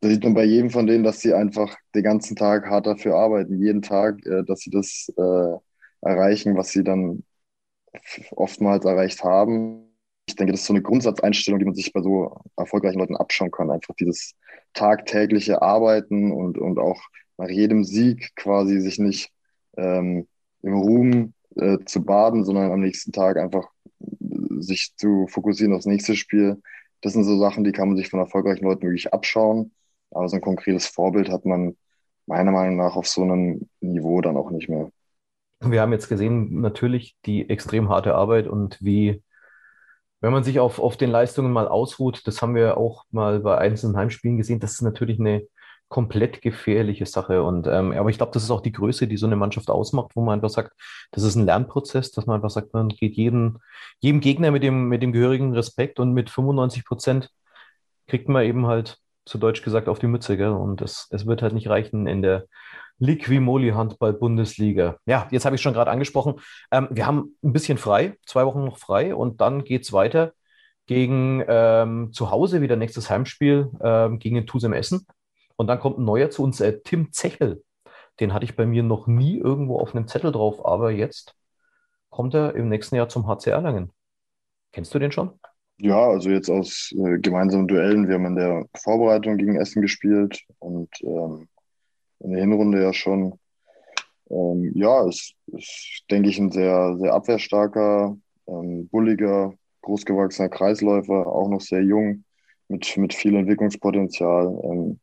da 0.00 0.08
sieht 0.08 0.24
man 0.24 0.34
bei 0.34 0.44
jedem 0.44 0.70
von 0.70 0.86
denen, 0.86 1.04
dass 1.04 1.20
sie 1.20 1.34
einfach 1.34 1.76
den 1.94 2.02
ganzen 2.02 2.36
Tag 2.36 2.66
hart 2.66 2.86
dafür 2.86 3.16
arbeiten, 3.16 3.62
jeden 3.62 3.82
Tag, 3.82 4.24
äh, 4.26 4.42
dass 4.44 4.60
sie 4.60 4.70
das 4.70 5.12
äh, 5.16 5.56
erreichen, 6.00 6.56
was 6.56 6.70
sie 6.70 6.82
dann 6.84 7.22
oftmals 8.32 8.84
erreicht 8.84 9.22
haben. 9.22 9.88
Ich 10.26 10.36
denke, 10.36 10.52
das 10.52 10.62
ist 10.62 10.66
so 10.66 10.72
eine 10.72 10.82
Grundsatzeinstellung, 10.82 11.58
die 11.58 11.66
man 11.66 11.74
sich 11.74 11.92
bei 11.92 12.00
so 12.02 12.40
erfolgreichen 12.56 12.98
Leuten 12.98 13.16
abschauen 13.16 13.50
kann. 13.50 13.70
Einfach 13.70 13.94
dieses 13.94 14.34
tagtägliche 14.72 15.62
Arbeiten 15.62 16.32
und, 16.32 16.58
und 16.58 16.78
auch 16.78 17.00
nach 17.38 17.48
jedem 17.48 17.84
Sieg 17.84 18.34
quasi 18.36 18.80
sich 18.80 18.98
nicht 18.98 19.30
ähm, 19.76 20.26
im 20.62 20.74
Ruhm 20.74 21.34
äh, 21.56 21.78
zu 21.84 22.04
baden, 22.04 22.44
sondern 22.44 22.72
am 22.72 22.80
nächsten 22.80 23.12
Tag 23.12 23.36
einfach 23.36 23.68
sich 24.58 24.94
zu 24.96 25.26
fokussieren 25.28 25.74
aufs 25.74 25.86
nächste 25.86 26.14
Spiel. 26.14 26.60
Das 27.00 27.12
sind 27.14 27.24
so 27.24 27.38
Sachen, 27.38 27.64
die 27.64 27.72
kann 27.72 27.88
man 27.88 27.96
sich 27.96 28.08
von 28.08 28.20
erfolgreichen 28.20 28.64
Leuten 28.64 28.82
wirklich 28.82 29.12
abschauen. 29.12 29.72
Aber 30.10 30.28
so 30.28 30.36
ein 30.36 30.42
konkretes 30.42 30.86
Vorbild 30.86 31.30
hat 31.30 31.44
man, 31.44 31.76
meiner 32.26 32.52
Meinung 32.52 32.76
nach 32.76 32.96
auf 32.96 33.08
so 33.08 33.22
einem 33.22 33.68
Niveau 33.80 34.20
dann 34.20 34.36
auch 34.36 34.50
nicht 34.50 34.68
mehr. 34.68 34.90
Wir 35.60 35.80
haben 35.80 35.92
jetzt 35.92 36.08
gesehen, 36.08 36.60
natürlich 36.60 37.16
die 37.24 37.48
extrem 37.48 37.88
harte 37.88 38.14
Arbeit 38.14 38.46
und 38.46 38.78
wie, 38.80 39.22
wenn 40.20 40.32
man 40.32 40.44
sich 40.44 40.60
auf, 40.60 40.78
auf 40.78 40.96
den 40.96 41.10
Leistungen 41.10 41.52
mal 41.52 41.68
ausruht, 41.68 42.22
das 42.26 42.42
haben 42.42 42.54
wir 42.54 42.76
auch 42.76 43.04
mal 43.10 43.40
bei 43.40 43.58
einzelnen 43.58 43.96
Heimspielen 43.96 44.36
gesehen, 44.36 44.60
das 44.60 44.72
ist 44.72 44.82
natürlich 44.82 45.20
eine 45.20 45.46
komplett 45.92 46.40
gefährliche 46.40 47.06
Sache. 47.06 47.42
Und 47.42 47.66
ähm, 47.68 47.92
aber 47.92 48.08
ich 48.08 48.16
glaube, 48.16 48.32
das 48.32 48.42
ist 48.42 48.50
auch 48.50 48.62
die 48.62 48.72
Größe, 48.72 49.06
die 49.06 49.18
so 49.18 49.26
eine 49.26 49.36
Mannschaft 49.36 49.70
ausmacht, 49.70 50.12
wo 50.16 50.22
man 50.22 50.34
einfach 50.34 50.48
sagt, 50.48 50.72
das 51.12 51.22
ist 51.22 51.36
ein 51.36 51.44
Lernprozess, 51.44 52.10
dass 52.12 52.26
man 52.26 52.36
einfach 52.36 52.50
sagt, 52.50 52.72
man 52.72 52.88
geht 52.88 53.14
jeden, 53.14 53.58
jedem 54.00 54.20
Gegner 54.20 54.50
mit 54.50 54.62
dem, 54.62 54.88
mit 54.88 55.02
dem 55.02 55.12
gehörigen 55.12 55.52
Respekt 55.54 56.00
und 56.00 56.14
mit 56.14 56.30
95 56.30 56.84
Prozent 56.86 57.30
kriegt 58.08 58.28
man 58.28 58.44
eben 58.44 58.66
halt, 58.66 58.98
zu 59.24 59.38
Deutsch 59.38 59.62
gesagt, 59.62 59.88
auf 59.88 59.98
die 60.00 60.08
Mütze. 60.08 60.36
Gell? 60.36 60.48
Und 60.48 60.80
es, 60.80 61.08
es 61.10 61.26
wird 61.26 61.42
halt 61.42 61.52
nicht 61.52 61.68
reichen 61.68 62.06
in 62.08 62.22
der 62.22 62.46
Liquimoli 62.98 63.70
Handball 63.70 64.14
Bundesliga. 64.14 64.96
Ja, 65.06 65.28
jetzt 65.30 65.44
habe 65.44 65.56
ich 65.56 65.62
schon 65.62 65.74
gerade 65.74 65.90
angesprochen. 65.90 66.40
Ähm, 66.70 66.88
wir 66.90 67.06
haben 67.06 67.36
ein 67.44 67.52
bisschen 67.52 67.78
frei, 67.78 68.16
zwei 68.26 68.46
Wochen 68.46 68.64
noch 68.64 68.78
frei 68.78 69.14
und 69.14 69.40
dann 69.40 69.64
geht 69.64 69.82
es 69.82 69.92
weiter 69.92 70.32
gegen 70.86 71.44
ähm, 71.46 72.12
zu 72.12 72.30
Hause 72.30 72.62
wieder 72.62 72.76
nächstes 72.76 73.10
Heimspiel 73.10 73.70
ähm, 73.82 74.18
gegen 74.18 74.36
den 74.36 74.46
Tusem 74.46 74.72
Essen. 74.72 75.06
Und 75.62 75.68
dann 75.68 75.78
kommt 75.78 75.98
ein 75.98 76.04
neuer 76.04 76.28
zu 76.28 76.42
uns, 76.42 76.60
äh, 76.60 76.80
Tim 76.82 77.12
Zechel. 77.12 77.62
Den 78.18 78.34
hatte 78.34 78.44
ich 78.44 78.56
bei 78.56 78.66
mir 78.66 78.82
noch 78.82 79.06
nie 79.06 79.38
irgendwo 79.38 79.78
auf 79.78 79.94
einem 79.94 80.08
Zettel 80.08 80.32
drauf, 80.32 80.66
aber 80.66 80.90
jetzt 80.90 81.36
kommt 82.10 82.34
er 82.34 82.56
im 82.56 82.68
nächsten 82.68 82.96
Jahr 82.96 83.08
zum 83.08 83.28
HC 83.28 83.50
Erlangen. 83.50 83.92
Kennst 84.72 84.92
du 84.92 84.98
den 84.98 85.12
schon? 85.12 85.38
Ja, 85.78 86.08
also 86.08 86.30
jetzt 86.30 86.50
aus 86.50 86.92
äh, 86.98 87.20
gemeinsamen 87.20 87.68
Duellen. 87.68 88.08
Wir 88.08 88.16
haben 88.16 88.26
in 88.26 88.34
der 88.34 88.66
Vorbereitung 88.76 89.36
gegen 89.36 89.54
Essen 89.54 89.82
gespielt 89.82 90.42
und 90.58 90.88
ähm, 91.04 91.46
in 92.18 92.32
der 92.32 92.40
Hinrunde 92.40 92.82
ja 92.82 92.92
schon. 92.92 93.38
Ähm, 94.30 94.72
ja, 94.74 95.06
ist, 95.06 95.36
ist, 95.46 96.02
denke 96.10 96.28
ich, 96.28 96.40
ein 96.40 96.50
sehr, 96.50 96.96
sehr 96.98 97.14
abwehrstarker, 97.14 98.16
ähm, 98.48 98.88
bulliger, 98.88 99.54
großgewachsener 99.82 100.48
Kreisläufer, 100.48 101.28
auch 101.28 101.48
noch 101.48 101.60
sehr 101.60 101.84
jung, 101.84 102.24
mit, 102.66 102.96
mit 102.96 103.14
viel 103.14 103.36
Entwicklungspotenzial. 103.36 104.60
Ähm, 104.64 104.98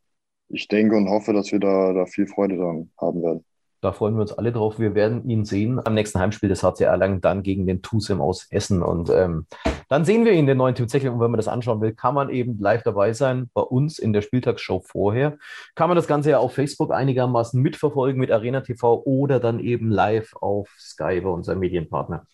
ich 0.50 0.68
denke 0.68 0.96
und 0.96 1.08
hoffe, 1.08 1.32
dass 1.32 1.52
wir 1.52 1.60
da, 1.60 1.92
da 1.92 2.06
viel 2.06 2.26
Freude 2.26 2.56
dran 2.56 2.90
haben 3.00 3.22
werden. 3.22 3.44
Da 3.82 3.92
freuen 3.92 4.14
wir 4.14 4.20
uns 4.20 4.32
alle 4.32 4.52
drauf. 4.52 4.78
Wir 4.78 4.94
werden 4.94 5.26
ihn 5.26 5.46
sehen 5.46 5.80
am 5.82 5.94
nächsten 5.94 6.18
Heimspiel 6.18 6.50
des 6.50 6.62
HC 6.62 6.84
Erlangen, 6.84 7.22
dann 7.22 7.42
gegen 7.42 7.66
den 7.66 7.80
Tusem 7.80 8.20
aus 8.20 8.46
Essen. 8.50 8.82
Und 8.82 9.08
ähm, 9.08 9.46
dann 9.88 10.04
sehen 10.04 10.26
wir 10.26 10.32
ihn, 10.32 10.46
den 10.46 10.58
neuen 10.58 10.74
Tim 10.74 10.86
Zechel. 10.86 11.08
Und 11.08 11.20
wenn 11.20 11.30
man 11.30 11.38
das 11.38 11.48
anschauen 11.48 11.80
will, 11.80 11.94
kann 11.94 12.14
man 12.14 12.28
eben 12.28 12.58
live 12.58 12.82
dabei 12.82 13.14
sein 13.14 13.48
bei 13.54 13.62
uns 13.62 13.98
in 13.98 14.12
der 14.12 14.20
Spieltagsshow 14.20 14.82
vorher. 14.84 15.38
Kann 15.76 15.88
man 15.88 15.96
das 15.96 16.06
Ganze 16.06 16.28
ja 16.28 16.38
auf 16.40 16.52
Facebook 16.52 16.92
einigermaßen 16.92 17.60
mitverfolgen 17.60 18.20
mit 18.20 18.30
Arena 18.30 18.60
TV 18.60 19.02
oder 19.04 19.40
dann 19.40 19.60
eben 19.60 19.90
live 19.90 20.34
auf 20.34 20.68
Sky 20.78 21.22
bei 21.22 21.30
unserem 21.30 21.60
Medienpartner. 21.60 22.26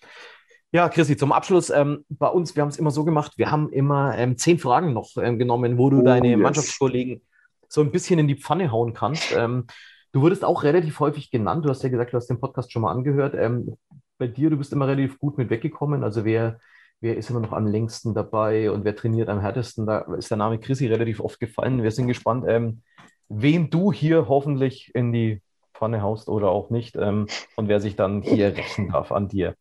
Ja, 0.73 0.89
Chrissy, 0.89 1.17
zum 1.17 1.31
Abschluss 1.31 1.71
ähm, 1.71 2.05
bei 2.09 2.27
uns, 2.27 2.57
wir 2.57 2.63
haben 2.63 2.71
es 2.71 2.79
immer 2.79 2.91
so 2.91 3.05
gemacht, 3.05 3.35
wir 3.37 3.53
haben 3.53 3.69
immer 3.69 4.19
ähm, 4.19 4.37
zehn 4.37 4.59
Fragen 4.59 4.93
noch 4.93 5.11
ähm, 5.17 5.39
genommen, 5.39 5.79
wo 5.79 5.91
du 5.91 6.01
oh, 6.01 6.03
deine 6.03 6.31
yes. 6.31 6.39
Mannschaftskollegen 6.39 7.23
so 7.77 7.83
ein 7.83 7.93
bisschen 7.93 8.19
in 8.19 8.27
die 8.27 8.37
Pfanne 8.37 8.73
hauen 8.73 8.95
kannst. 8.95 9.33
Ähm, 9.37 9.67
du 10.13 10.23
wurdest 10.23 10.45
auch 10.45 10.65
relativ 10.65 10.99
häufig 10.99 11.31
genannt. 11.31 11.65
Du 11.65 11.69
hast 11.69 11.83
ja 11.83 11.91
gesagt, 11.91 12.13
du 12.13 12.17
hast 12.17 12.27
den 12.27 12.41
Podcast 12.41 12.73
schon 12.73 12.83
mal 12.83 12.91
angehört. 12.91 13.35
Ähm, 13.39 13.77
bei 14.19 14.27
dir, 14.27 14.49
du 14.49 14.57
bist 14.57 14.73
immer 14.73 14.89
relativ 14.89 15.19
gut 15.19 15.37
mit 15.37 15.51
weggekommen. 15.51 16.03
Also 16.03 16.25
wer, 16.25 16.59
wer 17.01 17.19
ist 17.19 17.29
immer 17.29 17.41
noch 17.41 17.53
am 17.53 17.67
längsten 17.67 18.15
dabei 18.15 18.71
und 18.71 18.85
wer 18.85 18.97
trainiert 18.97 19.29
am 19.29 19.41
härtesten? 19.41 19.87
Da 19.87 19.99
ist 20.17 20.31
der 20.31 20.39
Name 20.39 20.59
Chrissy 20.59 20.87
relativ 20.87 21.21
oft 21.21 21.39
gefallen. 21.39 21.83
Wir 21.83 21.91
sind 21.91 22.07
gespannt, 22.07 22.47
ähm, 22.49 22.81
wen 23.29 23.69
du 23.69 23.93
hier 23.93 24.27
hoffentlich 24.27 24.91
in 24.95 25.13
die 25.13 25.43
Pfanne 25.75 26.01
haust 26.01 26.31
oder 26.31 26.49
auch 26.49 26.71
nicht 26.71 26.97
ähm, 26.97 27.27
und 27.57 27.69
wer 27.69 27.81
sich 27.81 27.95
dann 27.95 28.23
hier 28.23 28.57
rächen 28.57 28.89
darf 28.91 29.13
an 29.13 29.29
dir. 29.29 29.55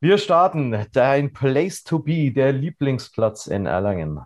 Wir 0.00 0.16
starten. 0.16 0.86
Dein 0.92 1.34
Place 1.34 1.84
to 1.84 1.98
be, 1.98 2.32
der 2.32 2.52
Lieblingsplatz 2.52 3.46
in 3.46 3.66
Erlangen. 3.66 4.20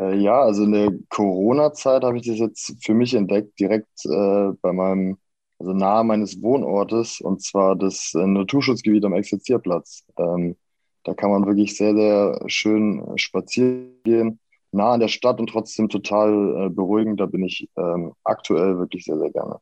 Äh, 0.00 0.16
ja, 0.16 0.40
also 0.40 0.64
in 0.64 0.72
der 0.72 0.92
Corona-Zeit 1.10 2.02
habe 2.04 2.16
ich 2.16 2.26
das 2.26 2.38
jetzt 2.38 2.74
für 2.82 2.94
mich 2.94 3.14
entdeckt, 3.14 3.58
direkt 3.60 4.06
äh, 4.06 4.52
bei 4.62 4.72
meinem, 4.72 5.18
also 5.58 5.72
nahe 5.74 6.04
meines 6.04 6.40
Wohnortes, 6.40 7.20
und 7.20 7.42
zwar 7.42 7.76
das 7.76 8.14
äh, 8.14 8.26
Naturschutzgebiet 8.26 9.04
am 9.04 9.12
Exerzierplatz. 9.12 10.04
Ähm, 10.16 10.56
da 11.04 11.14
kann 11.14 11.30
man 11.30 11.46
wirklich 11.46 11.76
sehr, 11.76 11.94
sehr 11.94 12.40
schön 12.46 13.06
spazieren 13.16 14.00
gehen, 14.04 14.40
nah 14.72 14.92
an 14.92 15.00
der 15.00 15.08
Stadt 15.08 15.38
und 15.38 15.48
trotzdem 15.50 15.88
total 15.88 16.66
äh, 16.66 16.68
beruhigend. 16.70 17.20
Da 17.20 17.26
bin 17.26 17.44
ich 17.44 17.68
ähm, 17.76 18.12
aktuell 18.24 18.78
wirklich 18.78 19.04
sehr, 19.04 19.18
sehr 19.18 19.30
gerne. 19.30 19.58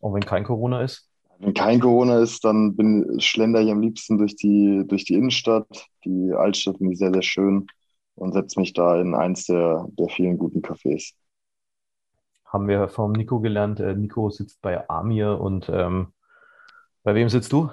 Und 0.00 0.14
wenn 0.14 0.24
kein 0.24 0.44
Corona 0.44 0.82
ist? 0.82 1.08
Wenn 1.38 1.54
kein 1.54 1.80
Corona 1.80 2.18
ist, 2.20 2.44
dann 2.44 2.74
bin, 2.74 3.20
schlender 3.20 3.60
ich 3.60 3.70
am 3.70 3.80
liebsten 3.80 4.18
durch 4.18 4.34
die, 4.36 4.84
durch 4.86 5.04
die 5.04 5.14
Innenstadt. 5.14 5.86
Die 6.04 6.32
Altstadt 6.32 6.78
finde 6.78 6.94
ich 6.94 6.98
sehr, 6.98 7.12
sehr 7.12 7.22
schön 7.22 7.66
und 8.16 8.32
setze 8.32 8.58
mich 8.58 8.72
da 8.72 9.00
in 9.00 9.14
eins 9.14 9.46
der, 9.46 9.86
der 9.90 10.08
vielen 10.08 10.38
guten 10.38 10.62
Cafés. 10.62 11.12
Haben 12.44 12.68
wir 12.68 12.88
vom 12.88 13.12
Nico 13.12 13.40
gelernt. 13.40 13.80
Äh, 13.80 13.94
Nico 13.94 14.30
sitzt 14.30 14.60
bei 14.62 14.88
Amir 14.88 15.40
und 15.40 15.68
ähm, 15.68 16.12
bei 17.02 17.14
wem 17.14 17.28
sitzt 17.28 17.52
du? 17.52 17.70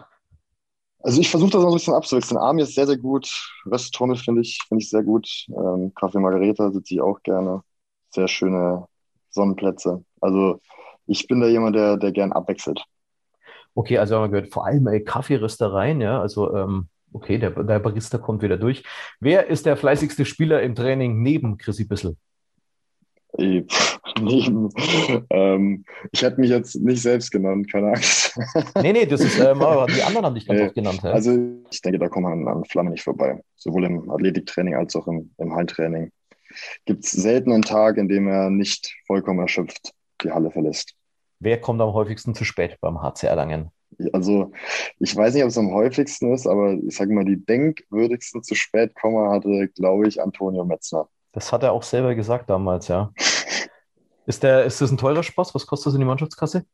Also 1.00 1.20
ich 1.20 1.30
versuche 1.30 1.52
das 1.52 1.62
noch 1.62 1.70
ein 1.70 1.76
bisschen 1.76 1.94
abzuwechseln. 1.94 2.40
Amir 2.40 2.64
ist 2.64 2.76
sehr, 2.76 2.88
sehr 2.88 2.98
gut. 2.98 3.30
Restaurant 3.66 4.18
finde 4.20 4.42
ich, 4.42 4.60
finde 4.68 4.84
ich 4.84 4.90
sehr 4.90 5.04
gut. 5.04 5.28
Ähm, 5.50 5.92
Café 5.96 6.20
Margareta 6.20 6.72
sitze 6.72 6.96
ich 6.96 7.02
auch 7.02 7.22
gerne. 7.24 7.62
Sehr 8.10 8.28
schöne 8.28 8.88
Sonnenplätze. 9.30 10.04
Also 10.22 10.62
ich 11.06 11.28
bin 11.28 11.42
da 11.42 11.48
jemand, 11.48 11.76
der, 11.76 11.98
der 11.98 12.12
gern 12.12 12.32
abwechselt. 12.32 12.84
Okay, 13.76 13.98
also 13.98 14.16
haben 14.16 14.24
wir 14.24 14.30
gehört, 14.30 14.54
vor 14.54 14.66
allem 14.66 14.88
äh, 14.88 15.00
Kaffeeröstereien, 15.02 16.00
ja, 16.00 16.22
also 16.22 16.56
ähm, 16.56 16.90
Okay, 17.14 17.38
der, 17.38 17.52
der 17.52 17.80
Barista 17.80 18.18
kommt 18.18 18.42
wieder 18.42 18.58
durch. 18.58 18.84
Wer 19.20 19.48
ist 19.48 19.66
der 19.66 19.78
fleißigste 19.78 20.26
Spieler 20.26 20.62
im 20.62 20.76
Training 20.76 21.22
neben 21.22 21.58
Chrissy 21.58 21.86
Bissel? 21.86 22.16
Ich, 23.36 23.66
neben, 24.20 24.70
ähm, 25.32 25.86
ich 26.12 26.22
hätte 26.22 26.40
mich 26.40 26.52
jetzt 26.52 26.76
nicht 26.76 27.02
selbst 27.02 27.32
genannt, 27.32 27.72
keine 27.72 27.88
Angst. 27.88 28.38
nee, 28.82 28.94
nee, 28.94 29.06
das 29.06 29.22
ist, 29.22 29.40
ähm, 29.40 29.60
die 29.60 30.04
anderen 30.04 30.26
haben 30.26 30.36
dich 30.36 30.46
ganz 30.46 30.62
oft 30.62 30.76
genannt. 30.76 31.00
Ja? 31.04 31.12
Also 31.12 31.40
ich 31.72 31.82
denke, 31.82 31.98
da 31.98 32.10
kommt 32.10 32.28
man 32.28 32.48
an 32.48 32.66
Flamme 32.66 32.92
nicht 32.92 33.04
vorbei. 33.04 33.42
Sowohl 33.56 33.86
im 33.86 34.12
Athletiktraining 34.12 34.76
als 34.76 34.96
auch 34.96 35.08
im, 35.08 35.32
im 35.40 35.54
Hallentraining. 35.54 36.12
Gibt 36.86 37.06
es 37.06 37.12
selten 37.12 37.52
einen 37.52 37.64
Tag, 37.64 37.98
in 37.98 38.08
dem 38.08 38.28
er 38.28 38.52
nicht 38.52 38.94
vollkommen 39.08 39.40
erschöpft 39.40 39.94
die 40.24 40.32
Halle 40.32 40.52
verlässt. 40.52 40.96
Wer 41.40 41.60
kommt 41.60 41.82
am 41.82 41.94
häufigsten 41.94 42.36
zu 42.36 42.46
spät 42.46 42.78
beim 42.82 43.02
HC 43.02 43.28
Erlangen? 43.28 43.72
Also 44.12 44.52
ich 45.00 45.16
weiß 45.16 45.34
nicht, 45.34 45.44
ob 45.44 45.50
es 45.50 45.58
am 45.58 45.72
häufigsten 45.72 46.34
ist, 46.34 46.48
aber 46.48 46.74
ich 46.74 46.96
sage 46.96 47.14
mal, 47.14 47.26
die 47.26 47.44
denkwürdigsten 47.44 48.44
zu 48.44 48.56
spät 48.56 48.96
kommen 48.96 49.30
hatte, 49.30 49.70
glaube 49.76 50.08
ich, 50.08 50.22
Antonio 50.22 50.66
Metzner. 50.66 51.08
Das 51.32 51.52
hat 51.52 51.64
er 51.64 51.72
auch 51.72 51.84
selber 51.84 52.16
gesagt 52.16 52.50
damals, 52.50 52.88
ja. 52.88 53.12
ist, 54.26 54.44
der, 54.44 54.66
ist 54.66 54.82
das 54.82 54.92
ein 54.92 54.98
teurer 54.98 55.24
Spaß? 55.24 55.56
Was 55.56 55.66
kostet 55.66 55.88
das 55.88 55.94
in 55.96 56.02
die 56.02 56.06
Mannschaftskasse? 56.06 56.66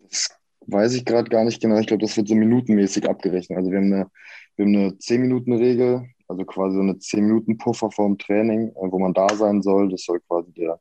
Das 0.00 0.28
weiß 0.66 0.94
ich 0.94 1.04
gerade 1.04 1.28
gar 1.28 1.44
nicht 1.44 1.60
genau. 1.60 1.78
Ich 1.78 1.86
glaube, 1.86 2.02
das 2.02 2.16
wird 2.16 2.28
so 2.28 2.34
minutenmäßig 2.34 3.08
abgerechnet. 3.08 3.58
Also 3.58 3.70
wir 3.70 3.78
haben 3.78 3.92
eine, 3.92 4.10
wir 4.56 4.64
haben 4.64 4.74
eine 4.74 4.88
10-Minuten-Regel, 4.90 6.06
also 6.28 6.44
quasi 6.44 6.76
so 6.76 6.82
eine 6.82 6.94
10-Minuten-Puffer 6.94 7.90
vorm 7.90 8.18
Training, 8.18 8.68
äh, 8.68 8.90
wo 8.90 8.98
man 8.98 9.14
da 9.14 9.28
sein 9.34 9.62
soll. 9.62 9.88
Das 9.88 10.04
soll 10.04 10.20
quasi 10.20 10.52
der 10.52 10.80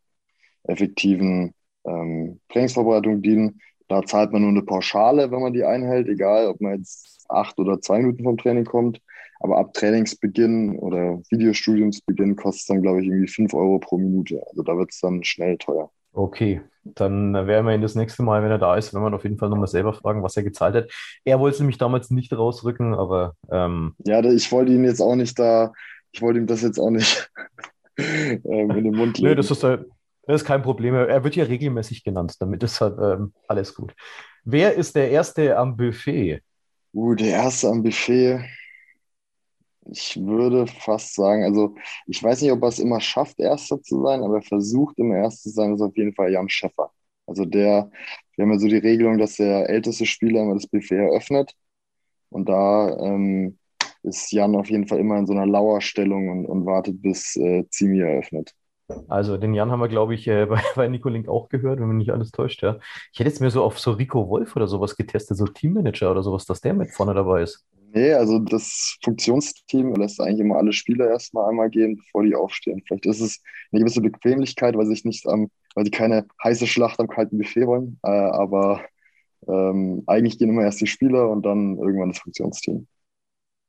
effektiven 0.64 1.54
ähm, 1.86 2.40
Trainingsvorbereitung 2.50 3.22
dienen. 3.22 3.62
Da 3.92 4.04
zahlt 4.04 4.32
man 4.32 4.44
nur 4.44 4.52
eine 4.52 4.62
Pauschale, 4.62 5.32
wenn 5.32 5.42
man 5.42 5.52
die 5.52 5.66
einhält, 5.66 6.08
egal 6.08 6.48
ob 6.48 6.62
man 6.62 6.78
jetzt 6.78 7.26
acht 7.28 7.60
oder 7.60 7.82
zwei 7.82 7.98
Minuten 7.98 8.24
vom 8.24 8.38
Training 8.38 8.64
kommt. 8.64 9.02
Aber 9.42 9.58
ab 9.58 9.74
Trainingsbeginn 9.74 10.78
oder 10.78 11.20
Videostudiumsbeginn 11.30 12.38
kostet 12.38 12.62
es 12.62 12.68
dann, 12.68 12.82
glaube 12.82 13.02
ich, 13.02 13.08
irgendwie 13.08 13.28
fünf 13.28 13.54
Euro 13.54 13.80
pro 13.80 13.98
Minute. 13.98 14.42
Also 14.50 14.64
da 14.64 14.78
wird 14.78 14.92
es 14.92 15.00
dann 15.02 15.26
schnell 15.26 15.58
teuer. 15.58 15.92
Okay, 16.14 16.62
dann 16.86 17.34
werden 17.34 17.66
wir 17.66 17.76
ihn 17.76 17.82
das 17.82 17.96
nächste 17.96 18.24
Mal, 18.24 18.42
wenn 18.44 18.52
er 18.52 18.60
da 18.60 18.78
ist, 18.78 18.94
wenn 18.94 19.02
wir 19.02 19.14
auf 19.14 19.24
jeden 19.24 19.38
Fall 19.38 19.50
nochmal 19.50 19.68
selber 19.68 19.92
fragen, 19.92 20.24
was 20.24 20.38
er 20.38 20.44
gezahlt 20.44 20.76
hat. 20.76 20.90
Er 21.26 21.42
wollte 21.42 21.56
es 21.56 21.60
nämlich 21.60 21.78
damals 21.78 22.12
nicht 22.12 22.32
rausrücken, 22.32 22.94
aber. 22.94 23.36
Ähm 23.52 23.96
ja, 24.06 24.24
ich 24.24 24.50
wollte 24.54 24.72
ihn 24.72 24.86
jetzt 24.86 25.02
auch 25.02 25.16
nicht 25.16 25.38
da, 25.38 25.74
ich 26.14 26.22
wollte 26.22 26.40
ihm 26.40 26.48
das 26.48 26.62
jetzt 26.62 26.80
auch 26.80 26.92
nicht 26.92 27.30
ähm, 27.98 28.72
in 28.72 28.84
den 28.86 28.96
Mund 28.96 29.18
legen. 29.18 29.32
Nö, 29.32 29.36
das 29.36 29.52
ist, 29.52 29.66
das 30.24 30.42
ist 30.42 30.48
kein 30.48 30.62
Problem. 30.62 30.94
Er 30.96 31.24
wird 31.24 31.36
ja 31.36 31.46
regelmäßig 31.46 32.04
genannt, 32.04 32.36
damit 32.40 32.64
ist 32.64 32.82
halt 32.82 32.98
ähm, 33.00 33.34
alles 33.48 33.74
gut. 33.74 33.94
Wer 34.44 34.76
ist 34.76 34.96
der 34.96 35.12
Erste 35.12 35.58
am 35.58 35.76
Buffet? 35.76 36.42
Uh, 36.94 37.16
der 37.16 37.30
Erste 37.30 37.70
am 37.70 37.84
Buffet. 37.84 38.44
Ich 39.86 40.16
würde 40.24 40.68
fast 40.68 41.16
sagen, 41.16 41.44
also 41.44 41.76
ich 42.06 42.22
weiß 42.22 42.42
nicht, 42.42 42.52
ob 42.52 42.62
er 42.62 42.70
es 42.70 42.80
immer 42.80 43.02
schafft, 43.02 43.40
Erster 43.40 43.82
zu 43.82 44.04
sein, 44.04 44.24
aber 44.24 44.36
er 44.36 44.42
versucht 44.42 44.98
immer 45.00 45.16
Erster 45.16 45.50
zu 45.50 45.56
sein, 45.56 45.74
ist 45.74 45.82
auf 45.82 45.98
jeden 45.98 46.14
Fall 46.14 46.32
Jan 46.32 46.50
Schäffer. 46.50 46.92
Also 47.26 47.46
der, 47.46 47.90
wir 48.36 48.44
haben 48.44 48.52
ja 48.52 48.60
so 48.60 48.68
die 48.68 48.78
Regelung, 48.78 49.18
dass 49.18 49.38
der 49.38 49.70
älteste 49.70 50.06
Spieler 50.06 50.44
immer 50.44 50.54
das 50.54 50.68
Buffet 50.68 50.98
eröffnet. 50.98 51.54
Und 52.30 52.48
da 52.48 52.98
ähm, 53.00 53.58
ist 54.04 54.32
Jan 54.32 54.56
auf 54.56 54.70
jeden 54.70 54.88
Fall 54.88 55.00
immer 55.00 55.18
in 55.18 55.28
so 55.28 55.34
einer 55.34 55.46
Lauerstellung 55.46 56.30
und, 56.30 56.46
und 56.46 56.66
wartet, 56.66 57.02
bis 57.02 57.36
äh, 57.36 57.66
Zimi 57.70 58.00
eröffnet. 58.02 58.54
Also 59.08 59.38
den 59.38 59.54
Jan 59.54 59.72
haben 59.72 59.80
wir, 59.80 59.88
glaube 59.88 60.14
ich, 60.14 60.28
äh, 60.28 60.46
bei, 60.50 60.62
bei 60.76 60.88
Nico 60.88 61.10
Link 61.10 61.28
auch 61.28 61.50
gehört, 61.50 61.80
wenn 61.80 61.88
mich 61.88 61.98
nicht 61.98 62.12
alles 62.12 62.32
täuscht, 62.32 62.62
ja. 62.62 62.78
Ich 63.14 63.20
hätte 63.20 63.30
jetzt 63.30 63.42
mir 63.42 63.52
so 63.52 63.64
auf 63.64 63.80
so 63.80 63.92
Rico 63.92 64.30
Wolf 64.30 64.56
oder 64.56 64.68
sowas 64.68 64.96
getestet, 64.96 65.38
so 65.38 65.46
Teammanager 65.46 66.12
oder 66.12 66.24
sowas, 66.24 66.46
dass 66.46 66.62
der 66.62 66.74
mit 66.74 66.92
vorne 66.92 67.14
dabei 67.14 67.44
ist. 67.44 67.66
Nee, 67.94 68.14
also 68.14 68.40
das 68.40 68.98
Funktionsteam 69.04 69.94
lässt 69.96 70.22
eigentlich 70.22 70.40
immer 70.40 70.56
alle 70.56 70.72
Spieler 70.72 71.10
erstmal 71.10 71.50
einmal 71.50 71.70
gehen, 71.70 71.98
bevor 71.98 72.24
die 72.24 72.36
aufstehen. 72.36 72.82
Vielleicht 72.88 73.06
ist 73.06 73.20
es 73.20 73.44
eine 73.72 73.82
gewisse 73.82 74.02
Bequemlichkeit, 74.02 74.78
weil 74.78 74.86
sich 74.86 75.04
nicht 75.04 75.28
am, 75.28 75.50
weil 75.76 75.84
sie 75.86 75.92
keine 75.92 76.26
heiße 76.42 76.68
Schlacht 76.68 77.02
am 77.02 77.08
kalten 77.08 77.38
Buffet 77.38 77.68
wollen. 77.68 78.00
Äh, 78.04 78.10
aber 78.10 78.82
ähm, 79.48 80.04
eigentlich 80.08 80.38
gehen 80.38 80.50
immer 80.50 80.64
erst 80.64 80.80
die 80.80 80.88
Spieler 80.88 81.30
und 81.30 81.46
dann 81.46 81.78
irgendwann 81.78 82.10
das 82.10 82.20
Funktionsteam. 82.20 82.88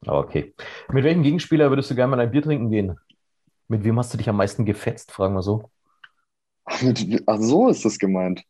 Okay. 0.06 0.54
Mit 0.92 1.04
welchem 1.04 1.22
Gegenspieler 1.22 1.70
würdest 1.70 1.90
du 1.90 1.94
gerne 1.94 2.10
mal 2.10 2.20
ein 2.20 2.30
Bier 2.30 2.42
trinken 2.42 2.70
gehen? 2.70 2.96
Mit 3.72 3.84
wem 3.84 3.98
hast 3.98 4.12
du 4.12 4.18
dich 4.18 4.28
am 4.28 4.36
meisten 4.36 4.66
gefetzt, 4.66 5.12
fragen 5.12 5.32
wir 5.32 5.40
so? 5.40 5.70
Ach, 6.66 7.38
so 7.38 7.68
ist 7.70 7.82
das 7.86 7.98
gemeint. 7.98 8.44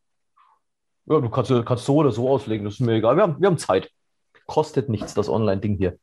Ja, 1.06 1.20
du 1.20 1.30
kannst, 1.30 1.52
kannst 1.64 1.84
so 1.84 1.94
oder 1.94 2.10
so 2.10 2.28
auslegen, 2.28 2.64
das 2.64 2.74
ist 2.74 2.80
mir 2.80 2.94
egal. 2.94 3.14
Wir 3.14 3.22
haben, 3.22 3.40
wir 3.40 3.46
haben 3.46 3.56
Zeit. 3.56 3.92
Kostet 4.46 4.88
nichts, 4.88 5.14
das 5.14 5.28
Online-Ding 5.28 5.76
hier. 5.76 5.96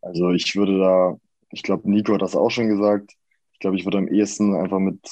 Also 0.00 0.30
ich 0.30 0.56
würde 0.56 0.78
da, 0.78 1.18
ich 1.50 1.62
glaube, 1.62 1.90
Nico 1.90 2.14
hat 2.14 2.22
das 2.22 2.34
auch 2.34 2.48
schon 2.48 2.68
gesagt. 2.68 3.12
Ich 3.52 3.58
glaube, 3.58 3.76
ich 3.76 3.84
würde 3.84 3.98
am 3.98 4.08
ehesten 4.08 4.56
einfach 4.56 4.78
mit 4.78 5.06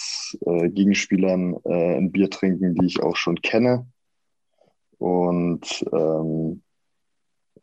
äh, 0.46 0.70
Gegenspielern 0.70 1.54
äh, 1.64 1.98
ein 1.98 2.10
Bier 2.12 2.30
trinken, 2.30 2.76
die 2.76 2.86
ich 2.86 3.02
auch 3.02 3.16
schon 3.16 3.42
kenne. 3.42 3.86
Und 4.96 5.84
ähm, 5.92 6.62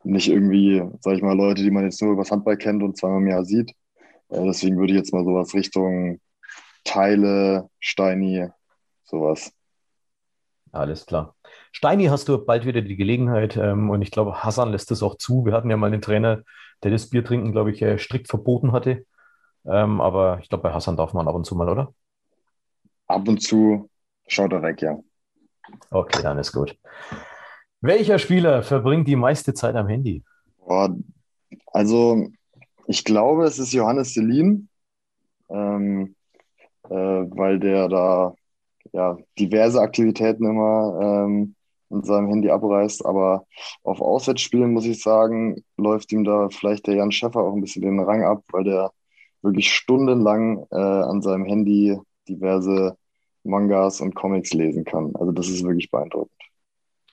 nicht 0.04 0.28
irgendwie, 0.28 0.80
sag 1.00 1.16
ich 1.16 1.22
mal, 1.22 1.36
Leute, 1.36 1.64
die 1.64 1.72
man 1.72 1.82
jetzt 1.82 2.00
nur 2.00 2.12
über 2.12 2.22
das 2.22 2.30
Handball 2.30 2.56
kennt 2.56 2.84
und 2.84 2.96
zweimal 2.96 3.20
im 3.20 3.26
Jahr 3.26 3.44
sieht. 3.44 3.74
Äh, 4.34 4.44
deswegen 4.44 4.76
würde 4.78 4.92
ich 4.92 4.98
jetzt 4.98 5.12
mal 5.12 5.24
sowas 5.24 5.54
Richtung 5.54 6.20
Teile, 6.84 7.70
Steini, 7.80 8.48
sowas. 9.04 9.52
Alles 10.72 11.06
klar. 11.06 11.34
Steini, 11.72 12.06
hast 12.06 12.28
du 12.28 12.44
bald 12.44 12.66
wieder 12.66 12.82
die 12.82 12.96
Gelegenheit 12.96 13.56
ähm, 13.56 13.90
und 13.90 14.02
ich 14.02 14.10
glaube, 14.10 14.44
Hassan 14.44 14.70
lässt 14.70 14.90
es 14.90 15.02
auch 15.02 15.16
zu. 15.16 15.44
Wir 15.46 15.52
hatten 15.52 15.70
ja 15.70 15.76
mal 15.76 15.86
einen 15.86 16.02
Trainer, 16.02 16.42
der 16.82 16.90
das 16.90 17.08
Biertrinken, 17.08 17.52
glaube 17.52 17.70
ich, 17.70 17.80
äh, 17.80 17.98
strikt 17.98 18.28
verboten 18.28 18.72
hatte. 18.72 19.06
Ähm, 19.66 20.00
aber 20.00 20.40
ich 20.42 20.48
glaube, 20.48 20.62
bei 20.62 20.72
Hassan 20.72 20.96
darf 20.96 21.14
man 21.14 21.28
ab 21.28 21.34
und 21.34 21.46
zu 21.46 21.54
mal, 21.54 21.68
oder? 21.68 21.94
Ab 23.06 23.26
und 23.28 23.40
zu 23.40 23.88
schaut 24.26 24.52
er 24.52 24.62
weg, 24.62 24.82
ja. 24.82 24.98
Okay, 25.90 26.22
dann 26.22 26.38
ist 26.38 26.52
gut. 26.52 26.76
Welcher 27.80 28.18
Spieler 28.18 28.62
verbringt 28.62 29.08
die 29.08 29.16
meiste 29.16 29.54
Zeit 29.54 29.76
am 29.76 29.88
Handy? 29.88 30.22
Boah, 30.58 30.94
also, 31.72 32.28
ich 32.86 33.04
glaube, 33.04 33.44
es 33.44 33.58
ist 33.58 33.72
Johannes 33.72 34.14
Selin, 34.14 34.68
ähm, 35.50 36.14
äh, 36.84 36.94
weil 36.94 37.58
der 37.58 37.88
da 37.88 38.34
ja, 38.92 39.16
diverse 39.38 39.80
Aktivitäten 39.80 40.46
immer 40.46 40.98
ähm, 41.02 41.54
in 41.90 42.02
seinem 42.02 42.28
Handy 42.28 42.50
abreißt. 42.50 43.04
Aber 43.06 43.46
auf 43.82 44.00
Auswärtsspielen, 44.00 44.72
muss 44.72 44.86
ich 44.86 45.02
sagen, 45.02 45.64
läuft 45.76 46.12
ihm 46.12 46.24
da 46.24 46.48
vielleicht 46.50 46.86
der 46.86 46.94
Jan 46.94 47.12
Schäffer 47.12 47.40
auch 47.40 47.54
ein 47.54 47.60
bisschen 47.60 47.82
den 47.82 48.00
Rang 48.00 48.24
ab, 48.24 48.44
weil 48.52 48.64
der 48.64 48.92
wirklich 49.42 49.72
stundenlang 49.72 50.66
äh, 50.70 50.76
an 50.76 51.22
seinem 51.22 51.44
Handy 51.44 51.98
diverse 52.28 52.96
Mangas 53.42 54.00
und 54.00 54.14
Comics 54.14 54.54
lesen 54.54 54.84
kann. 54.84 55.14
Also 55.16 55.32
das 55.32 55.48
ist 55.48 55.64
wirklich 55.64 55.90
beeindruckend. 55.90 56.32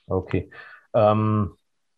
Okay. 0.06 0.50
Ähm, 0.94 1.52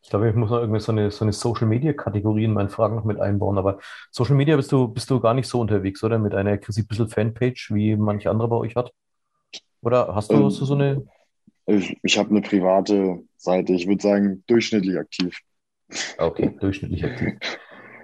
ich 0.04 0.10
glaube, 0.10 0.28
ich 0.28 0.36
muss 0.36 0.50
noch 0.50 0.58
irgendwie 0.58 0.80
so 0.80 0.92
eine, 0.92 1.10
so 1.10 1.24
eine 1.24 1.32
Social 1.32 1.66
Media 1.66 1.94
Kategorie 1.94 2.44
in 2.44 2.52
meinen 2.52 2.68
Fragen 2.68 2.94
noch 2.94 3.04
mit 3.04 3.18
einbauen. 3.18 3.56
Aber 3.56 3.78
Social 4.10 4.36
Media 4.36 4.54
bist 4.54 4.70
du, 4.70 4.86
bist 4.86 5.08
du 5.08 5.18
gar 5.18 5.32
nicht 5.32 5.48
so 5.48 5.58
unterwegs, 5.58 6.04
oder? 6.04 6.18
Mit 6.18 6.34
einer 6.34 6.58
Chrissy 6.58 6.82
Bissel 6.82 7.08
Fanpage, 7.08 7.72
wie 7.72 7.96
manche 7.96 8.30
andere 8.30 8.48
bei 8.48 8.56
euch 8.56 8.76
hat? 8.76 8.92
Oder 9.80 10.14
hast 10.14 10.30
du 10.30 10.34
ähm, 10.34 10.50
so 10.50 10.74
eine? 10.74 11.06
Ich, 11.64 11.96
ich 12.02 12.18
habe 12.18 12.28
eine 12.28 12.42
private 12.42 13.22
Seite. 13.38 13.72
Ich 13.72 13.88
würde 13.88 14.02
sagen, 14.02 14.44
durchschnittlich 14.46 14.98
aktiv. 14.98 15.38
Okay, 16.18 16.54
durchschnittlich 16.60 17.04
aktiv. 17.04 17.32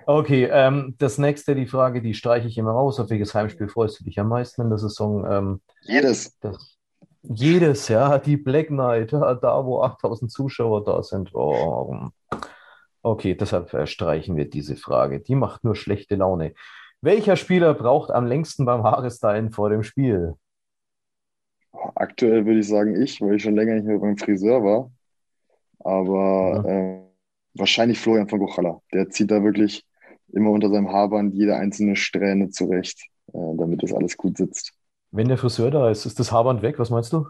Okay, 0.07 0.49
ähm, 0.51 0.97
das 0.99 1.19
nächste, 1.19 1.55
die 1.55 1.69
Frage, 1.69 2.03
die 2.03 2.15
streiche 2.15 2.49
ich 2.49 2.59
immer 2.59 2.73
raus. 2.73 2.99
Auf 2.99 3.11
welches 3.11 3.33
Heimspiel 3.33 3.69
freust 3.69 4.01
du 4.01 4.05
dich 4.05 4.19
am 4.19 4.29
meisten 4.29 4.63
in 4.63 4.69
der 4.69 4.79
Saison? 4.79 5.25
Ähm, 5.31 5.61
jedes. 5.83 6.37
Das, 6.41 6.80
jedes, 7.23 7.89
ja. 7.89 8.19
Die 8.19 8.37
Black 8.37 8.69
Knight, 8.69 9.13
da 9.13 9.65
wo 9.65 9.83
8000 9.83 10.31
Zuschauer 10.31 10.85
da 10.85 11.03
sind. 11.03 11.35
Oh. 11.35 12.11
Okay, 13.03 13.35
deshalb 13.35 13.89
streichen 13.89 14.37
wir 14.37 14.49
diese 14.49 14.77
Frage. 14.77 15.21
Die 15.21 15.35
macht 15.35 15.65
nur 15.65 15.75
schlechte 15.75 16.17
Laune. 16.17 16.55
Welcher 17.03 17.37
Spieler 17.37 17.73
braucht 17.73 18.11
am 18.11 18.27
längsten 18.27 18.67
beim 18.67 18.83
Haarestylen 18.83 19.53
vor 19.53 19.71
dem 19.71 19.83
Spiel? 19.83 20.35
Aktuell 21.95 22.45
würde 22.45 22.61
ich 22.61 22.69
sagen 22.69 23.01
ich, 23.01 23.21
weil 23.23 23.37
ich 23.37 23.43
schon 23.43 23.55
länger 23.55 23.75
nicht 23.75 23.87
mehr 23.87 23.99
beim 23.99 24.19
Friseur 24.19 24.63
war. 24.63 24.91
Aber 25.79 26.63
ja. 26.67 26.71
äh, 26.71 27.01
wahrscheinlich 27.55 27.99
Florian 27.99 28.29
von 28.29 28.41
Gochalla. 28.41 28.81
Der 28.93 29.09
zieht 29.09 29.31
da 29.31 29.43
wirklich 29.43 29.85
immer 30.33 30.51
unter 30.51 30.69
seinem 30.69 30.91
Haarband 30.91 31.35
jede 31.35 31.57
einzelne 31.57 31.97
Strähne 31.97 32.51
zurecht, 32.51 33.07
äh, 33.33 33.39
damit 33.57 33.83
das 33.83 33.95
alles 33.95 34.17
gut 34.17 34.37
sitzt. 34.37 34.75
Wenn 35.13 35.29
der 35.29 35.39
Friseur 35.39 35.71
da 35.71 35.91
ist, 35.91 36.07
ist 36.07 36.19
das 36.21 36.31
Haarband 36.33 36.63
weg? 36.63 36.79
Was 36.79 36.91
meinst 36.91 37.13
du? 37.13 37.27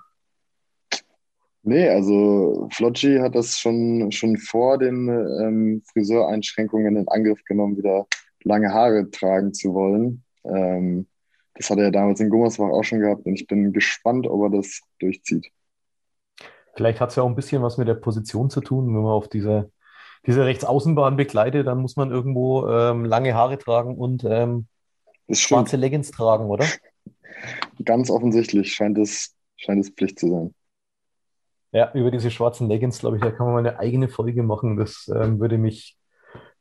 Nee, 1.62 1.88
also 1.88 2.68
Flocci 2.72 3.18
hat 3.18 3.34
das 3.34 3.58
schon, 3.58 4.10
schon 4.12 4.38
vor 4.38 4.78
den 4.78 5.08
ähm, 5.08 5.82
Friseureinschränkungen 5.92 6.96
in 6.96 7.08
Angriff 7.08 7.44
genommen, 7.44 7.76
wieder 7.76 8.06
lange 8.44 8.72
Haare 8.72 9.10
tragen 9.10 9.52
zu 9.52 9.74
wollen. 9.74 10.24
Ähm, 10.44 11.06
das 11.54 11.68
hat 11.68 11.78
er 11.78 11.84
ja 11.84 11.90
damals 11.90 12.20
in 12.20 12.30
Gummersbach 12.30 12.70
auch 12.70 12.82
schon 12.82 13.00
gehabt 13.00 13.26
und 13.26 13.34
ich 13.34 13.46
bin 13.46 13.72
gespannt, 13.72 14.26
ob 14.26 14.42
er 14.44 14.58
das 14.58 14.80
durchzieht. 14.98 15.48
Vielleicht 16.74 17.00
hat 17.00 17.10
es 17.10 17.16
ja 17.16 17.22
auch 17.22 17.28
ein 17.28 17.36
bisschen 17.36 17.62
was 17.62 17.76
mit 17.76 17.88
der 17.88 17.94
Position 17.94 18.48
zu 18.48 18.62
tun, 18.62 18.86
wenn 18.86 19.02
man 19.02 19.12
auf 19.12 19.28
dieser 19.28 19.68
diese 20.26 20.44
Rechtsaußenbahn 20.44 21.16
begleitet, 21.16 21.66
dann 21.66 21.78
muss 21.78 21.96
man 21.96 22.10
irgendwo 22.10 22.68
ähm, 22.68 23.04
lange 23.04 23.34
Haare 23.34 23.58
tragen 23.58 23.96
und 23.96 24.24
ähm, 24.24 24.66
schwarze 25.30 25.76
Leggings 25.76 26.10
tragen, 26.10 26.46
oder? 26.46 26.66
Ganz 27.84 28.10
offensichtlich 28.10 28.72
scheint 28.72 28.98
es, 28.98 29.34
scheint 29.56 29.84
es 29.84 29.90
Pflicht 29.90 30.18
zu 30.18 30.28
sein. 30.28 30.54
Ja, 31.72 31.92
über 31.94 32.10
diese 32.10 32.30
schwarzen 32.30 32.68
Leggings, 32.68 32.98
glaube 32.98 33.16
ich, 33.16 33.22
da 33.22 33.30
kann 33.30 33.46
man 33.46 33.54
mal 33.54 33.66
eine 33.66 33.78
eigene 33.78 34.08
Folge 34.08 34.42
machen. 34.42 34.76
Das 34.76 35.08
ähm, 35.14 35.38
würde 35.38 35.56
mich, 35.56 35.96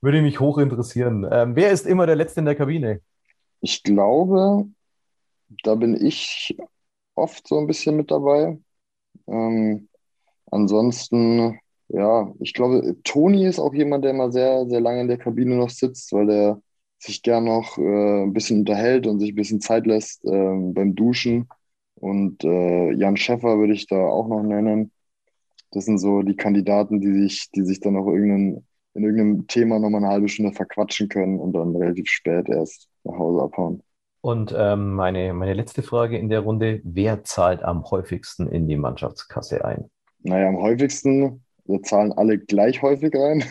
würde 0.01 0.22
mich 0.22 0.39
hoch 0.39 0.59
interessieren. 0.59 1.28
Ähm, 1.32 1.55
wer 1.55 1.72
ist 1.72 1.88
immer 1.88 2.05
der 2.05 2.15
Letzte 2.15 2.41
in 2.41 2.45
der 2.45 2.55
Kabine? 2.55 3.01
Ich 3.61 3.84
glaube, 3.84 4.67
da 5.63 5.76
bin 5.76 5.95
ich 6.05 6.55
oft 7.15 7.47
so 7.47 7.57
ein 7.57 7.67
bisschen 7.67 7.95
mit 7.95 8.11
dabei. 8.11 8.59
Ähm, 9.28 9.89
ansonsten 10.51 11.59
ja, 11.89 12.32
ich 12.39 12.53
glaube, 12.53 12.97
Toni 13.03 13.45
ist 13.45 13.59
auch 13.59 13.74
jemand, 13.74 14.05
der 14.05 14.13
mal 14.13 14.32
sehr, 14.32 14.67
sehr 14.67 14.80
lange 14.80 15.01
in 15.01 15.07
der 15.07 15.17
Kabine 15.17 15.55
noch 15.55 15.72
sitzt, 15.72 16.13
weil 16.13 16.28
der 16.28 16.61
sich 17.00 17.24
gern 17.24 17.45
noch 17.45 17.78
äh, 17.78 18.24
ein 18.24 18.34
bisschen 18.34 18.60
unterhält 18.60 19.08
und 19.08 19.20
sich 19.20 19.32
ein 19.32 19.36
bisschen 19.36 19.62
Zeit 19.62 19.88
lässt 19.88 20.24
äh, 20.26 20.30
beim 20.30 20.95
Duschen. 20.95 21.47
Und 21.95 22.43
äh, 22.43 22.91
Jan 22.93 23.18
Schäffer 23.18 23.58
würde 23.58 23.74
ich 23.74 23.88
da 23.88 23.97
auch 23.97 24.28
noch 24.28 24.43
nennen. 24.43 24.91
Das 25.72 25.86
sind 25.86 25.97
so 25.97 26.22
die 26.22 26.36
Kandidaten, 26.36 27.02
die 27.02 27.14
sich, 27.14 27.50
die 27.52 27.64
sich 27.64 27.80
dann 27.80 27.97
auch 27.97 28.08
irgendein, 28.08 28.66
in 28.93 29.04
irgendeinem 29.04 29.47
Thema 29.47 29.80
nochmal 29.80 30.04
eine 30.04 30.12
halbe 30.12 30.30
Stunde 30.30 30.54
verquatschen 30.54 31.10
können 31.10 31.39
und 31.39 31.54
dann 31.54 31.76
relativ 31.76 32.10
spät 32.10 32.50
erst 32.50 32.88
nach 33.04 33.18
Hause 33.18 33.43
abhauen. 33.43 33.84
Und 34.22 34.54
ähm, 34.58 34.93
meine, 34.93 35.34
meine 35.34 35.54
letzte 35.54 35.84
Frage 35.84 36.18
in 36.18 36.30
der 36.30 36.41
Runde: 36.41 36.82
Wer 36.84 37.24
zahlt 37.24 37.64
am 37.64 37.89
häufigsten 37.89 38.47
in 38.47 38.68
die 38.68 38.76
Mannschaftskasse 38.76 39.64
ein? 39.64 39.89
Naja, 40.24 40.50
am 40.50 40.58
häufigsten 40.58 41.41
wir 41.70 41.84
zahlen 41.84 42.12
alle 42.14 42.39
gleich 42.39 42.82
häufig 42.82 43.14
rein. 43.14 43.43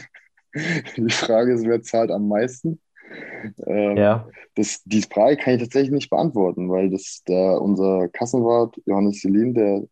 Die 0.96 1.12
Frage 1.12 1.54
ist, 1.54 1.64
wer 1.64 1.82
zahlt 1.82 2.10
am 2.10 2.26
meisten? 2.26 2.80
Ähm, 3.66 3.96
ja. 3.96 4.28
das, 4.54 4.82
die 4.84 5.02
Frage 5.02 5.36
kann 5.36 5.54
ich 5.54 5.60
tatsächlich 5.60 5.92
nicht 5.92 6.10
beantworten, 6.10 6.68
weil 6.68 6.90
das 6.90 7.22
der, 7.26 7.60
unser 7.60 8.08
Kassenwart 8.08 8.76
Johannes 8.86 9.20
Selin, 9.20 9.54
der 9.54 9.84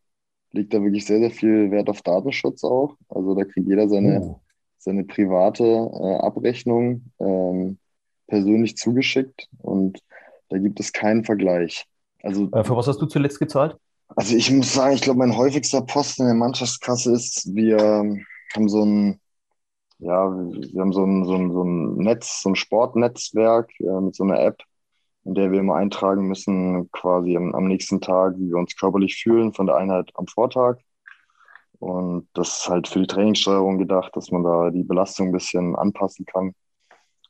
legt 0.53 0.75
da 0.75 0.83
wirklich 0.83 1.07
sehr, 1.07 1.21
sehr 1.21 1.31
viel 1.31 1.71
Wert 1.71 1.89
auf 1.89 2.03
Datenschutz 2.03 2.65
auch. 2.65 2.97
Also 3.09 3.35
da 3.35 3.45
kriegt 3.45 3.69
jeder 3.69 3.89
seine, 3.89 4.21
oh. 4.21 4.41
seine 4.79 5.05
private 5.05 5.65
äh, 5.65 6.17
Abrechnung 6.17 7.11
ähm, 7.21 7.79
persönlich 8.27 8.77
zugeschickt 8.77 9.49
und 9.59 10.01
da 10.49 10.59
gibt 10.59 10.81
es 10.81 10.93
keinen 10.93 11.25
Vergleich. 11.25 11.87
Also, 12.23 12.51
äh, 12.53 12.65
für 12.65 12.77
was 12.77 12.89
hast 12.89 13.01
du 13.01 13.07
zuletzt 13.07 13.39
gezahlt? 13.39 13.77
Also 14.15 14.37
ich 14.37 14.51
muss 14.51 14.73
sagen, 14.73 14.95
ich 14.95 15.03
glaube, 15.03 15.19
mein 15.19 15.37
häufigster 15.37 15.83
Posten 15.83 16.23
in 16.23 16.29
der 16.29 16.37
Mannschaftskasse 16.37 17.13
ist, 17.13 17.55
wir 17.55 17.79
haben 18.55 18.69
so 18.69 18.85
ein, 18.85 19.21
ja, 19.99 20.31
wir 20.31 20.81
haben 20.81 20.93
so 20.93 21.05
ein, 21.05 21.25
so 21.25 21.35
ein, 21.35 21.53
so 21.53 21.63
ein 21.63 21.97
Netz, 21.97 22.43
so 22.43 22.51
ein 22.51 22.57
Sportnetzwerk 22.57 23.71
äh, 23.81 24.01
mit 24.01 24.15
so 24.15 24.25
einer 24.25 24.41
App, 24.41 24.63
in 25.25 25.35
der 25.35 25.51
wir 25.51 25.61
immer 25.61 25.77
eintragen 25.77 26.27
müssen, 26.27 26.91
quasi 26.91 27.37
am, 27.37 27.55
am 27.55 27.67
nächsten 27.67 28.01
Tag, 28.01 28.35
wie 28.37 28.49
wir 28.49 28.57
uns 28.57 28.77
körperlich 28.77 29.17
fühlen 29.17 29.53
von 29.53 29.67
der 29.67 29.77
Einheit 29.77 30.11
am 30.15 30.27
Vortag. 30.27 30.79
Und 31.79 32.29
das 32.35 32.61
ist 32.61 32.69
halt 32.69 32.89
für 32.89 33.01
die 33.01 33.07
Trainingssteuerung 33.07 33.79
gedacht, 33.79 34.17
dass 34.17 34.31
man 34.31 34.45
da 34.45 34.71
die 34.71 34.85
Belastung 34.85 35.29
ein 35.29 35.33
bisschen 35.33 35.77
anpassen 35.77 36.25
kann. 36.25 36.55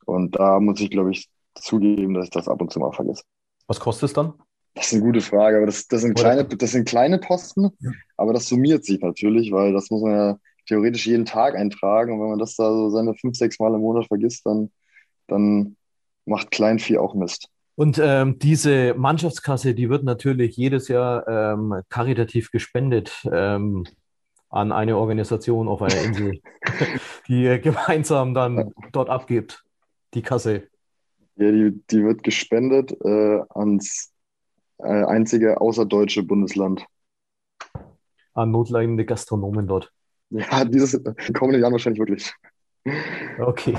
Und 0.05 0.37
da 0.37 0.59
muss 0.59 0.79
ich, 0.79 0.89
glaube 0.89 1.11
ich, 1.11 1.29
zugeben, 1.55 2.13
dass 2.13 2.25
ich 2.25 2.31
das 2.31 2.47
ab 2.47 2.61
und 2.61 2.71
zu 2.71 2.79
mal 2.79 2.93
vergesse. 2.93 3.23
Was 3.67 3.79
kostet 3.79 4.09
es 4.09 4.13
dann? 4.13 4.33
Das 4.73 4.87
ist 4.87 4.93
eine 4.93 5.03
gute 5.03 5.21
Frage, 5.21 5.57
aber 5.57 5.65
das, 5.65 5.87
das, 5.87 6.01
sind, 6.01 6.15
kleine, 6.15 6.45
das 6.45 6.71
sind 6.71 6.87
kleine 6.87 7.17
Posten, 7.17 7.71
aber 8.15 8.31
das 8.31 8.47
summiert 8.47 8.85
sich 8.85 8.99
natürlich, 9.01 9.51
weil 9.51 9.73
das 9.73 9.89
muss 9.89 10.03
man 10.03 10.11
ja 10.11 10.37
theoretisch 10.67 11.07
jeden 11.07 11.25
Tag 11.25 11.55
eintragen 11.55 12.13
und 12.13 12.21
wenn 12.21 12.29
man 12.29 12.39
das 12.39 12.55
da 12.55 12.71
so 12.71 12.89
seine 12.89 13.15
fünf, 13.15 13.35
sechs 13.35 13.59
Mal 13.59 13.73
im 13.73 13.81
Monat 13.81 14.07
vergisst, 14.07 14.45
dann, 14.45 14.71
dann 15.27 15.75
macht 16.25 16.51
Kleinvieh 16.51 16.97
auch 16.97 17.15
Mist. 17.15 17.49
Und 17.75 17.99
ähm, 18.01 18.39
diese 18.39 18.95
Mannschaftskasse, 18.95 19.75
die 19.75 19.89
wird 19.89 20.03
natürlich 20.03 20.57
jedes 20.57 20.87
Jahr 20.87 21.27
ähm, 21.27 21.81
karitativ 21.89 22.49
gespendet 22.51 23.23
ähm, 23.31 23.85
an 24.49 24.71
eine 24.71 24.97
Organisation 24.97 25.67
auf 25.67 25.81
einer 25.81 26.01
Insel, 26.01 26.41
die 27.27 27.59
gemeinsam 27.61 28.33
dann 28.33 28.73
dort 28.91 29.09
abgibt, 29.09 29.63
die 30.15 30.23
Kasse. 30.23 30.67
Ja, 31.35 31.51
die, 31.51 31.79
die 31.91 32.03
wird 32.03 32.23
gespendet 32.23 32.93
äh, 33.05 33.41
ans 33.49 34.11
äh, 34.79 35.03
einzige 35.03 35.61
außerdeutsche 35.61 36.23
Bundesland. 36.23 36.83
An 38.33 38.51
notleidende 38.51 39.05
Gastronomen 39.05 39.67
dort. 39.67 39.93
Ja, 40.29 40.65
dieses 40.65 41.01
kommende 41.33 41.59
Jahr 41.59 41.71
wahrscheinlich 41.71 41.99
wirklich. 41.99 42.33
Okay, 43.39 43.77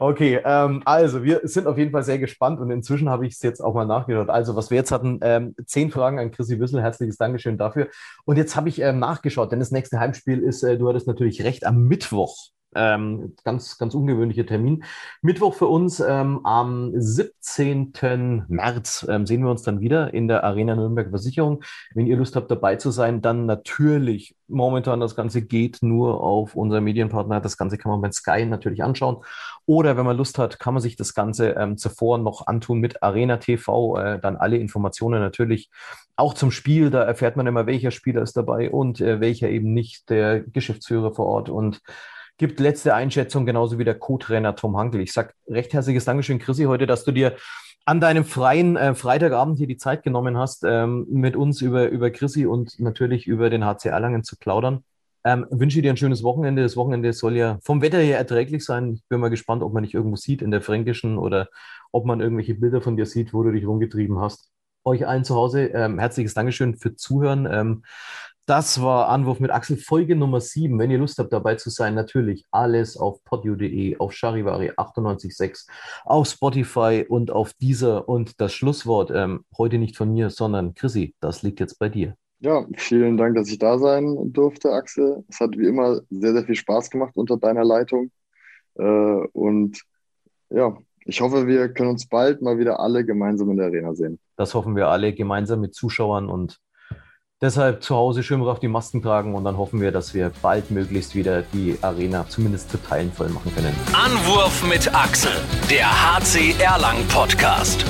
okay. 0.00 0.40
Ähm, 0.44 0.82
also 0.84 1.22
wir 1.22 1.40
sind 1.44 1.66
auf 1.66 1.78
jeden 1.78 1.90
Fall 1.90 2.02
sehr 2.02 2.18
gespannt 2.18 2.58
und 2.58 2.70
inzwischen 2.70 3.08
habe 3.08 3.26
ich 3.26 3.34
es 3.34 3.42
jetzt 3.42 3.60
auch 3.60 3.74
mal 3.74 3.86
nachgedacht. 3.86 4.30
Also 4.30 4.56
was 4.56 4.70
wir 4.70 4.78
jetzt 4.78 4.92
hatten, 4.92 5.20
ähm, 5.22 5.54
zehn 5.66 5.90
Fragen 5.90 6.18
an 6.18 6.30
Chrissy 6.30 6.58
Wissel. 6.58 6.82
Herzliches 6.82 7.16
Dankeschön 7.16 7.58
dafür. 7.58 7.88
Und 8.24 8.36
jetzt 8.36 8.56
habe 8.56 8.68
ich 8.68 8.80
ähm, 8.80 8.98
nachgeschaut, 8.98 9.52
denn 9.52 9.58
das 9.58 9.70
nächste 9.70 10.00
Heimspiel 10.00 10.42
ist, 10.42 10.62
äh, 10.62 10.78
du 10.78 10.88
hattest 10.88 11.06
natürlich 11.06 11.44
recht, 11.44 11.66
am 11.66 11.84
Mittwoch. 11.84 12.50
Ähm, 12.74 13.34
ganz, 13.44 13.78
ganz 13.78 13.94
ungewöhnlicher 13.94 14.46
Termin. 14.46 14.84
Mittwoch 15.22 15.54
für 15.54 15.66
uns 15.66 15.98
ähm, 16.00 16.44
am 16.44 16.92
17. 16.94 18.44
März 18.48 19.06
ähm, 19.08 19.26
sehen 19.26 19.42
wir 19.42 19.50
uns 19.50 19.62
dann 19.62 19.80
wieder 19.80 20.14
in 20.14 20.28
der 20.28 20.44
Arena 20.44 20.76
Nürnberg 20.76 21.10
Versicherung. 21.10 21.62
Wenn 21.94 22.06
ihr 22.06 22.16
Lust 22.16 22.36
habt, 22.36 22.50
dabei 22.50 22.76
zu 22.76 22.90
sein, 22.90 23.22
dann 23.22 23.46
natürlich 23.46 24.36
momentan 24.46 25.00
das 25.00 25.16
Ganze 25.16 25.42
geht 25.42 25.78
nur 25.82 26.22
auf 26.22 26.54
unser 26.54 26.80
Medienpartner. 26.80 27.40
Das 27.40 27.56
Ganze 27.56 27.76
kann 27.76 27.90
man 27.90 28.02
bei 28.02 28.12
Sky 28.12 28.44
natürlich 28.44 28.82
anschauen. 28.82 29.18
Oder 29.66 29.96
wenn 29.96 30.06
man 30.06 30.16
Lust 30.16 30.38
hat, 30.38 30.58
kann 30.58 30.74
man 30.74 30.82
sich 30.82 30.96
das 30.96 31.14
Ganze 31.14 31.50
ähm, 31.50 31.76
zuvor 31.76 32.18
noch 32.18 32.46
antun 32.46 32.78
mit 32.78 33.02
Arena 33.02 33.38
TV. 33.38 33.96
Äh, 33.98 34.20
dann 34.20 34.36
alle 34.36 34.58
Informationen 34.58 35.20
natürlich 35.20 35.70
auch 36.16 36.34
zum 36.34 36.50
Spiel. 36.50 36.90
Da 36.90 37.02
erfährt 37.02 37.36
man 37.36 37.46
immer, 37.46 37.66
welcher 37.66 37.90
Spieler 37.90 38.22
ist 38.22 38.36
dabei 38.36 38.70
und 38.70 39.00
äh, 39.00 39.20
welcher 39.20 39.48
eben 39.48 39.72
nicht, 39.72 40.10
der 40.10 40.40
Geschäftsführer 40.40 41.14
vor 41.14 41.26
Ort 41.26 41.48
und 41.48 41.80
gibt 42.40 42.58
letzte 42.58 42.94
Einschätzung, 42.94 43.44
genauso 43.44 43.78
wie 43.78 43.84
der 43.84 43.98
Co-Trainer 43.98 44.56
Tom 44.56 44.78
Hankel. 44.78 45.02
Ich 45.02 45.12
sage 45.12 45.34
recht 45.46 45.74
herzliches 45.74 46.06
Dankeschön, 46.06 46.38
Chrissy, 46.38 46.64
heute, 46.64 46.86
dass 46.86 47.04
du 47.04 47.12
dir 47.12 47.36
an 47.84 48.00
deinem 48.00 48.24
freien 48.24 48.78
äh, 48.78 48.94
Freitagabend 48.94 49.58
hier 49.58 49.66
die 49.66 49.76
Zeit 49.76 50.02
genommen 50.02 50.38
hast, 50.38 50.64
ähm, 50.64 51.06
mit 51.10 51.36
uns 51.36 51.60
über, 51.60 51.90
über 51.90 52.10
Chrissy 52.10 52.46
und 52.46 52.80
natürlich 52.80 53.26
über 53.26 53.50
den 53.50 53.66
HC 53.66 53.90
Erlangen 53.90 54.24
zu 54.24 54.38
plaudern. 54.38 54.84
Ähm, 55.22 55.46
wünsche 55.50 55.82
dir 55.82 55.92
ein 55.92 55.98
schönes 55.98 56.22
Wochenende. 56.22 56.62
Das 56.62 56.78
Wochenende 56.78 57.12
soll 57.12 57.36
ja 57.36 57.58
vom 57.62 57.82
Wetter 57.82 57.98
her 57.98 58.16
erträglich 58.16 58.64
sein. 58.64 58.94
Ich 58.94 59.04
bin 59.10 59.20
mal 59.20 59.28
gespannt, 59.28 59.62
ob 59.62 59.74
man 59.74 59.82
dich 59.82 59.92
irgendwo 59.92 60.16
sieht 60.16 60.40
in 60.40 60.50
der 60.50 60.62
Fränkischen 60.62 61.18
oder 61.18 61.48
ob 61.92 62.06
man 62.06 62.20
irgendwelche 62.20 62.54
Bilder 62.54 62.80
von 62.80 62.96
dir 62.96 63.04
sieht, 63.04 63.34
wo 63.34 63.42
du 63.42 63.52
dich 63.52 63.66
rumgetrieben 63.66 64.18
hast. 64.18 64.48
Euch 64.82 65.06
allen 65.06 65.24
zu 65.24 65.34
Hause 65.34 65.66
ähm, 65.74 65.98
herzliches 65.98 66.32
Dankeschön 66.32 66.74
für 66.74 66.96
Zuhören. 66.96 67.46
Ähm, 67.52 67.82
das 68.50 68.82
war 68.82 69.08
Anwurf 69.08 69.38
mit 69.38 69.52
Axel, 69.52 69.76
Folge 69.76 70.16
Nummer 70.16 70.40
7. 70.40 70.76
Wenn 70.76 70.90
ihr 70.90 70.98
Lust 70.98 71.20
habt, 71.20 71.32
dabei 71.32 71.54
zu 71.54 71.70
sein, 71.70 71.94
natürlich 71.94 72.44
alles 72.50 72.96
auf 72.96 73.22
podio.de, 73.22 73.96
auf 73.98 74.12
Charivari 74.12 74.72
98.6, 74.72 75.68
auf 76.04 76.26
Spotify 76.26 77.06
und 77.08 77.30
auf 77.30 77.52
dieser. 77.52 78.08
Und 78.08 78.40
das 78.40 78.52
Schlusswort 78.52 79.12
ähm, 79.14 79.44
heute 79.56 79.78
nicht 79.78 79.96
von 79.96 80.12
mir, 80.12 80.30
sondern 80.30 80.74
Chrissy, 80.74 81.14
das 81.20 81.42
liegt 81.42 81.60
jetzt 81.60 81.78
bei 81.78 81.88
dir. 81.88 82.16
Ja, 82.40 82.66
vielen 82.74 83.16
Dank, 83.16 83.36
dass 83.36 83.48
ich 83.48 83.60
da 83.60 83.78
sein 83.78 84.32
durfte, 84.32 84.72
Axel. 84.72 85.22
Es 85.28 85.38
hat 85.38 85.56
wie 85.56 85.68
immer 85.68 86.00
sehr, 86.10 86.32
sehr 86.32 86.44
viel 86.44 86.56
Spaß 86.56 86.90
gemacht 86.90 87.12
unter 87.14 87.36
deiner 87.36 87.64
Leitung. 87.64 88.10
Äh, 88.74 88.82
und 88.82 89.80
ja, 90.48 90.76
ich 91.04 91.20
hoffe, 91.20 91.46
wir 91.46 91.68
können 91.68 91.90
uns 91.90 92.08
bald 92.08 92.42
mal 92.42 92.58
wieder 92.58 92.80
alle 92.80 93.04
gemeinsam 93.04 93.48
in 93.52 93.58
der 93.58 93.66
Arena 93.66 93.94
sehen. 93.94 94.18
Das 94.34 94.54
hoffen 94.54 94.74
wir 94.74 94.88
alle 94.88 95.14
gemeinsam 95.14 95.60
mit 95.60 95.72
Zuschauern 95.72 96.28
und 96.28 96.58
Deshalb 97.42 97.82
zu 97.82 97.96
Hause 97.96 98.22
schön 98.22 98.42
auf 98.42 98.60
die 98.60 98.68
Masken 98.68 99.00
tragen 99.00 99.34
und 99.34 99.44
dann 99.44 99.56
hoffen 99.56 99.80
wir, 99.80 99.92
dass 99.92 100.12
wir 100.12 100.30
bald 100.42 100.70
möglichst 100.70 101.14
wieder 101.14 101.40
die 101.40 101.78
Arena 101.80 102.26
zumindest 102.28 102.70
zu 102.70 102.76
Teilen 102.76 103.10
voll 103.10 103.30
machen 103.30 103.50
können. 103.54 103.74
Anwurf 103.94 104.62
mit 104.68 104.94
Axel, 104.94 105.32
der 105.70 105.86
HC 105.88 106.54
Erlang 106.60 106.98
Podcast. 107.08 107.86